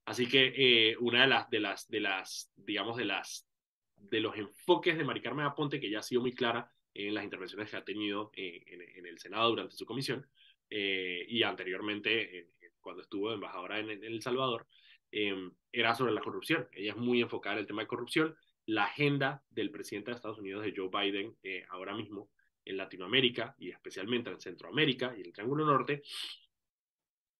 Así 0.05 0.27
que 0.27 0.53
eh, 0.55 0.97
una 0.99 1.21
de 1.21 1.27
las, 1.27 1.49
de 1.49 1.59
las, 1.59 1.87
de 1.89 1.99
las, 1.99 2.51
digamos, 2.55 2.97
de 2.97 3.05
las, 3.05 3.47
de 3.95 4.19
los 4.19 4.35
enfoques 4.35 4.97
de 4.97 5.03
Mari 5.03 5.21
Carmen 5.21 5.45
Aponte, 5.45 5.79
que 5.79 5.89
ya 5.89 5.99
ha 5.99 6.03
sido 6.03 6.21
muy 6.21 6.33
clara 6.33 6.71
en 6.93 7.13
las 7.13 7.23
intervenciones 7.23 7.69
que 7.69 7.77
ha 7.77 7.83
tenido 7.83 8.31
en, 8.33 9.05
el 9.05 9.19
Senado 9.19 9.49
durante 9.49 9.75
su 9.75 9.85
comisión 9.85 10.25
eh, 10.69 11.25
y 11.27 11.43
anteriormente 11.43 12.49
cuando 12.85 13.01
estuvo 13.01 13.33
embajadora 13.33 13.79
en, 13.79 13.89
El 13.89 14.21
Salvador, 14.21 14.67
eh, 15.11 15.33
era 15.71 15.95
sobre 15.95 16.13
la 16.13 16.21
corrupción. 16.21 16.67
Ella 16.71 16.91
es 16.91 16.97
muy 16.97 17.19
enfocada 17.19 17.55
en 17.55 17.61
el 17.61 17.67
tema 17.67 17.81
de 17.81 17.87
corrupción. 17.87 18.35
La 18.67 18.83
agenda 18.83 19.43
del 19.49 19.71
presidente 19.71 20.11
de 20.11 20.17
Estados 20.17 20.37
Unidos, 20.37 20.63
de 20.63 20.73
Joe 20.75 20.89
Biden, 20.89 21.35
eh, 21.41 21.65
ahora 21.69 21.95
mismo 21.95 22.29
en 22.63 22.77
Latinoamérica 22.77 23.55
y 23.57 23.71
especialmente 23.71 24.29
en 24.29 24.39
Centroamérica 24.39 25.15
y 25.17 25.21
el 25.21 25.33
Triángulo 25.33 25.65
Norte, 25.65 26.03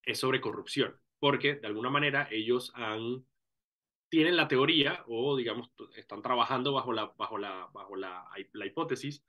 es 0.03 0.19
sobre 0.19 0.41
corrupción, 0.41 0.95
porque 1.19 1.55
de 1.55 1.67
alguna 1.67 1.91
manera 1.91 2.27
ellos 2.31 2.71
han 2.73 3.23
tienen 4.15 4.37
la 4.37 4.47
teoría 4.47 5.03
o 5.07 5.35
digamos 5.35 5.69
están 5.97 6.21
trabajando 6.21 6.71
bajo 6.71 6.93
la 6.93 7.13
bajo 7.17 7.37
la 7.37 7.69
bajo 7.73 7.97
la, 7.97 8.25
la 8.53 8.65
hipótesis 8.65 9.25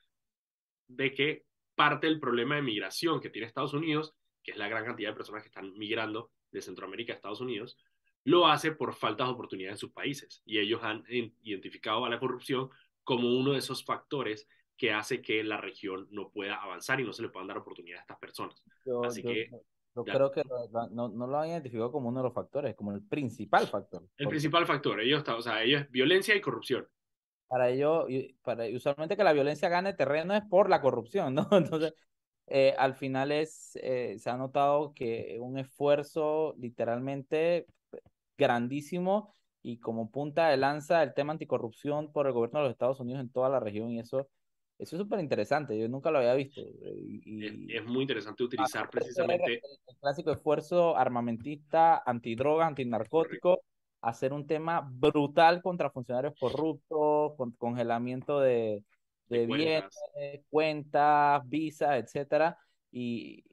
de 0.87 1.13
que 1.13 1.45
parte 1.75 2.07
del 2.07 2.21
problema 2.21 2.55
de 2.55 2.63
migración 2.63 3.19
que 3.19 3.29
tiene 3.29 3.49
Estados 3.49 3.75
Unidos, 3.75 4.15
que 4.45 4.53
es 4.53 4.57
la 4.57 4.69
gran 4.69 4.85
cantidad 4.85 5.09
de 5.11 5.17
personas 5.17 5.43
que 5.43 5.49
están 5.49 5.77
migrando 5.77 6.31
de 6.53 6.63
Centroamérica 6.63 7.13
a 7.13 7.17
Estados 7.17 7.41
Unidos, 7.41 7.77
lo 8.23 8.47
hace 8.47 8.71
por 8.71 8.95
faltas 8.95 9.27
de 9.27 9.33
oportunidades 9.35 9.75
en 9.75 9.81
sus 9.81 9.91
países. 9.91 10.41
Y 10.45 10.61
ellos 10.61 10.81
han 10.85 11.03
identificado 11.43 12.05
a 12.05 12.09
la 12.09 12.21
corrupción 12.21 12.71
como 13.03 13.37
uno 13.37 13.55
de 13.55 13.59
esos 13.59 13.85
factores 13.85 14.47
que 14.77 14.93
hace 14.93 15.21
que 15.21 15.43
la 15.43 15.61
región 15.61 16.07
no 16.13 16.31
pueda 16.31 16.63
avanzar 16.63 17.01
y 17.01 17.05
no 17.05 17.13
se 17.13 17.23
le 17.23 17.29
puedan 17.31 17.49
dar 17.49 17.59
oportunidades 17.59 18.03
a 18.03 18.05
estas 18.05 18.19
personas. 18.21 18.63
Yo, 18.85 19.03
Así 19.03 19.21
yo, 19.21 19.31
que, 19.31 19.51
yo 19.97 20.05
creo 20.05 20.31
que 20.31 20.43
lo- 20.45 20.89
no, 20.91 21.09
no 21.09 21.27
lo 21.27 21.39
han 21.39 21.49
identificado 21.49 21.91
como 21.91 22.09
uno 22.09 22.21
de 22.21 22.25
los 22.25 22.35
factores, 22.35 22.75
como 22.77 22.93
el 22.93 23.03
principal 23.03 23.67
factor. 23.67 24.05
El 24.19 24.29
principal 24.29 24.67
factor, 24.67 25.01
ellos, 25.01 25.19
está- 25.19 25.37
o 25.37 25.43
sea, 25.43 25.63
ellos 25.63 25.91
violencia 25.91 26.35
y 26.35 26.41
corrupción. 26.41 26.87
Para 27.49 27.71
ello, 27.71 28.09
y- 28.09 28.35
para, 28.43 28.65
usualmente 28.67 29.17
que 29.17 29.25
la 29.25 29.33
violencia 29.33 29.69
gane 29.69 29.95
terreno 29.95 30.35
es 30.35 30.43
por 30.51 30.69
la 30.69 30.81
corrupción, 30.81 31.35
¿no? 31.35 31.49
Entonces, 31.81 31.95
eh, 32.49 32.75
al 32.79 32.95
final 32.95 33.33
es, 33.33 33.79
eh, 33.83 34.17
se 34.19 34.31
ha 34.31 34.37
notado 34.37 34.95
que 34.95 35.39
un 35.41 35.59
esfuerzo 35.59 36.55
literalmente 36.59 37.67
grandísimo 38.39 39.35
y 39.63 39.79
como 39.79 40.11
punta 40.11 40.49
de 40.49 40.57
lanza 40.57 41.03
el 41.03 41.15
tema 41.15 41.33
anticorrupción 41.33 42.13
por 42.13 42.27
el 42.27 42.33
gobierno 42.33 42.61
de 42.61 42.65
los 42.67 42.73
Estados 42.73 43.01
Unidos 43.01 43.21
en 43.21 43.31
toda 43.31 43.49
la 43.49 43.61
región 43.61 43.91
y 43.91 44.01
eso, 44.01 44.29
eso 44.79 44.97
es 44.97 45.03
súper 45.03 45.21
interesante, 45.21 45.79
yo 45.79 45.89
nunca 45.89 46.11
lo 46.11 46.19
había 46.19 46.35
visto. 46.35 46.61
Y, 46.61 47.75
es, 47.75 47.85
muy 47.85 48.03
interesante 48.03 48.45
utilizar 48.45 48.91
precisamente... 48.91 49.55
El, 49.55 49.97
clásico 50.01 50.31
esfuerzo 50.31 50.97
armamentista, 50.97 52.03
antidroga, 52.05 52.67
antinarcótico, 52.67 53.63
hacer 54.03 54.33
un 54.33 54.47
tema 54.47 54.87
brutal 54.87 55.63
contra 55.63 55.91
funcionarios 55.91 56.35
corruptos, 56.39 57.33
con 57.37 57.53
congelamiento 57.53 58.39
de, 58.41 58.85
de, 59.29 59.47
bienes, 59.47 59.85
cuentas, 60.51 61.43
visas, 61.49 62.03
etcétera, 62.03 62.59
y, 62.93 63.45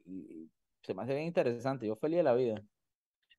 se 0.81 0.93
me 0.93 1.03
hace 1.03 1.13
bien 1.13 1.27
interesante, 1.27 1.87
yo 1.87 1.95
feliz 1.95 2.17
de 2.17 2.23
la 2.23 2.35
vida. 2.35 2.61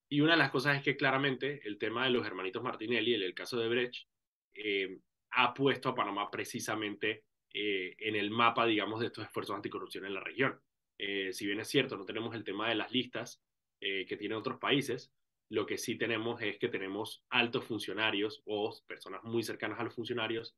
Y 0.09 0.21
una 0.23 0.33
de 0.33 0.39
las 0.39 0.51
cosas 0.51 0.77
es 0.77 0.83
que 0.83 0.97
claramente 0.97 1.61
el 1.65 1.79
tema 1.79 2.05
de 2.05 2.11
los 2.11 2.27
hermanitos 2.27 2.63
Martinelli, 2.63 3.15
el 3.15 3.35
caso 3.35 3.59
de 3.59 3.69
Brecht, 3.69 4.07
eh, 4.55 4.99
ha 5.33 5.53
puesto 5.53 5.91
a 5.91 5.95
Panamá 5.95 6.31
precisamente 6.31 7.25
eh, 7.55 7.95
en 7.99 8.17
el 8.17 8.31
mapa, 8.31 8.67
digamos, 8.67 9.01
de 9.01 9.07
estos 9.07 9.25
esfuerzos 9.25 9.57
anticorrupción 9.57 10.05
en 10.05 10.15
la 10.15 10.21
región. 10.21 10.61
Eh, 10.99 11.33
si 11.33 11.47
bien 11.47 11.61
es 11.61 11.69
cierto, 11.69 11.97
no 11.97 12.05
tenemos 12.05 12.35
el 12.35 12.45
tema 12.45 12.69
de 12.69 12.75
las 12.75 12.93
listas 12.93 13.41
que 13.81 14.17
tienen 14.17 14.39
otros 14.39 14.59
países, 14.59 15.13
lo 15.51 15.67
que 15.67 15.77
sí 15.77 15.99
tenemos 15.99 16.41
es 16.41 16.59
que 16.59 16.71
tenemos 16.71 17.23
altos 17.29 17.67
funcionarios 17.67 18.41
o 18.47 18.75
personas 18.87 19.23
muy 19.25 19.43
cercanas 19.43 19.79
a 19.79 19.85
los 19.85 19.95
funcionarios 19.95 20.57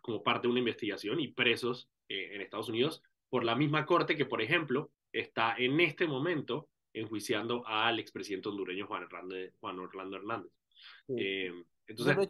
como 0.00 0.22
parte 0.24 0.48
de 0.48 0.50
una 0.50 0.58
investigación 0.58 1.20
y 1.20 1.28
presos 1.28 1.88
en 2.08 2.40
Estados 2.40 2.68
Unidos 2.70 3.04
por 3.28 3.44
la 3.44 3.54
misma 3.54 3.86
corte 3.86 4.16
que, 4.16 4.26
por 4.26 4.42
ejemplo, 4.42 4.90
está 5.12 5.54
en 5.56 5.78
este 5.78 6.08
momento 6.08 6.68
enjuiciando 6.92 7.66
al 7.66 7.98
expresidente 7.98 8.48
hondureño 8.48 8.86
Juan 8.86 9.04
Orlando, 9.04 9.36
Juan 9.60 9.78
Orlando 9.78 10.16
Hernández. 10.16 10.52
Eh, 11.16 11.52
entonces, 11.86 12.28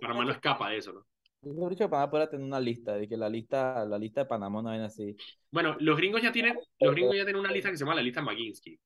Panamá 0.00 0.24
no 0.24 0.32
escapa 0.32 0.70
de 0.70 0.78
eso, 0.78 0.92
¿no? 0.92 1.06
Yo 1.42 1.66
he 1.66 1.70
dicho 1.70 1.84
que 1.84 1.90
Panamá 1.90 2.10
pueda 2.10 2.28
tener 2.28 2.44
una 2.44 2.58
lista, 2.58 2.94
de 2.94 3.08
que 3.08 3.16
la 3.16 3.28
lista, 3.28 3.84
la 3.84 3.98
lista 3.98 4.22
de 4.22 4.26
Panamá 4.26 4.62
no 4.62 4.70
viene 4.70 4.86
así. 4.86 5.16
Bueno, 5.50 5.76
los 5.78 5.96
gringos 5.96 6.22
ya 6.22 6.32
tienen, 6.32 6.58
los 6.80 6.92
gringos 6.92 7.14
ya 7.14 7.24
tienen 7.24 7.40
una 7.40 7.52
lista 7.52 7.70
que 7.70 7.76
se 7.76 7.84
llama 7.84 7.94
la 7.94 8.02
lista 8.02 8.22
McGinsky. 8.22 8.78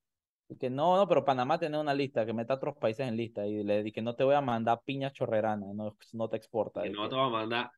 Que 0.58 0.68
no, 0.68 0.96
no, 0.96 1.06
pero 1.06 1.24
Panamá 1.24 1.58
tiene 1.58 1.78
una 1.78 1.94
lista, 1.94 2.26
que 2.26 2.32
meta 2.32 2.54
a 2.54 2.56
otros 2.56 2.76
países 2.76 3.06
en 3.06 3.16
lista 3.16 3.46
y 3.46 3.62
le 3.62 3.84
dije 3.84 3.94
que 3.94 4.02
no 4.02 4.16
te 4.16 4.24
voy 4.24 4.34
a 4.34 4.40
mandar 4.40 4.80
piña 4.84 5.12
chorrerana, 5.12 5.66
no, 5.72 5.96
no 6.12 6.28
te 6.28 6.36
exporta. 6.36 6.82
Que 6.82 6.90
no 6.90 7.08
te 7.08 7.14
va 7.14 7.26
a 7.26 7.30
mandar, 7.30 7.70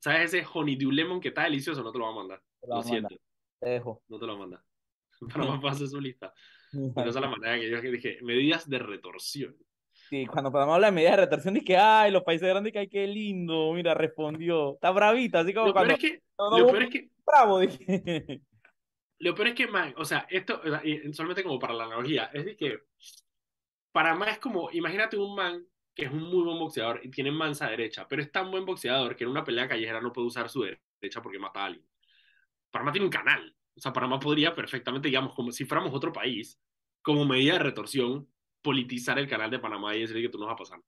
¿sabes 0.00 0.32
ese 0.32 0.46
honeydew 0.52 0.90
lemon 0.90 1.20
que 1.20 1.28
está 1.28 1.44
delicioso? 1.44 1.82
No 1.82 1.92
te 1.92 1.98
lo 1.98 2.06
va 2.06 2.12
a 2.12 2.14
mandar. 2.14 2.42
Lo, 2.66 2.82
siento. 2.82 3.14
Te 3.60 3.68
dejo. 3.68 4.02
No 4.08 4.18
te 4.18 4.26
lo 4.26 4.32
va 4.32 4.38
a 4.38 4.40
mandar. 4.40 4.60
Panamá 5.32 5.60
pasa 5.62 5.86
su 5.86 6.00
lista. 6.00 6.32
Pero 6.72 7.10
esa 7.10 7.18
es 7.18 7.24
la 7.24 7.30
manera 7.30 7.56
que 7.56 7.70
yo 7.70 7.80
dije, 7.80 8.18
medidas 8.22 8.68
de 8.68 8.78
retorsión. 8.78 9.56
Sí, 10.14 10.26
cuando 10.26 10.52
Panamá 10.52 10.76
habla 10.76 10.86
de 10.86 10.92
medidas 10.92 11.16
de 11.16 11.22
retorsión, 11.22 11.54
dije, 11.54 11.76
ay, 11.76 12.12
los 12.12 12.22
países 12.22 12.48
grandes, 12.48 12.72
que 12.72 12.78
ay, 12.78 12.88
qué 12.88 13.04
lindo, 13.04 13.72
mira, 13.72 13.94
respondió. 13.94 14.74
Está 14.74 14.92
bravita, 14.92 15.40
así 15.40 15.52
como 15.52 15.66
lo 15.66 15.72
cuando... 15.72 15.96
Peor 15.96 16.04
es 16.04 16.12
que, 16.12 16.22
lo 16.38 16.66
peor 16.68 16.82
es 16.84 16.90
que... 16.90 17.10
Bravo, 17.26 17.58
dije. 17.58 18.40
Lo 19.18 19.34
peor 19.34 19.48
es 19.48 19.54
que, 19.54 19.66
man, 19.66 19.94
o 19.96 20.04
sea, 20.04 20.26
esto, 20.28 20.60
solamente 21.12 21.42
como 21.42 21.58
para 21.58 21.72
la 21.72 21.84
analogía, 21.84 22.30
es 22.32 22.44
de 22.44 22.56
que 22.56 22.80
Panamá 23.90 24.26
es 24.26 24.38
como, 24.38 24.70
imagínate 24.70 25.16
un 25.16 25.34
man 25.34 25.66
que 25.94 26.04
es 26.04 26.12
un 26.12 26.22
muy 26.22 26.42
buen 26.42 26.58
boxeador 26.58 27.00
y 27.02 27.10
tiene 27.10 27.30
mansa 27.30 27.68
derecha, 27.70 28.06
pero 28.06 28.20
es 28.20 28.30
tan 28.30 28.50
buen 28.50 28.66
boxeador 28.66 29.16
que 29.16 29.24
en 29.24 29.30
una 29.30 29.42
pelea 29.42 29.68
callejera 29.68 30.00
no 30.00 30.12
puede 30.12 30.26
usar 30.26 30.48
su 30.48 30.62
derecha 30.62 31.22
porque 31.22 31.38
mata 31.38 31.60
a 31.62 31.66
alguien. 31.66 31.86
Panamá 32.70 32.92
tiene 32.92 33.06
un 33.06 33.12
canal. 33.12 33.56
O 33.74 33.80
sea, 33.80 33.92
Panamá 33.92 34.20
podría 34.20 34.54
perfectamente, 34.54 35.08
digamos, 35.08 35.34
como 35.34 35.50
si 35.52 35.64
fuéramos 35.64 35.94
otro 35.94 36.12
país, 36.12 36.60
como 37.00 37.24
medida 37.24 37.54
de 37.54 37.60
retorsión, 37.60 38.28
politizar 38.64 39.18
el 39.18 39.28
canal 39.28 39.50
de 39.50 39.58
Panamá 39.58 39.94
y 39.94 40.00
decir 40.00 40.20
que 40.20 40.30
tú 40.30 40.38
nos 40.38 40.48
vas 40.48 40.54
a 40.54 40.58
pasar. 40.58 40.80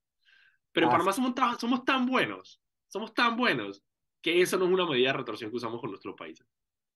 Pero 0.73 0.87
en 0.87 0.91
Panamá 0.91 1.13
somos, 1.13 1.33
somos 1.59 1.85
tan 1.85 2.05
buenos, 2.07 2.59
somos 2.87 3.13
tan 3.13 3.37
buenos, 3.37 3.83
que 4.21 4.41
eso 4.41 4.57
no 4.57 4.65
es 4.65 4.71
una 4.71 4.85
medida 4.85 5.11
de 5.11 5.19
retorsión 5.19 5.51
que 5.51 5.57
usamos 5.57 5.79
con 5.79 5.91
nuestros 5.91 6.15
países. 6.15 6.45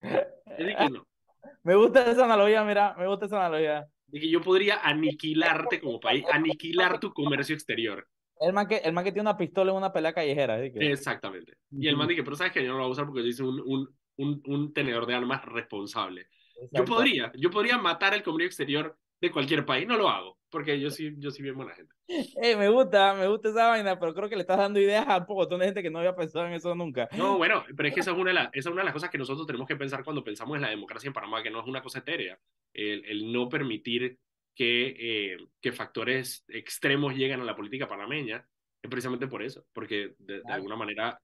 Es 0.01 0.75
que 0.75 0.89
no. 0.89 1.07
Me 1.63 1.75
gusta 1.75 2.11
esa 2.11 2.25
analogía, 2.25 2.63
mira, 2.63 2.95
me 2.97 3.07
gusta 3.07 3.25
esa 3.25 3.39
analogía. 3.39 3.87
De 4.05 4.19
que 4.19 4.29
yo 4.29 4.41
podría 4.41 4.79
aniquilarte 4.83 5.81
como 5.81 5.99
país, 5.99 6.23
aniquilar 6.31 6.99
tu 6.99 7.11
comercio 7.13 7.55
exterior. 7.55 8.07
El 8.39 8.53
man, 8.53 8.67
que, 8.67 8.77
el 8.77 8.93
man 8.93 9.03
que 9.03 9.11
tiene 9.11 9.27
una 9.27 9.37
pistola 9.37 9.71
en 9.71 9.77
una 9.77 9.91
pelea 9.91 10.13
callejera. 10.13 10.63
Exactamente. 10.63 11.53
Y 11.71 11.87
el 11.87 11.97
man 11.97 12.07
dice, 12.07 12.23
pero 12.23 12.35
sabes 12.35 12.53
que 12.53 12.63
yo 12.63 12.73
no 12.73 12.77
lo 12.77 12.83
voy 12.83 12.89
a 12.89 12.93
usar 12.93 13.05
porque 13.05 13.21
yo 13.21 13.27
hice 13.27 13.43
un, 13.43 13.59
un, 13.65 13.89
un, 14.17 14.43
un 14.45 14.73
tenedor 14.73 15.07
de 15.07 15.15
armas 15.15 15.43
responsable. 15.45 16.27
Yo 16.71 16.85
podría, 16.85 17.31
yo 17.35 17.49
podría 17.49 17.79
matar 17.79 18.13
el 18.13 18.21
comercio 18.21 18.47
exterior 18.47 18.95
de 19.19 19.31
cualquier 19.31 19.65
país, 19.65 19.87
no 19.87 19.97
lo 19.97 20.09
hago, 20.09 20.37
porque 20.51 20.79
yo 20.79 20.91
sí, 20.91 21.13
yo 21.17 21.31
sí 21.31 21.41
bien 21.41 21.55
buena 21.55 21.73
gente. 21.73 21.93
Eh, 22.07 22.55
me 22.55 22.69
gusta, 22.69 23.13
me 23.13 23.27
gusta 23.27 23.49
esa 23.49 23.69
vaina, 23.69 23.97
pero 23.97 24.13
creo 24.13 24.29
que 24.29 24.35
le 24.35 24.41
estás 24.41 24.57
dando 24.57 24.79
ideas 24.79 25.07
a 25.07 25.25
un 25.27 25.35
montón 25.35 25.59
de 25.59 25.65
gente 25.65 25.81
que 25.81 25.89
no 25.89 25.99
había 25.99 26.15
pensado 26.15 26.45
en 26.45 26.53
eso 26.53 26.75
nunca. 26.75 27.07
No, 27.17 27.37
bueno, 27.37 27.63
pero 27.75 27.87
es 27.87 27.95
que 27.95 28.01
esa 28.01 28.11
es 28.11 28.17
una 28.17 28.31
de, 28.31 28.49
esa 28.53 28.69
es 28.69 28.73
una 28.73 28.81
de 28.81 28.85
las 28.85 28.93
cosas 28.93 29.09
que 29.09 29.17
nosotros 29.17 29.47
tenemos 29.47 29.67
que 29.67 29.75
pensar 29.75 30.03
cuando 30.03 30.23
pensamos 30.23 30.55
en 30.55 30.61
la 30.61 30.69
democracia 30.69 31.07
en 31.07 31.13
Panamá, 31.13 31.41
que 31.41 31.49
no 31.49 31.61
es 31.61 31.67
una 31.67 31.81
cosa 31.81 31.99
etérea. 31.99 32.37
El, 32.73 33.05
el 33.05 33.31
no 33.31 33.49
permitir 33.49 34.17
que, 34.53 34.95
eh, 34.99 35.37
que 35.61 35.71
factores 35.71 36.43
extremos 36.49 37.15
lleguen 37.15 37.39
a 37.39 37.45
la 37.45 37.55
política 37.55 37.87
panameña 37.87 38.45
es 38.81 38.89
precisamente 38.89 39.27
por 39.27 39.41
eso, 39.41 39.65
porque 39.73 40.15
de, 40.19 40.41
de 40.41 40.53
alguna 40.53 40.75
manera 40.75 41.19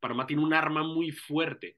Panamá 0.00 0.26
tiene 0.26 0.42
un 0.42 0.54
arma 0.54 0.82
muy 0.82 1.10
fuerte 1.10 1.76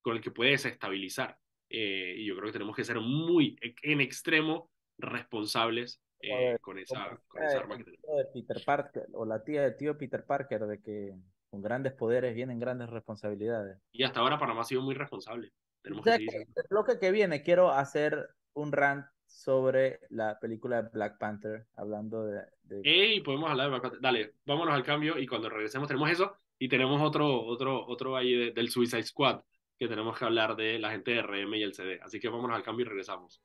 con 0.00 0.16
el 0.16 0.22
que 0.22 0.30
puede 0.30 0.52
desestabilizar. 0.52 1.38
Eh, 1.68 2.14
y 2.18 2.26
yo 2.26 2.34
creo 2.34 2.46
que 2.46 2.52
tenemos 2.52 2.76
que 2.76 2.84
ser 2.84 3.00
muy 3.00 3.56
en 3.82 4.00
extremo 4.00 4.70
responsables 4.98 6.00
eh, 6.20 6.56
con, 6.60 6.78
esa, 6.78 7.18
con 7.28 7.42
esa 7.42 7.58
arma 7.58 7.76
que 7.76 7.84
tenemos. 7.84 8.16
De 8.16 8.24
Peter 8.32 8.62
Parker, 8.64 9.06
o 9.12 9.24
la 9.24 9.42
tía 9.42 9.62
de 9.62 9.72
tío 9.72 9.96
Peter 9.98 10.24
Parker, 10.24 10.66
de 10.66 10.80
que 10.80 11.14
con 11.50 11.62
grandes 11.62 11.92
poderes 11.92 12.34
vienen 12.34 12.58
grandes 12.58 12.90
responsabilidades. 12.90 13.78
Y 13.92 14.04
hasta 14.04 14.20
ahora 14.20 14.38
Panamá 14.38 14.62
ha 14.62 14.64
sido 14.64 14.82
muy 14.82 14.94
responsable. 14.94 15.52
Tenemos 15.82 16.04
que 16.04 16.14
el 16.14 16.46
bloque 16.70 16.98
que 16.98 17.10
viene 17.10 17.42
quiero 17.42 17.70
hacer 17.70 18.28
un 18.54 18.72
rant 18.72 19.06
sobre 19.26 20.00
la 20.10 20.38
película 20.40 20.82
de 20.82 20.88
Black 20.90 21.18
Panther, 21.18 21.66
hablando 21.76 22.24
de... 22.24 22.42
de... 22.62 22.80
¡Ey! 22.84 23.20
Podemos 23.20 23.50
hablar 23.50 23.66
de 23.66 23.70
Black 23.70 23.82
Panther. 23.82 24.00
Dale, 24.00 24.34
vámonos 24.46 24.74
al 24.74 24.84
cambio 24.84 25.18
y 25.18 25.26
cuando 25.26 25.50
regresemos 25.50 25.88
tenemos 25.88 26.10
eso 26.10 26.36
y 26.58 26.68
tenemos 26.68 27.02
otro, 27.02 27.44
otro, 27.44 27.86
otro 27.86 28.16
ahí 28.16 28.52
del 28.52 28.70
Suicide 28.70 29.02
Squad 29.02 29.42
que 29.78 29.88
tenemos 29.88 30.18
que 30.18 30.24
hablar 30.24 30.56
de 30.56 30.78
la 30.78 30.90
gente 30.90 31.10
de 31.10 31.22
RM 31.22 31.54
y 31.54 31.62
el 31.62 31.74
CD. 31.74 32.00
Así 32.02 32.20
que 32.20 32.28
vámonos 32.28 32.56
al 32.56 32.62
cambio 32.62 32.86
y 32.86 32.88
regresamos. 32.88 33.42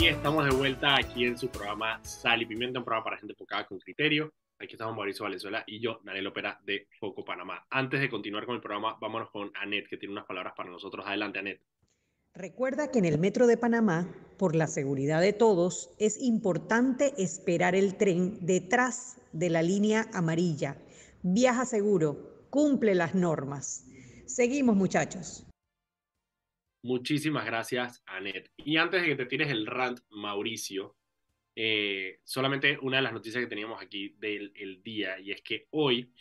Y 0.00 0.06
estamos 0.06 0.44
de 0.44 0.54
vuelta 0.54 0.94
aquí 0.94 1.24
en 1.24 1.36
su 1.36 1.48
programa 1.48 1.98
Sal 2.04 2.40
y 2.40 2.46
Pimienta, 2.46 2.78
un 2.78 2.84
programa 2.84 3.02
para 3.02 3.18
gente 3.18 3.32
enfocada 3.32 3.66
con 3.66 3.80
criterio. 3.80 4.32
Aquí 4.60 4.74
estamos 4.74 4.94
Mauricio 4.94 5.24
Valenzuela 5.24 5.64
y 5.66 5.80
yo, 5.80 6.00
Daniel 6.04 6.28
Opera 6.28 6.60
de 6.64 6.86
Foco 7.00 7.24
Panamá. 7.24 7.66
Antes 7.68 8.00
de 8.00 8.08
continuar 8.08 8.46
con 8.46 8.54
el 8.54 8.60
programa, 8.60 8.96
vámonos 9.00 9.28
con 9.30 9.50
Anet, 9.60 9.88
que 9.88 9.96
tiene 9.96 10.12
unas 10.12 10.24
palabras 10.24 10.52
para 10.56 10.70
nosotros. 10.70 11.04
Adelante, 11.04 11.40
Anet. 11.40 11.60
Recuerda 12.32 12.92
que 12.92 13.00
en 13.00 13.06
el 13.06 13.18
Metro 13.18 13.48
de 13.48 13.56
Panamá, 13.56 14.08
por 14.38 14.54
la 14.54 14.68
seguridad 14.68 15.20
de 15.20 15.32
todos, 15.32 15.90
es 15.98 16.22
importante 16.22 17.12
esperar 17.20 17.74
el 17.74 17.96
tren 17.96 18.38
detrás 18.46 19.20
de 19.32 19.50
la 19.50 19.62
línea 19.62 20.06
amarilla. 20.12 20.78
Viaja 21.22 21.64
seguro, 21.64 22.46
cumple 22.50 22.94
las 22.94 23.16
normas. 23.16 23.84
Seguimos, 24.26 24.76
muchachos. 24.76 25.47
Muchísimas 26.82 27.44
gracias, 27.44 28.02
Anet. 28.06 28.50
Y 28.56 28.76
antes 28.76 29.02
de 29.02 29.08
que 29.08 29.16
te 29.16 29.26
tires 29.26 29.50
el 29.50 29.66
rant, 29.66 30.00
Mauricio, 30.10 30.96
eh, 31.56 32.20
solamente 32.24 32.78
una 32.82 32.98
de 32.98 33.02
las 33.02 33.12
noticias 33.12 33.42
que 33.42 33.48
teníamos 33.48 33.82
aquí 33.82 34.14
del 34.18 34.80
día, 34.82 35.18
y 35.18 35.32
es 35.32 35.42
que 35.42 35.66
hoy 35.70 36.12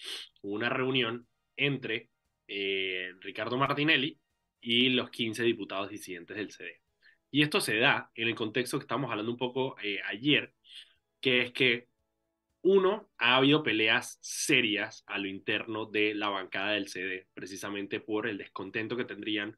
hubo 0.42 0.56
una 0.56 0.70
reunión 0.70 1.28
entre 1.56 2.10
eh, 2.48 3.14
Ricardo 3.20 3.58
Martinelli 3.58 4.20
y 4.60 4.90
los 4.90 5.12
15 5.12 5.44
diputados 5.44 5.90
disidentes 5.90 6.38
del 6.38 6.52
CD. 6.52 6.82
Y 7.30 7.44
esto 7.44 7.62
se 7.62 7.78
da 7.78 8.12
en 8.16 8.28
el 8.30 8.36
contexto 8.36 8.80
que 8.80 8.84
estamos 8.84 9.12
hablando 9.12 9.32
un 9.32 9.38
poco 9.38 9.76
eh, 9.84 10.00
ayer, 10.06 10.54
que 11.22 11.42
es 11.44 11.52
que 11.52 11.88
uno, 12.62 13.10
ha 13.18 13.38
habido 13.38 13.64
peleas 13.64 14.18
serias 14.22 15.04
a 15.08 15.20
lo 15.20 15.28
interno 15.28 15.86
de 15.86 16.16
la 16.16 16.30
bancada 16.30 16.72
del 16.72 16.88
CD, 16.88 17.28
precisamente 17.34 18.00
por 18.00 18.28
el 18.28 18.38
descontento 18.38 18.98
que 18.98 19.06
tendrían 19.06 19.58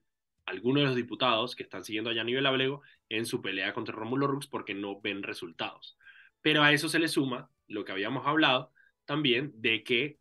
algunos 0.50 0.82
de 0.82 0.88
los 0.88 0.96
diputados 0.96 1.56
que 1.56 1.64
están 1.64 1.84
siguiendo 1.84 2.10
a 2.10 2.24
Nivel 2.24 2.46
Ablego 2.46 2.82
en 3.08 3.26
su 3.26 3.42
pelea 3.42 3.74
contra 3.74 3.96
Rómulo 3.96 4.28
Rux 4.28 4.48
porque 4.48 4.74
no 4.74 5.00
ven 5.02 5.24
resultados. 5.24 5.98
Pero 6.42 6.64
a 6.64 6.72
eso 6.72 6.90
se 6.90 7.00
le 7.00 7.08
suma 7.08 7.50
lo 7.68 7.86
que 7.86 7.92
habíamos 7.92 8.26
hablado 8.26 8.72
también 9.06 9.52
de 9.56 9.84
que 9.84 10.20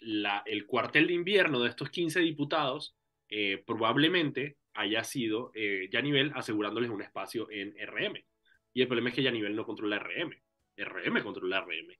la, 0.00 0.42
el 0.46 0.66
cuartel 0.66 1.06
de 1.06 1.12
invierno 1.14 1.60
de 1.60 1.68
estos 1.68 1.90
15 1.90 2.20
diputados 2.20 2.96
eh, 3.28 3.62
probablemente 3.66 4.58
haya 4.74 5.04
sido 5.04 5.52
eh, 5.54 5.88
Yanivel 5.92 6.32
asegurándoles 6.34 6.90
un 6.90 7.02
espacio 7.02 7.48
en 7.50 7.74
RM. 7.78 8.24
Y 8.72 8.82
el 8.82 8.88
problema 8.88 9.10
es 9.10 9.14
que 9.14 9.22
Yanivel 9.22 9.56
no 9.56 9.64
controla 9.64 9.98
RM. 9.98 10.34
RM 10.76 11.22
controla 11.22 11.60
RM. 11.60 11.96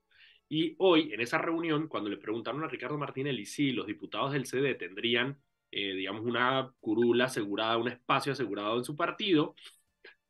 Y 0.48 0.74
hoy, 0.78 1.12
en 1.12 1.20
esa 1.20 1.38
reunión, 1.38 1.88
cuando 1.88 2.10
le 2.10 2.18
preguntaron 2.18 2.62
a 2.62 2.68
Ricardo 2.68 2.98
Martinelli 2.98 3.46
si 3.46 3.72
los 3.72 3.86
diputados 3.86 4.32
del 4.32 4.46
CD 4.46 4.74
tendrían, 4.74 5.40
eh, 5.70 5.94
digamos, 5.94 6.22
una 6.24 6.72
curula 6.80 7.26
asegurada, 7.26 7.76
un 7.78 7.88
espacio 7.88 8.32
asegurado 8.32 8.78
en 8.78 8.84
su 8.84 8.96
partido, 8.96 9.54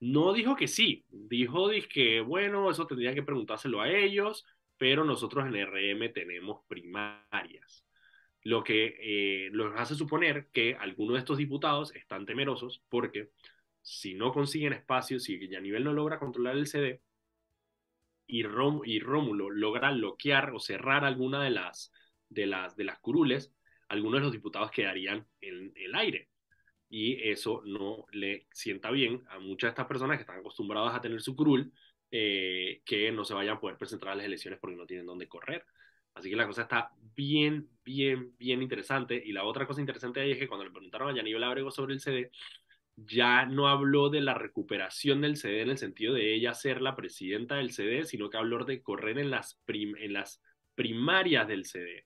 No 0.00 0.32
dijo 0.34 0.56
que 0.56 0.68
sí, 0.68 1.04
dijo 1.10 1.70
que, 1.92 2.20
bueno, 2.20 2.70
eso 2.70 2.86
tendría 2.86 3.14
que 3.14 3.22
preguntárselo 3.22 3.80
a 3.80 3.90
ellos, 3.90 4.44
pero 4.76 5.04
nosotros 5.04 5.46
en 5.46 5.54
RM 5.66 6.12
tenemos 6.12 6.64
primarias. 6.68 7.84
Lo 8.42 8.62
que 8.64 8.96
eh, 9.00 9.50
los 9.52 9.74
hace 9.78 9.94
suponer 9.94 10.48
que 10.52 10.76
algunos 10.76 11.14
de 11.14 11.20
estos 11.20 11.38
diputados 11.38 11.94
están 11.96 12.26
temerosos 12.26 12.82
porque 12.88 13.30
si 13.82 14.14
no 14.14 14.32
consiguen 14.32 14.72
espacio, 14.74 15.18
si 15.20 15.38
nivel 15.38 15.84
no 15.84 15.92
logra 15.92 16.18
controlar 16.18 16.56
el 16.56 16.66
CD 16.66 17.02
y, 18.26 18.40
y 18.40 19.00
Rómulo 19.00 19.50
logra 19.50 19.92
bloquear 19.92 20.52
o 20.52 20.60
cerrar 20.60 21.04
alguna 21.04 21.42
de 21.42 21.50
las, 21.50 21.92
de, 22.28 22.46
las, 22.46 22.76
de 22.76 22.84
las 22.84 22.98
curules, 22.98 23.52
algunos 23.88 24.20
de 24.20 24.24
los 24.24 24.32
diputados 24.32 24.70
quedarían 24.70 25.26
en 25.40 25.72
el 25.76 25.94
aire 25.94 26.28
y 26.88 27.28
eso 27.30 27.62
no 27.64 28.06
le 28.12 28.46
sienta 28.52 28.90
bien 28.90 29.22
a 29.28 29.38
muchas 29.38 29.68
de 29.68 29.70
estas 29.70 29.86
personas 29.86 30.16
que 30.16 30.22
están 30.22 30.38
acostumbradas 30.38 30.94
a 30.94 31.00
tener 31.00 31.20
su 31.20 31.34
curul, 31.34 31.72
eh, 32.10 32.82
que 32.84 33.10
no 33.10 33.24
se 33.24 33.34
vayan 33.34 33.56
a 33.56 33.60
poder 33.60 33.76
presentar 33.76 34.10
a 34.10 34.14
las 34.14 34.26
elecciones 34.26 34.60
porque 34.60 34.76
no 34.76 34.86
tienen 34.86 35.06
dónde 35.06 35.28
correr. 35.28 35.64
Así 36.14 36.30
que 36.30 36.36
la 36.36 36.46
cosa 36.46 36.62
está 36.62 36.92
bien, 37.14 37.68
bien, 37.84 38.34
bien 38.38 38.62
interesante. 38.62 39.20
Y 39.22 39.32
la 39.32 39.44
otra 39.44 39.66
cosa 39.66 39.80
interesante 39.80 40.20
ahí 40.20 40.32
es 40.32 40.38
que 40.38 40.48
cuando 40.48 40.64
le 40.64 40.70
preguntaron 40.70 41.10
a 41.10 41.16
Yaníbal 41.16 41.44
Abrego 41.44 41.70
sobre 41.70 41.94
el 41.94 42.00
CD, 42.00 42.30
ya 42.96 43.44
no 43.44 43.68
habló 43.68 44.08
de 44.08 44.22
la 44.22 44.32
recuperación 44.32 45.20
del 45.20 45.36
CD 45.36 45.62
en 45.62 45.70
el 45.70 45.78
sentido 45.78 46.14
de 46.14 46.34
ella 46.34 46.54
ser 46.54 46.80
la 46.80 46.96
presidenta 46.96 47.56
del 47.56 47.72
CD, 47.72 48.04
sino 48.04 48.30
que 48.30 48.38
habló 48.38 48.64
de 48.64 48.82
correr 48.82 49.18
en 49.18 49.30
las, 49.30 49.60
en 49.66 50.12
las 50.14 50.40
primarias 50.74 51.46
del 51.48 51.66
CD. 51.66 52.05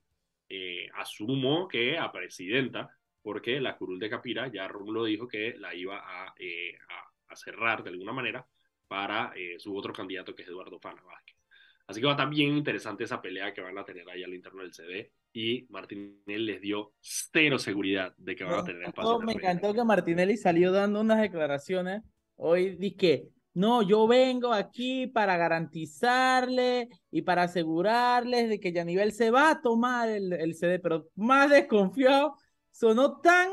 Eh, 0.53 0.89
asumo 0.95 1.65
que 1.65 1.97
a 1.97 2.11
presidenta, 2.11 2.93
porque 3.21 3.61
la 3.61 3.77
curul 3.77 3.97
de 3.97 4.09
Capira 4.09 4.51
ya 4.51 4.67
Rómulo 4.67 5.05
dijo 5.05 5.25
que 5.25 5.55
la 5.57 5.73
iba 5.73 6.03
eh, 6.37 6.75
a, 6.89 7.31
a, 7.31 7.35
cerrar 7.37 7.81
de 7.83 7.91
alguna 7.91 8.11
manera 8.11 8.45
para 8.85 9.31
eh, 9.33 9.57
su 9.59 9.73
otro 9.73 9.93
candidato 9.93 10.35
que 10.35 10.41
es 10.41 10.49
Eduardo 10.49 10.77
Fana 10.77 11.01
Vázquez. 11.03 11.37
Así 11.87 12.01
que 12.01 12.05
va 12.05 12.11
a 12.11 12.15
estar 12.15 12.29
bien 12.29 12.57
interesante 12.57 13.05
esa 13.05 13.21
pelea 13.21 13.53
que 13.53 13.61
van 13.61 13.77
a 13.77 13.85
tener 13.85 14.09
ahí 14.09 14.23
al 14.23 14.33
interno 14.33 14.61
del 14.61 14.73
CD 14.73 15.13
y 15.31 15.65
Martinelli 15.69 16.45
les 16.45 16.59
dio 16.59 16.95
cero 16.99 17.57
seguridad 17.57 18.13
de 18.17 18.35
que 18.35 18.43
van 18.43 18.59
a 18.59 18.65
tener 18.65 18.83
espacio. 18.83 19.19
me 19.19 19.31
encantó 19.31 19.73
que 19.73 19.85
Martinelli 19.85 20.35
salió 20.35 20.73
dando 20.73 20.99
unas 20.99 21.21
declaraciones 21.21 22.01
hoy 22.35 22.75
di 22.75 22.97
que 22.97 23.29
no, 23.53 23.81
yo 23.81 24.07
vengo 24.07 24.53
aquí 24.53 25.07
para 25.07 25.35
garantizarle 25.37 26.87
y 27.11 27.21
para 27.23 27.43
asegurarles 27.43 28.47
de 28.47 28.59
que 28.59 28.71
Yanivel 28.71 29.11
se 29.11 29.29
va 29.29 29.51
a 29.51 29.61
tomar 29.61 30.09
el, 30.09 30.31
el 30.33 30.55
CD, 30.55 30.79
pero 30.79 31.07
más 31.15 31.49
desconfiado 31.49 32.35
sonó 32.71 33.19
tan, 33.19 33.49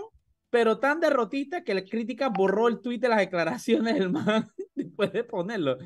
pero 0.51 0.78
tan 0.78 1.01
derrotista 1.01 1.64
que 1.64 1.74
la 1.74 1.84
crítica 1.84 2.28
borró 2.28 2.68
el 2.68 2.80
tuit 2.80 3.03
de 3.03 3.09
las 3.09 3.18
declaraciones 3.18 3.94
del 3.94 4.11
man 4.11 4.46
después 4.74 5.12
de 5.12 5.24
ponerlo. 5.24 5.76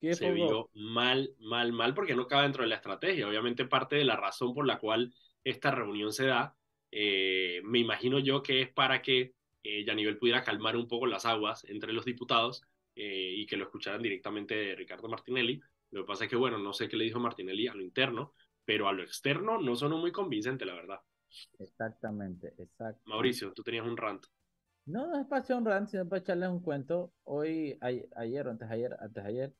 Se 0.00 0.30
vio 0.32 0.70
mal, 0.74 1.34
mal, 1.38 1.72
mal, 1.72 1.94
porque 1.94 2.14
no 2.14 2.26
cabe 2.26 2.44
dentro 2.44 2.62
de 2.62 2.70
la 2.70 2.76
estrategia. 2.76 3.28
Obviamente 3.28 3.66
parte 3.66 3.96
de 3.96 4.04
la 4.04 4.16
razón 4.16 4.54
por 4.54 4.66
la 4.66 4.78
cual 4.78 5.14
esta 5.44 5.70
reunión 5.70 6.12
se 6.12 6.26
da, 6.26 6.56
eh, 6.90 7.60
me 7.64 7.78
imagino 7.78 8.18
yo 8.18 8.42
que 8.42 8.62
es 8.62 8.72
para 8.72 9.02
que 9.02 9.34
eh, 9.62 9.84
Yanivel 9.84 10.18
pudiera 10.18 10.42
calmar 10.42 10.76
un 10.76 10.88
poco 10.88 11.06
las 11.06 11.26
aguas 11.26 11.64
entre 11.64 11.92
los 11.92 12.04
diputados 12.04 12.62
eh, 13.02 13.32
y 13.34 13.46
que 13.46 13.56
lo 13.56 13.64
escucharan 13.64 14.02
directamente 14.02 14.54
de 14.54 14.74
Ricardo 14.74 15.08
Martinelli. 15.08 15.58
Lo 15.90 16.02
que 16.02 16.06
pasa 16.06 16.24
es 16.24 16.30
que, 16.30 16.36
bueno, 16.36 16.58
no 16.58 16.74
sé 16.74 16.86
qué 16.86 16.98
le 16.98 17.04
dijo 17.04 17.18
Martinelli 17.18 17.66
a 17.66 17.72
lo 17.72 17.80
interno, 17.82 18.34
pero 18.62 18.88
a 18.88 18.92
lo 18.92 19.02
externo 19.02 19.58
no 19.58 19.74
sonó 19.74 19.96
muy 19.96 20.12
convincente, 20.12 20.66
la 20.66 20.74
verdad. 20.74 21.00
Exactamente, 21.58 22.52
exacto. 22.58 23.00
Mauricio, 23.06 23.54
tú 23.54 23.62
tenías 23.62 23.86
un 23.86 23.96
rant. 23.96 24.26
No, 24.84 25.06
no 25.06 25.18
es 25.18 25.26
para 25.26 25.42
echar 25.42 25.56
un 25.56 25.64
rant, 25.64 25.88
sino 25.88 26.06
para 26.06 26.20
echarles 26.20 26.50
un 26.50 26.60
cuento. 26.60 27.14
Hoy, 27.24 27.78
ayer, 27.80 28.46
antes 28.46 28.70
ayer, 28.70 28.94
antes 29.00 29.24
ayer. 29.24 29.54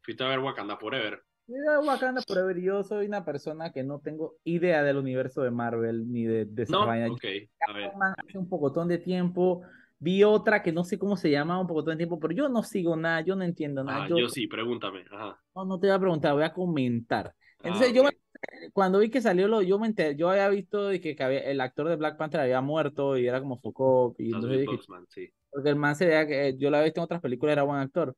Fuiste 0.00 0.24
a 0.24 0.28
ver 0.28 0.38
Wakanda 0.38 0.78
Forever. 0.78 1.22
Fui 1.44 1.56
a 1.68 1.78
ver 1.78 1.86
Wakanda 1.86 2.22
Forever 2.26 2.58
yo 2.62 2.82
soy 2.82 3.06
una 3.06 3.26
persona 3.26 3.72
que 3.72 3.84
no 3.84 4.00
tengo 4.00 4.38
idea 4.44 4.82
del 4.82 4.96
universo 4.96 5.42
de 5.42 5.50
Marvel 5.50 6.10
ni 6.10 6.24
de, 6.24 6.46
de 6.46 6.64
no, 6.70 6.84
ok, 6.84 7.24
a 7.68 7.72
ver. 7.74 7.90
Hace 8.16 8.38
un 8.38 8.48
pocotón 8.48 8.88
de 8.88 8.96
tiempo. 8.96 9.62
Vi 9.98 10.24
otra 10.24 10.62
que 10.62 10.72
no 10.72 10.84
sé 10.84 10.98
cómo 10.98 11.16
se 11.16 11.30
llama 11.30 11.60
un 11.60 11.66
pocotón 11.66 11.92
de 11.92 11.98
tiempo, 11.98 12.18
pero 12.18 12.34
yo 12.34 12.48
no 12.48 12.62
sigo 12.62 12.96
nada, 12.96 13.22
yo 13.22 13.34
no 13.34 13.44
entiendo 13.44 13.82
nada. 13.82 14.04
Ah, 14.04 14.08
yo, 14.08 14.28
sí, 14.28 14.46
pregúntame. 14.46 15.04
No, 15.54 15.64
no 15.64 15.80
te 15.80 15.86
voy 15.86 15.96
a 15.96 15.98
preguntar, 15.98 16.34
voy 16.34 16.42
a 16.42 16.52
comentar. 16.52 17.34
Entonces 17.62 17.88
ah, 17.90 17.94
yo 17.94 18.02
cuando 18.72 18.98
vi 18.98 19.10
que 19.10 19.20
salió 19.20 19.48
lo, 19.48 19.62
yo 19.62 19.78
me 19.78 19.86
enteré, 19.86 20.16
yo 20.16 20.30
había 20.30 20.48
visto 20.48 20.88
de 20.88 21.00
que, 21.00 21.16
el 21.18 21.60
actor 21.60 21.88
de 21.88 21.96
Black 21.96 22.16
Panther 22.16 22.40
había 22.40 22.60
muerto 22.60 23.16
y 23.16 23.26
era 23.26 23.40
como 23.40 23.58
Foucault, 23.58 24.20
y 24.20 24.32
entonces 24.32 24.66
sí. 25.08 25.32
porque 25.50 25.70
el 25.70 25.76
man 25.76 25.96
se 25.96 26.06
veía 26.06 26.26
que 26.26 26.56
yo 26.58 26.70
lo 26.70 26.76
había 26.76 26.86
visto 26.86 27.00
en 27.00 27.04
otras 27.04 27.20
películas, 27.20 27.54
era 27.54 27.62
buen 27.62 27.80
actor. 27.80 28.14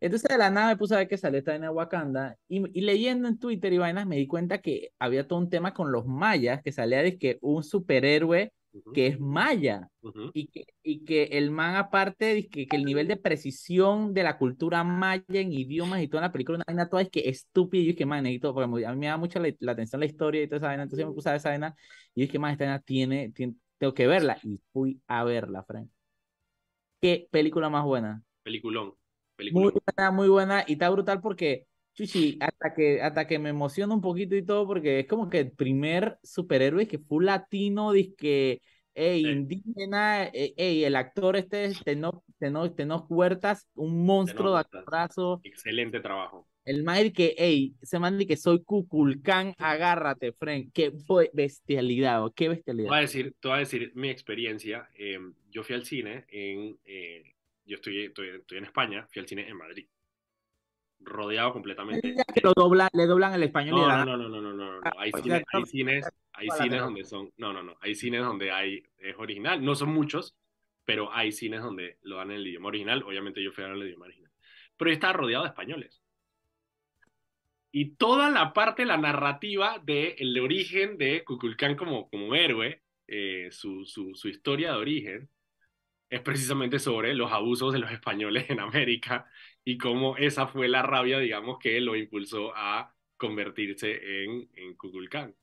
Entonces 0.00 0.28
de 0.28 0.36
la 0.36 0.50
nada 0.50 0.68
me 0.68 0.76
puse 0.76 0.94
a 0.94 0.98
ver 0.98 1.08
que 1.08 1.16
salió 1.16 1.38
esta 1.38 1.54
en 1.54 1.66
Wakanda 1.68 2.36
y, 2.48 2.62
y, 2.78 2.82
leyendo 2.82 3.28
en 3.28 3.38
Twitter 3.38 3.72
y 3.72 3.78
vainas 3.78 4.06
me 4.06 4.16
di 4.16 4.26
cuenta 4.26 4.58
que 4.58 4.90
había 4.98 5.26
todo 5.26 5.38
un 5.38 5.48
tema 5.48 5.72
con 5.72 5.90
los 5.90 6.06
mayas, 6.06 6.62
que 6.62 6.70
salía 6.70 7.02
de 7.02 7.16
que 7.16 7.38
un 7.40 7.62
superhéroe 7.62 8.52
que 8.94 9.08
es 9.08 9.20
maya 9.20 9.88
y, 10.32 10.46
que, 10.48 10.64
y 10.82 11.04
que 11.04 11.24
el 11.24 11.50
man 11.50 11.76
aparte 11.76 12.48
que, 12.48 12.66
que 12.66 12.76
el 12.76 12.84
nivel 12.84 13.08
de 13.08 13.16
precisión 13.16 14.14
de 14.14 14.22
la 14.22 14.38
cultura 14.38 14.84
maya 14.84 15.24
en 15.28 15.52
idiomas 15.52 16.02
y 16.02 16.08
toda 16.08 16.22
la 16.22 16.32
película, 16.32 16.56
una 16.56 16.64
vaina 16.66 16.88
toda 16.88 17.02
es 17.02 17.10
que 17.10 17.28
estúpido 17.28 17.90
y 17.90 17.94
que 17.94 18.06
man, 18.06 18.22
necesito, 18.22 18.54
porque 18.54 18.86
a 18.86 18.92
mí 18.92 18.98
me 18.98 19.06
da 19.06 19.16
mucha 19.16 19.40
la, 19.40 19.72
atención 19.72 20.00
la 20.00 20.06
historia 20.06 20.42
y 20.42 20.46
toda 20.46 20.58
esa 20.58 20.66
vaina, 20.68 20.84
entonces 20.84 21.06
me 21.06 21.12
puse 21.12 21.28
a 21.28 21.32
ver 21.32 21.38
esa 21.40 21.50
vaina 21.50 21.74
y 22.14 22.24
es 22.24 22.30
que 22.30 22.38
más 22.38 22.52
esta 22.52 22.64
vaina 22.64 22.80
tiene, 22.80 23.30
tiene, 23.32 23.54
tengo 23.78 23.94
que 23.94 24.06
verla 24.06 24.38
y 24.42 24.60
fui 24.72 25.00
a 25.06 25.24
verla, 25.24 25.64
Frank. 25.64 25.88
¿Qué 27.00 27.28
película 27.30 27.70
más 27.70 27.84
buena? 27.84 28.22
Peliculón. 28.42 28.94
Muy 29.52 29.72
buena, 29.72 30.10
muy 30.10 30.28
buena 30.28 30.64
y 30.66 30.74
está 30.74 30.90
brutal 30.90 31.20
porque 31.20 31.66
Chuchi, 31.94 32.38
hasta 32.40 32.74
que, 32.74 33.02
hasta 33.02 33.26
que 33.26 33.38
me 33.38 33.50
emociona 33.50 33.94
un 33.94 34.00
poquito 34.00 34.36
y 34.36 34.44
todo, 34.44 34.66
porque 34.66 35.00
es 35.00 35.06
como 35.06 35.28
que 35.28 35.40
el 35.40 35.52
primer 35.52 36.18
superhéroe 36.22 36.86
que 36.86 36.98
fue 36.98 37.24
latino, 37.24 37.92
que 38.16 38.60
hey, 38.94 39.26
indígena, 39.26 40.26
eh, 40.26 40.54
hey, 40.56 40.84
el 40.84 40.96
actor 40.96 41.36
este, 41.36 41.72
Tenoch, 41.84 42.22
Tenoch, 42.38 42.74
Tenoch 42.76 43.06
Huertas, 43.08 43.68
un 43.74 44.04
monstruo 44.04 44.54
de 44.54 44.60
actorazo. 44.60 45.40
Excelente 45.44 46.00
trabajo. 46.00 46.46
El 46.64 46.84
Maid 46.84 47.12
que, 47.12 47.34
hey, 47.38 47.74
se 47.82 47.98
manda 47.98 48.24
que 48.24 48.36
soy 48.36 48.62
Cuculcán, 48.62 49.54
agárrate, 49.58 50.32
Frank. 50.32 50.70
Qué 50.72 50.92
bestialidad, 51.32 52.22
qué 52.36 52.50
bestialidad. 52.50 52.86
Te 52.86 52.90
voy 52.90 52.98
a 52.98 53.00
decir, 53.00 53.34
te 53.40 53.48
voy 53.48 53.56
a 53.56 53.60
decir 53.60 53.92
mi 53.94 54.10
experiencia. 54.10 54.88
Em, 54.94 55.34
yo 55.50 55.62
fui 55.62 55.74
al 55.74 55.84
cine 55.84 56.26
en, 56.28 56.78
eh, 56.84 57.34
yo 57.64 57.76
estoy, 57.76 58.04
estoy, 58.04 58.28
estoy 58.28 58.58
en 58.58 58.64
España, 58.64 59.06
fui 59.10 59.20
al 59.20 59.26
cine 59.26 59.48
en 59.48 59.56
Madrid 59.56 59.86
rodeado 61.00 61.52
completamente. 61.52 62.14
Que 62.34 62.40
lo 62.42 62.52
dobla, 62.54 62.88
le 62.92 63.06
doblan 63.06 63.34
el 63.34 63.42
español. 63.42 63.80
No, 63.80 64.04
no, 64.04 64.16
no, 64.16 64.28
no, 64.28 64.40
no, 64.40 64.52
no, 64.52 64.80
no, 64.80 64.80
Hay, 64.98 65.12
cines, 65.12 65.42
hay 65.52 65.64
cines, 65.64 66.08
hay 66.32 66.48
cines 66.50 66.80
donde 66.80 67.04
son, 67.04 67.30
no, 67.36 67.52
no, 67.52 67.62
no, 67.62 67.76
hay 67.80 67.94
cines 67.94 68.22
donde 68.22 68.50
hay, 68.50 68.82
es 68.98 69.16
original, 69.18 69.64
no 69.64 69.74
son 69.74 69.90
muchos, 69.90 70.36
pero 70.84 71.12
hay 71.12 71.32
cines 71.32 71.62
donde 71.62 71.98
lo 72.02 72.16
dan 72.16 72.30
en 72.30 72.38
el 72.38 72.46
idioma 72.46 72.68
original, 72.68 73.02
obviamente 73.02 73.42
yo 73.42 73.52
fui 73.52 73.64
a 73.64 73.68
ver 73.68 73.76
el 73.76 73.88
idioma 73.88 74.06
original, 74.06 74.32
pero 74.76 74.90
yo 74.90 74.94
estaba 74.94 75.12
rodeado 75.12 75.44
de 75.44 75.50
españoles. 75.50 76.02
Y 77.72 77.94
toda 77.94 78.30
la 78.30 78.52
parte, 78.52 78.84
la 78.84 78.96
narrativa 78.96 79.80
del 79.84 80.14
el 80.18 80.40
origen 80.40 80.98
de 80.98 81.22
Cuculcán 81.24 81.76
como, 81.76 82.10
como 82.10 82.34
héroe, 82.34 82.82
eh, 83.06 83.48
su, 83.52 83.84
su, 83.84 84.14
su 84.14 84.28
historia 84.28 84.72
de 84.72 84.78
origen, 84.78 85.30
es 86.10 86.20
precisamente 86.22 86.80
sobre 86.80 87.14
los 87.14 87.30
abusos 87.30 87.72
de 87.72 87.78
los 87.78 87.92
españoles 87.92 88.50
en 88.50 88.58
América 88.60 89.30
y 89.64 89.78
cómo 89.78 90.16
esa 90.16 90.46
fue 90.46 90.68
la 90.68 90.82
rabia, 90.82 91.18
digamos, 91.18 91.58
que 91.58 91.80
lo 91.80 91.96
impulsó 91.96 92.52
a 92.54 92.94
convertirse 93.16 94.24
en, 94.24 94.48
en 94.54 94.76
Kukulkan. 94.76 95.34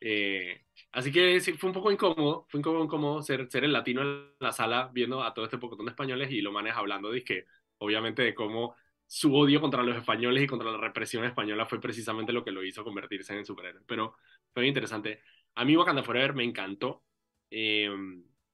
Eh, 0.00 0.64
así 0.92 1.12
que 1.12 1.38
sí, 1.40 1.52
fue 1.52 1.70
un 1.70 1.74
poco 1.74 1.92
incómodo, 1.92 2.46
fue 2.48 2.58
un 2.58 2.64
poco 2.64 2.84
incómodo 2.84 3.22
ser, 3.22 3.48
ser 3.50 3.64
el 3.64 3.72
latino 3.72 4.02
en 4.02 4.32
la 4.40 4.50
sala 4.52 4.90
viendo 4.92 5.22
a 5.22 5.32
todo 5.32 5.44
este 5.44 5.58
pocotón 5.58 5.86
de 5.86 5.90
españoles 5.90 6.30
y 6.32 6.40
lo 6.40 6.50
manes 6.52 6.74
hablando 6.74 7.10
de 7.12 7.22
que, 7.22 7.46
obviamente, 7.78 8.22
de 8.22 8.34
cómo 8.34 8.74
su 9.06 9.34
odio 9.36 9.60
contra 9.60 9.82
los 9.82 9.96
españoles 9.96 10.42
y 10.42 10.46
contra 10.46 10.72
la 10.72 10.78
represión 10.78 11.24
española 11.24 11.66
fue 11.66 11.80
precisamente 11.80 12.32
lo 12.32 12.44
que 12.44 12.50
lo 12.50 12.64
hizo 12.64 12.82
convertirse 12.84 13.36
en 13.36 13.44
superhéroe. 13.46 13.82
Pero 13.86 14.16
fue 14.52 14.62
muy 14.62 14.68
interesante. 14.68 15.20
A 15.54 15.64
mí 15.64 15.76
Wakanda 15.76 16.02
Forever 16.02 16.34
me 16.34 16.44
encantó. 16.44 17.04
Eh, 17.50 17.90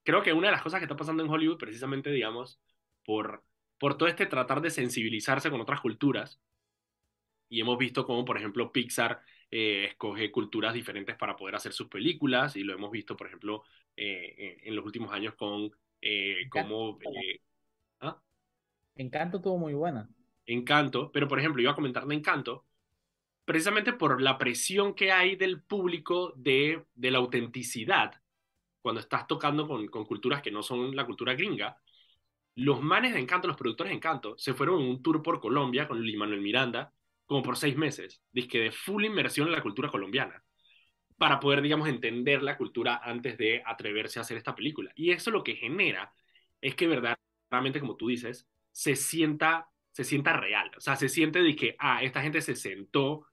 creo 0.02 0.22
que 0.22 0.32
una 0.32 0.48
de 0.48 0.52
las 0.52 0.62
cosas 0.62 0.80
que 0.80 0.84
está 0.84 0.96
pasando 0.96 1.22
en 1.22 1.30
Hollywood, 1.30 1.58
precisamente, 1.58 2.10
digamos, 2.10 2.60
por 3.04 3.44
por 3.78 3.96
todo 3.96 4.08
este 4.08 4.26
tratar 4.26 4.60
de 4.60 4.70
sensibilizarse 4.70 5.50
con 5.50 5.60
otras 5.60 5.80
culturas. 5.80 6.40
Y 7.48 7.60
hemos 7.60 7.78
visto 7.78 8.04
cómo, 8.04 8.24
por 8.24 8.36
ejemplo, 8.36 8.72
Pixar 8.72 9.22
eh, 9.50 9.86
escoge 9.90 10.30
culturas 10.30 10.74
diferentes 10.74 11.16
para 11.16 11.36
poder 11.36 11.54
hacer 11.54 11.72
sus 11.72 11.88
películas, 11.88 12.56
y 12.56 12.62
lo 12.62 12.74
hemos 12.74 12.90
visto, 12.90 13.16
por 13.16 13.26
ejemplo, 13.26 13.62
eh, 13.96 14.58
en 14.64 14.76
los 14.76 14.84
últimos 14.84 15.12
años 15.12 15.34
con 15.34 15.70
eh, 16.02 16.48
cómo... 16.50 16.98
¿ah? 18.00 18.20
Encanto 18.96 19.40
tuvo 19.40 19.58
muy 19.58 19.74
buena. 19.74 20.08
Encanto, 20.44 21.10
pero 21.12 21.28
por 21.28 21.38
ejemplo, 21.38 21.62
iba 21.62 21.72
a 21.72 21.76
comentar 21.76 22.06
de 22.06 22.14
Encanto, 22.14 22.66
precisamente 23.44 23.92
por 23.94 24.20
la 24.20 24.36
presión 24.36 24.94
que 24.94 25.12
hay 25.12 25.36
del 25.36 25.62
público 25.62 26.32
de, 26.36 26.84
de 26.94 27.10
la 27.10 27.18
autenticidad, 27.18 28.20
cuando 28.82 29.00
estás 29.00 29.26
tocando 29.26 29.66
con, 29.66 29.86
con 29.88 30.04
culturas 30.04 30.42
que 30.42 30.50
no 30.50 30.62
son 30.62 30.94
la 30.94 31.06
cultura 31.06 31.34
gringa, 31.34 31.78
los 32.58 32.82
manes 32.82 33.14
de 33.14 33.20
Encanto, 33.20 33.46
los 33.46 33.56
productores 33.56 33.92
de 33.92 33.96
Encanto, 33.96 34.36
se 34.36 34.52
fueron 34.52 34.80
en 34.80 34.88
un 34.88 35.00
tour 35.00 35.22
por 35.22 35.40
Colombia 35.40 35.86
con 35.86 36.00
Luis 36.00 36.16
Manuel 36.16 36.40
Miranda, 36.40 36.92
como 37.24 37.40
por 37.40 37.56
seis 37.56 37.76
meses, 37.76 38.20
que 38.50 38.58
de 38.58 38.72
full 38.72 39.04
inmersión 39.04 39.46
en 39.46 39.52
la 39.52 39.62
cultura 39.62 39.88
colombiana, 39.90 40.42
para 41.16 41.38
poder, 41.38 41.62
digamos, 41.62 41.88
entender 41.88 42.42
la 42.42 42.56
cultura 42.56 43.00
antes 43.00 43.38
de 43.38 43.62
atreverse 43.64 44.18
a 44.18 44.22
hacer 44.22 44.36
esta 44.36 44.56
película. 44.56 44.90
Y 44.96 45.12
eso 45.12 45.30
lo 45.30 45.44
que 45.44 45.54
genera 45.54 46.12
es 46.60 46.74
que 46.74 46.88
verdaderamente, 46.88 47.78
como 47.78 47.96
tú 47.96 48.08
dices, 48.08 48.48
se 48.72 48.96
sienta, 48.96 49.68
se 49.92 50.02
sienta 50.02 50.32
real. 50.32 50.72
O 50.76 50.80
sea, 50.80 50.96
se 50.96 51.08
siente 51.08 51.40
de 51.40 51.54
que, 51.54 51.76
ah, 51.78 52.02
esta 52.02 52.22
gente 52.22 52.40
se 52.40 52.56
sentó, 52.56 53.26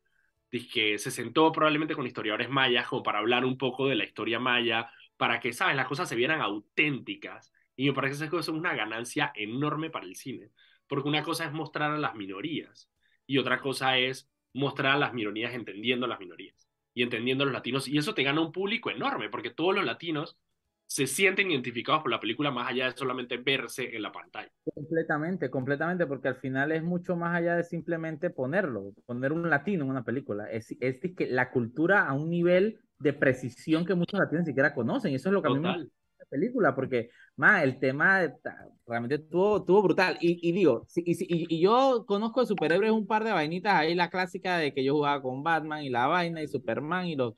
que 0.72 1.00
se 1.00 1.10
sentó 1.10 1.52
probablemente 1.52 1.96
con 1.96 2.06
historiadores 2.06 2.50
mayas 2.50 2.88
como 2.88 3.02
para 3.02 3.20
hablar 3.20 3.44
un 3.44 3.58
poco 3.58 3.88
de 3.88 3.96
la 3.96 4.04
historia 4.06 4.40
maya, 4.40 4.88
para 5.18 5.40
que, 5.40 5.52
¿sabes?, 5.52 5.76
las 5.76 5.88
cosas 5.88 6.08
se 6.08 6.16
vieran 6.16 6.42
auténticas 6.42 7.52
y 7.76 7.88
me 7.88 7.94
parece 7.94 8.30
que 8.30 8.38
eso 8.38 8.40
es 8.40 8.48
una 8.50 8.76
ganancia 8.76 9.32
enorme 9.36 9.90
para 9.90 10.06
el 10.06 10.16
cine, 10.16 10.52
porque 10.88 11.10
una 11.10 11.24
cosa 11.24 11.46
es 11.46 11.52
mostrar 11.52 11.92
a 11.92 11.98
las 11.98 12.16
minorías 12.16 12.90
y 13.26 13.38
otra 13.38 13.60
cosa 13.60 13.98
es 13.98 14.30
mostrar 14.54 14.96
a 14.96 15.00
las 15.00 15.14
minorías 15.14 15.54
entendiendo 15.54 16.06
a 16.06 16.10
las 16.10 16.20
minorías 16.20 16.70
y 16.94 17.04
entendiendo 17.04 17.44
a 17.44 17.48
los 17.48 17.54
latinos. 17.54 17.88
Y 17.88 17.98
eso 17.98 18.14
te 18.14 18.24
gana 18.24 18.42
un 18.42 18.52
público 18.52 18.90
enorme, 18.90 19.30
porque 19.30 19.50
todos 19.50 19.76
los 19.76 19.86
latinos 19.86 20.38
se 20.88 21.08
sienten 21.08 21.52
identificados 21.52 22.04
por 22.04 22.12
la 22.12 22.20
película 22.20 22.52
más 22.52 22.70
allá 22.70 22.86
de 22.86 22.98
solamente 22.98 23.38
verse 23.38 23.96
en 23.96 24.02
la 24.04 24.12
pantalla. 24.12 24.52
Completamente, 24.74 25.50
completamente, 25.50 26.06
porque 26.06 26.28
al 26.28 26.36
final 26.36 26.72
es 26.72 26.84
mucho 26.84 27.16
más 27.16 27.36
allá 27.36 27.56
de 27.56 27.64
simplemente 27.64 28.30
ponerlo, 28.30 28.94
poner 29.06 29.34
un 29.34 29.50
latino 29.50 29.84
en 29.84 29.90
una 29.90 30.04
película. 30.04 30.50
Es, 30.50 30.76
es 30.80 31.00
que 31.00 31.28
la 31.28 31.50
cultura 31.50 32.08
a 32.08 32.14
un 32.14 32.30
nivel 32.30 32.80
de 33.00 33.14
precisión 33.14 33.86
que 33.86 33.96
muchos 33.96 34.20
latinos 34.20 34.44
ni 34.46 34.52
siquiera 34.52 34.74
conocen. 34.74 35.12
Y 35.12 35.16
eso 35.16 35.30
es 35.30 35.34
lo 35.34 35.42
que 35.42 35.48
a 35.50 35.52
mí 35.52 35.60
me 35.60 35.90
película, 36.36 36.76
porque 36.76 37.10
más 37.38 37.64
el 37.64 37.80
tema 37.80 38.30
realmente 38.86 39.16
estuvo, 39.16 39.58
estuvo 39.58 39.82
brutal. 39.82 40.18
Y, 40.20 40.48
y 40.48 40.52
digo, 40.52 40.86
y, 40.96 41.12
y, 41.12 41.56
y, 41.56 41.60
yo 41.62 42.06
conozco 42.06 42.42
de 42.42 42.48
superhéroes 42.48 42.92
un 42.92 43.08
par 43.08 43.24
de 43.24 43.32
vainitas, 43.32 43.74
ahí 43.74 43.96
la 43.96 44.10
clásica 44.10 44.58
de 44.58 44.74
que 44.74 44.84
yo 44.84 44.94
jugaba 44.94 45.22
con 45.22 45.44
Batman 45.44 45.84
y 45.84 45.90
la 45.90 46.08
vaina 46.08 46.42
y 46.42 46.48
Superman 46.48 47.08
y 47.08 47.16
los... 47.16 47.34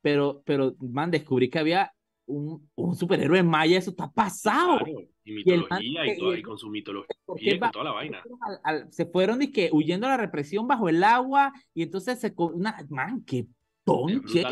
Pero, 0.00 0.42
pero, 0.44 0.74
man, 0.80 1.10
descubrí 1.10 1.48
que 1.48 1.58
había 1.58 1.92
un, 2.26 2.68
un 2.74 2.94
superhéroe 2.96 3.42
maya, 3.42 3.78
eso 3.78 3.90
está 3.90 4.10
pasado. 4.10 4.78
y 5.24 5.32
mitología 5.32 6.06
y, 6.06 6.18
todo, 6.18 6.36
y 6.36 6.42
con 6.42 6.58
su 6.58 6.68
mitología 6.68 7.16
y 7.36 7.58
con 7.58 7.70
toda 7.70 7.84
la 7.86 7.92
vaina. 7.92 8.22
se 8.90 9.06
fueron 9.06 9.42
y 9.42 9.50
que 9.50 9.70
huyendo 9.72 10.06
a 10.06 10.10
la 10.10 10.16
represión 10.16 10.66
bajo 10.66 10.88
el 10.88 11.02
agua 11.02 11.52
y 11.74 11.82
entonces 11.82 12.20
se... 12.20 12.32
Una, 12.36 12.76
man, 12.88 13.24
qué 13.24 13.46
ponche. 13.84 14.44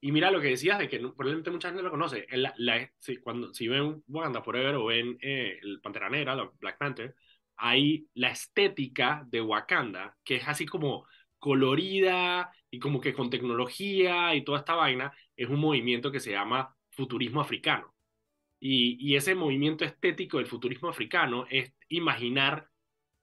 Y 0.00 0.12
mira 0.12 0.30
lo 0.30 0.40
que 0.40 0.48
decías 0.48 0.78
de 0.78 0.88
que 0.88 0.98
probablemente 0.98 1.50
mucha 1.50 1.68
gente 1.68 1.82
lo 1.82 1.90
conoce. 1.90 2.26
Si, 2.98 3.18
cuando, 3.18 3.52
si 3.52 3.68
ven 3.68 4.02
Wakanda 4.08 4.42
Forever 4.42 4.76
o 4.76 4.86
ven 4.86 5.18
eh, 5.20 5.58
el 5.62 5.80
Pantera 5.80 6.08
Negra, 6.08 6.50
Black 6.58 6.78
Panther, 6.78 7.14
hay 7.56 8.06
la 8.14 8.30
estética 8.30 9.22
de 9.28 9.42
Wakanda, 9.42 10.16
que 10.24 10.36
es 10.36 10.48
así 10.48 10.64
como 10.64 11.06
colorida 11.38 12.50
y 12.70 12.78
como 12.78 13.00
que 13.00 13.12
con 13.12 13.28
tecnología 13.28 14.34
y 14.34 14.42
toda 14.44 14.60
esta 14.60 14.74
vaina, 14.74 15.12
es 15.36 15.48
un 15.48 15.60
movimiento 15.60 16.10
que 16.10 16.20
se 16.20 16.32
llama 16.32 16.74
futurismo 16.90 17.40
africano. 17.40 17.94
Y, 18.58 18.96
y 19.00 19.16
ese 19.16 19.34
movimiento 19.34 19.84
estético 19.84 20.38
del 20.38 20.46
futurismo 20.46 20.88
africano 20.88 21.46
es 21.50 21.72
imaginar 21.88 22.68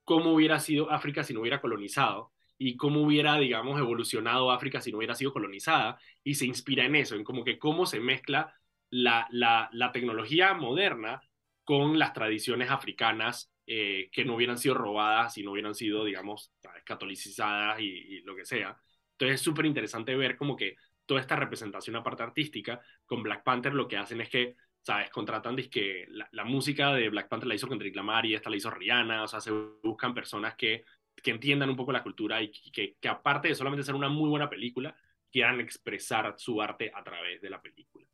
cómo 0.03 0.33
hubiera 0.33 0.59
sido 0.59 0.91
África 0.91 1.23
si 1.23 1.33
no 1.33 1.41
hubiera 1.41 1.61
colonizado 1.61 2.31
y 2.57 2.77
cómo 2.77 3.01
hubiera, 3.01 3.37
digamos, 3.37 3.79
evolucionado 3.79 4.51
África 4.51 4.81
si 4.81 4.91
no 4.91 4.97
hubiera 4.97 5.15
sido 5.15 5.33
colonizada, 5.33 5.99
y 6.23 6.35
se 6.35 6.45
inspira 6.45 6.85
en 6.85 6.95
eso, 6.95 7.15
en 7.15 7.23
como 7.23 7.43
que 7.43 7.59
cómo 7.59 7.85
se 7.85 7.99
mezcla 7.99 8.53
la, 8.89 9.27
la, 9.31 9.69
la 9.71 9.91
tecnología 9.91 10.53
moderna 10.53 11.21
con 11.63 11.99
las 11.99 12.13
tradiciones 12.13 12.71
africanas 12.71 13.51
eh, 13.69 14.09
que 14.13 14.23
no 14.23 14.35
hubieran 14.35 14.57
sido 14.57 14.75
robadas 14.75 15.37
y 15.37 15.43
no 15.43 15.51
hubieran 15.51 15.75
sido, 15.75 16.05
digamos, 16.05 16.53
catolicizadas 16.85 17.81
y, 17.81 18.21
lo 18.21 18.33
que 18.33 18.45
sea. 18.45 18.77
Entonces 19.11 19.35
es 19.35 19.41
súper 19.41 19.65
interesante 19.65 20.15
ver 20.15 20.37
como 20.37 20.55
que 20.55 20.77
toda 21.05 21.19
esta 21.19 21.35
representación 21.35 21.97
aparte 21.97 22.23
artística 22.23 22.79
con 23.05 23.23
Black 23.23 23.43
Panther 23.43 23.73
lo 23.73 23.89
que 23.89 23.97
hacen 23.97 24.21
es 24.21 24.29
que, 24.29 24.55
¿sabes? 24.81 25.09
Contratan 25.09 25.57
que 25.69 26.05
la, 26.07 26.29
la, 26.31 26.45
música 26.45 26.93
de 26.93 27.09
Black 27.09 27.27
Panther 27.27 27.49
la 27.49 27.55
hizo 27.55 27.67
Kendrick 27.67 27.97
Lamar 27.97 28.25
y 28.25 28.35
esta 28.35 28.49
la 28.49 28.55
hizo 28.55 28.71
Rihanna, 28.71 29.23
o 29.23 29.27
sea, 29.27 29.41
se 29.41 29.51
buscan 29.51 30.13
personas 30.13 30.55
que 30.55 30.85
que 31.21 31.31
entiendan 31.31 31.69
un 31.69 31.75
poco 31.75 31.91
la 31.91 32.03
cultura 32.03 32.41
y 32.41 32.51
que, 32.51 32.97
aparte 33.07 33.49
de 33.49 33.55
solamente 33.55 33.83
ser 33.83 33.95
una 33.95 34.09
muy 34.09 34.29
buena 34.29 34.49
película, 34.49 34.95
quieran 35.31 35.59
expresar 35.59 36.35
su 36.37 36.61
arte 36.61 36.91
a 36.93 37.03
través 37.03 37.41
de 37.41 37.49
la 37.49 37.61
película. 37.61 38.07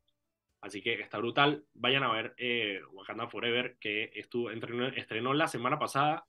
Así 0.62 0.82
que 0.82 0.94
está 0.94 1.18
brutal. 1.18 1.66
Vayan 1.74 2.04
a 2.04 2.12
ver 2.12 2.34
eh, 2.38 2.80
Wakanda 2.92 3.28
Forever, 3.28 3.78
que 3.80 4.12
estuvo, 4.16 4.50
estrenó 4.50 5.34
la 5.34 5.48
semana 5.48 5.78
pasada. 5.78 6.26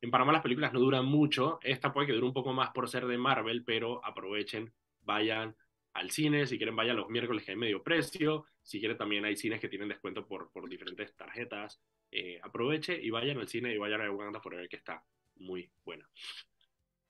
En 0.00 0.10
Panamá 0.10 0.32
las 0.32 0.42
películas 0.42 0.72
no 0.72 0.80
duran 0.80 1.06
mucho. 1.06 1.58
Esta 1.62 1.92
puede 1.92 2.08
que 2.08 2.12
dure 2.12 2.26
un 2.26 2.32
poco 2.32 2.52
más 2.52 2.70
por 2.70 2.88
ser 2.88 3.06
de 3.06 3.16
Marvel, 3.16 3.64
pero 3.64 4.04
aprovechen, 4.04 4.72
vayan 5.02 5.56
al 5.94 6.10
cine. 6.10 6.46
Si 6.46 6.58
quieren, 6.58 6.76
vayan 6.76 6.96
los 6.96 7.08
miércoles 7.08 7.44
que 7.44 7.52
hay 7.52 7.56
medio 7.56 7.82
precio. 7.82 8.44
Si 8.60 8.80
quieren, 8.80 8.98
también 8.98 9.24
hay 9.24 9.36
cines 9.36 9.60
que 9.60 9.68
tienen 9.68 9.88
descuento 9.88 10.26
por, 10.26 10.50
por 10.50 10.68
diferentes 10.68 11.14
tarjetas. 11.16 11.80
Eh, 12.10 12.40
aproveche 12.42 13.00
y 13.00 13.10
vayan 13.10 13.38
al 13.38 13.48
cine 13.48 13.72
y 13.72 13.78
vayan 13.78 14.00
a 14.00 14.10
Wakanda 14.10 14.40
Forever, 14.40 14.68
que 14.68 14.76
está 14.76 15.02
muy 15.36 15.70
buena. 15.84 16.08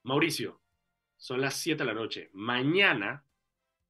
Mauricio, 0.02 0.60
son 1.16 1.40
las 1.40 1.54
7 1.54 1.82
de 1.82 1.86
la 1.86 1.94
noche. 1.94 2.30
Mañana, 2.32 3.24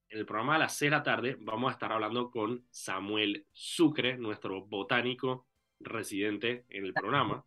en 0.09 0.19
el 0.19 0.27
programa 0.27 0.55
de 0.55 0.61
las 0.61 0.77
6 0.77 0.91
de 0.91 0.97
la 0.97 1.03
tarde, 1.03 1.37
vamos 1.41 1.69
a 1.69 1.73
estar 1.73 1.93
hablando 1.93 2.31
con 2.31 2.65
Samuel 2.71 3.47
Sucre, 3.53 4.17
nuestro 4.17 4.65
botánico 4.67 5.47
residente 5.81 6.65
en 6.71 6.87
el 6.87 6.95
programa. 6.95 7.45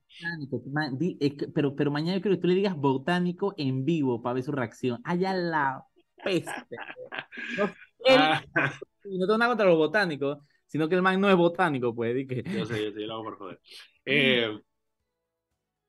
pero, 1.53 1.75
pero 1.75 1.91
mañana 1.91 2.17
yo 2.17 2.21
quiero 2.21 2.37
que 2.37 2.41
tú 2.41 2.47
le 2.47 2.55
digas 2.55 2.75
botánico 2.75 3.53
en 3.57 3.85
vivo 3.85 4.21
para 4.21 4.35
ver 4.35 4.43
su 4.43 4.51
reacción. 4.51 5.01
Allá 5.03 5.33
la 5.33 5.83
peste. 6.23 6.75
No, 7.57 7.73
ah. 8.09 8.43
no 9.05 9.25
tengo 9.25 9.37
nada 9.37 9.51
contra 9.51 9.67
los 9.67 9.77
botánicos, 9.77 10.39
sino 10.67 10.87
que 10.87 10.95
el 10.95 11.01
man 11.01 11.19
no 11.19 11.29
es 11.29 11.35
botánico, 11.35 11.93
pues. 11.95 12.27
Que... 12.27 12.43
Yo 12.43 12.65
sé, 12.65 12.83
yo 12.83 12.91
sé, 12.91 13.01
yo 13.01 13.07
lo 13.07 13.13
hago 13.15 13.23
por 13.23 13.37
joder. 13.37 13.59
Eh, 14.11 14.57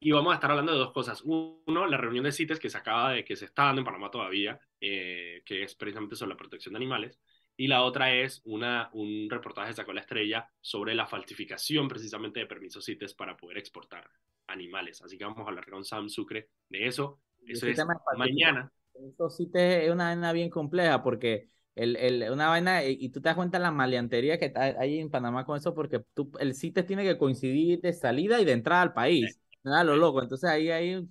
y 0.02 0.12
vamos 0.12 0.32
a 0.32 0.36
estar 0.36 0.50
hablando 0.50 0.72
de 0.72 0.78
dos 0.78 0.92
cosas. 0.92 1.22
Uno, 1.24 1.86
la 1.86 1.98
reunión 1.98 2.24
de 2.24 2.32
CITES 2.32 2.58
que 2.58 2.70
se 2.70 2.78
acaba 2.78 3.12
de, 3.12 3.24
que 3.24 3.36
se 3.36 3.44
está 3.44 3.64
dando 3.64 3.82
en 3.82 3.84
Panamá 3.84 4.10
todavía, 4.10 4.58
eh, 4.80 5.42
que 5.44 5.62
es 5.62 5.74
precisamente 5.74 6.16
sobre 6.16 6.30
la 6.30 6.38
protección 6.38 6.72
de 6.72 6.78
animales. 6.78 7.20
Y 7.54 7.68
la 7.68 7.82
otra 7.82 8.14
es 8.14 8.40
una, 8.46 8.88
un 8.94 9.28
reportaje 9.28 9.74
Sacó 9.74 9.92
la 9.92 10.00
Estrella 10.00 10.48
sobre 10.58 10.94
la 10.94 11.06
falsificación 11.06 11.86
precisamente 11.86 12.40
de 12.40 12.46
permisos 12.46 12.86
CITES 12.86 13.12
para 13.12 13.36
poder 13.36 13.58
exportar 13.58 14.08
animales. 14.46 15.02
Así 15.02 15.18
que 15.18 15.24
vamos 15.24 15.44
a 15.44 15.50
hablar 15.50 15.68
con 15.68 15.84
Sam 15.84 16.08
Sucre 16.08 16.48
de 16.70 16.86
eso. 16.86 17.20
Eso 17.46 17.66
es 17.66 17.78
mañana. 18.16 18.72
Eso 18.94 19.28
CITES 19.28 19.84
es 19.84 19.90
una 19.90 20.04
vaina 20.04 20.32
bien 20.32 20.48
compleja 20.48 21.02
porque 21.02 21.48
el, 21.74 21.96
el, 21.96 22.30
una 22.30 22.48
vaina, 22.48 22.84
y 22.84 23.10
tú 23.10 23.20
te 23.20 23.28
das 23.28 23.36
cuenta 23.36 23.58
de 23.58 23.64
la 23.64 23.70
maleantería 23.70 24.38
que 24.38 24.50
hay 24.56 24.98
en 24.98 25.10
Panamá 25.10 25.44
con 25.44 25.58
eso, 25.58 25.74
porque 25.74 26.02
tú, 26.14 26.32
el 26.40 26.54
CITES 26.54 26.86
tiene 26.86 27.04
que 27.04 27.18
coincidir 27.18 27.82
de 27.82 27.92
salida 27.92 28.40
y 28.40 28.46
de 28.46 28.52
entrada 28.52 28.80
al 28.80 28.94
país. 28.94 29.38
Nada, 29.64 29.84
lo 29.84 29.96
loco. 29.96 30.22
Entonces 30.22 30.48
ahí 30.48 30.70
hay. 30.70 31.06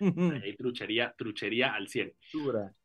Ahí 0.00 0.56
truchería, 0.56 1.14
truchería 1.16 1.74
al 1.74 1.88
100. 1.88 2.12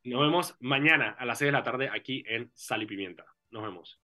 Nos 0.04 0.22
vemos 0.22 0.56
mañana 0.60 1.16
a 1.18 1.26
las 1.26 1.40
6 1.40 1.48
de 1.48 1.52
la 1.54 1.64
tarde 1.64 1.90
aquí 1.90 2.24
en 2.28 2.52
Sal 2.54 2.84
y 2.84 2.86
Pimienta. 2.86 3.26
Nos 3.50 3.64
vemos. 3.64 3.98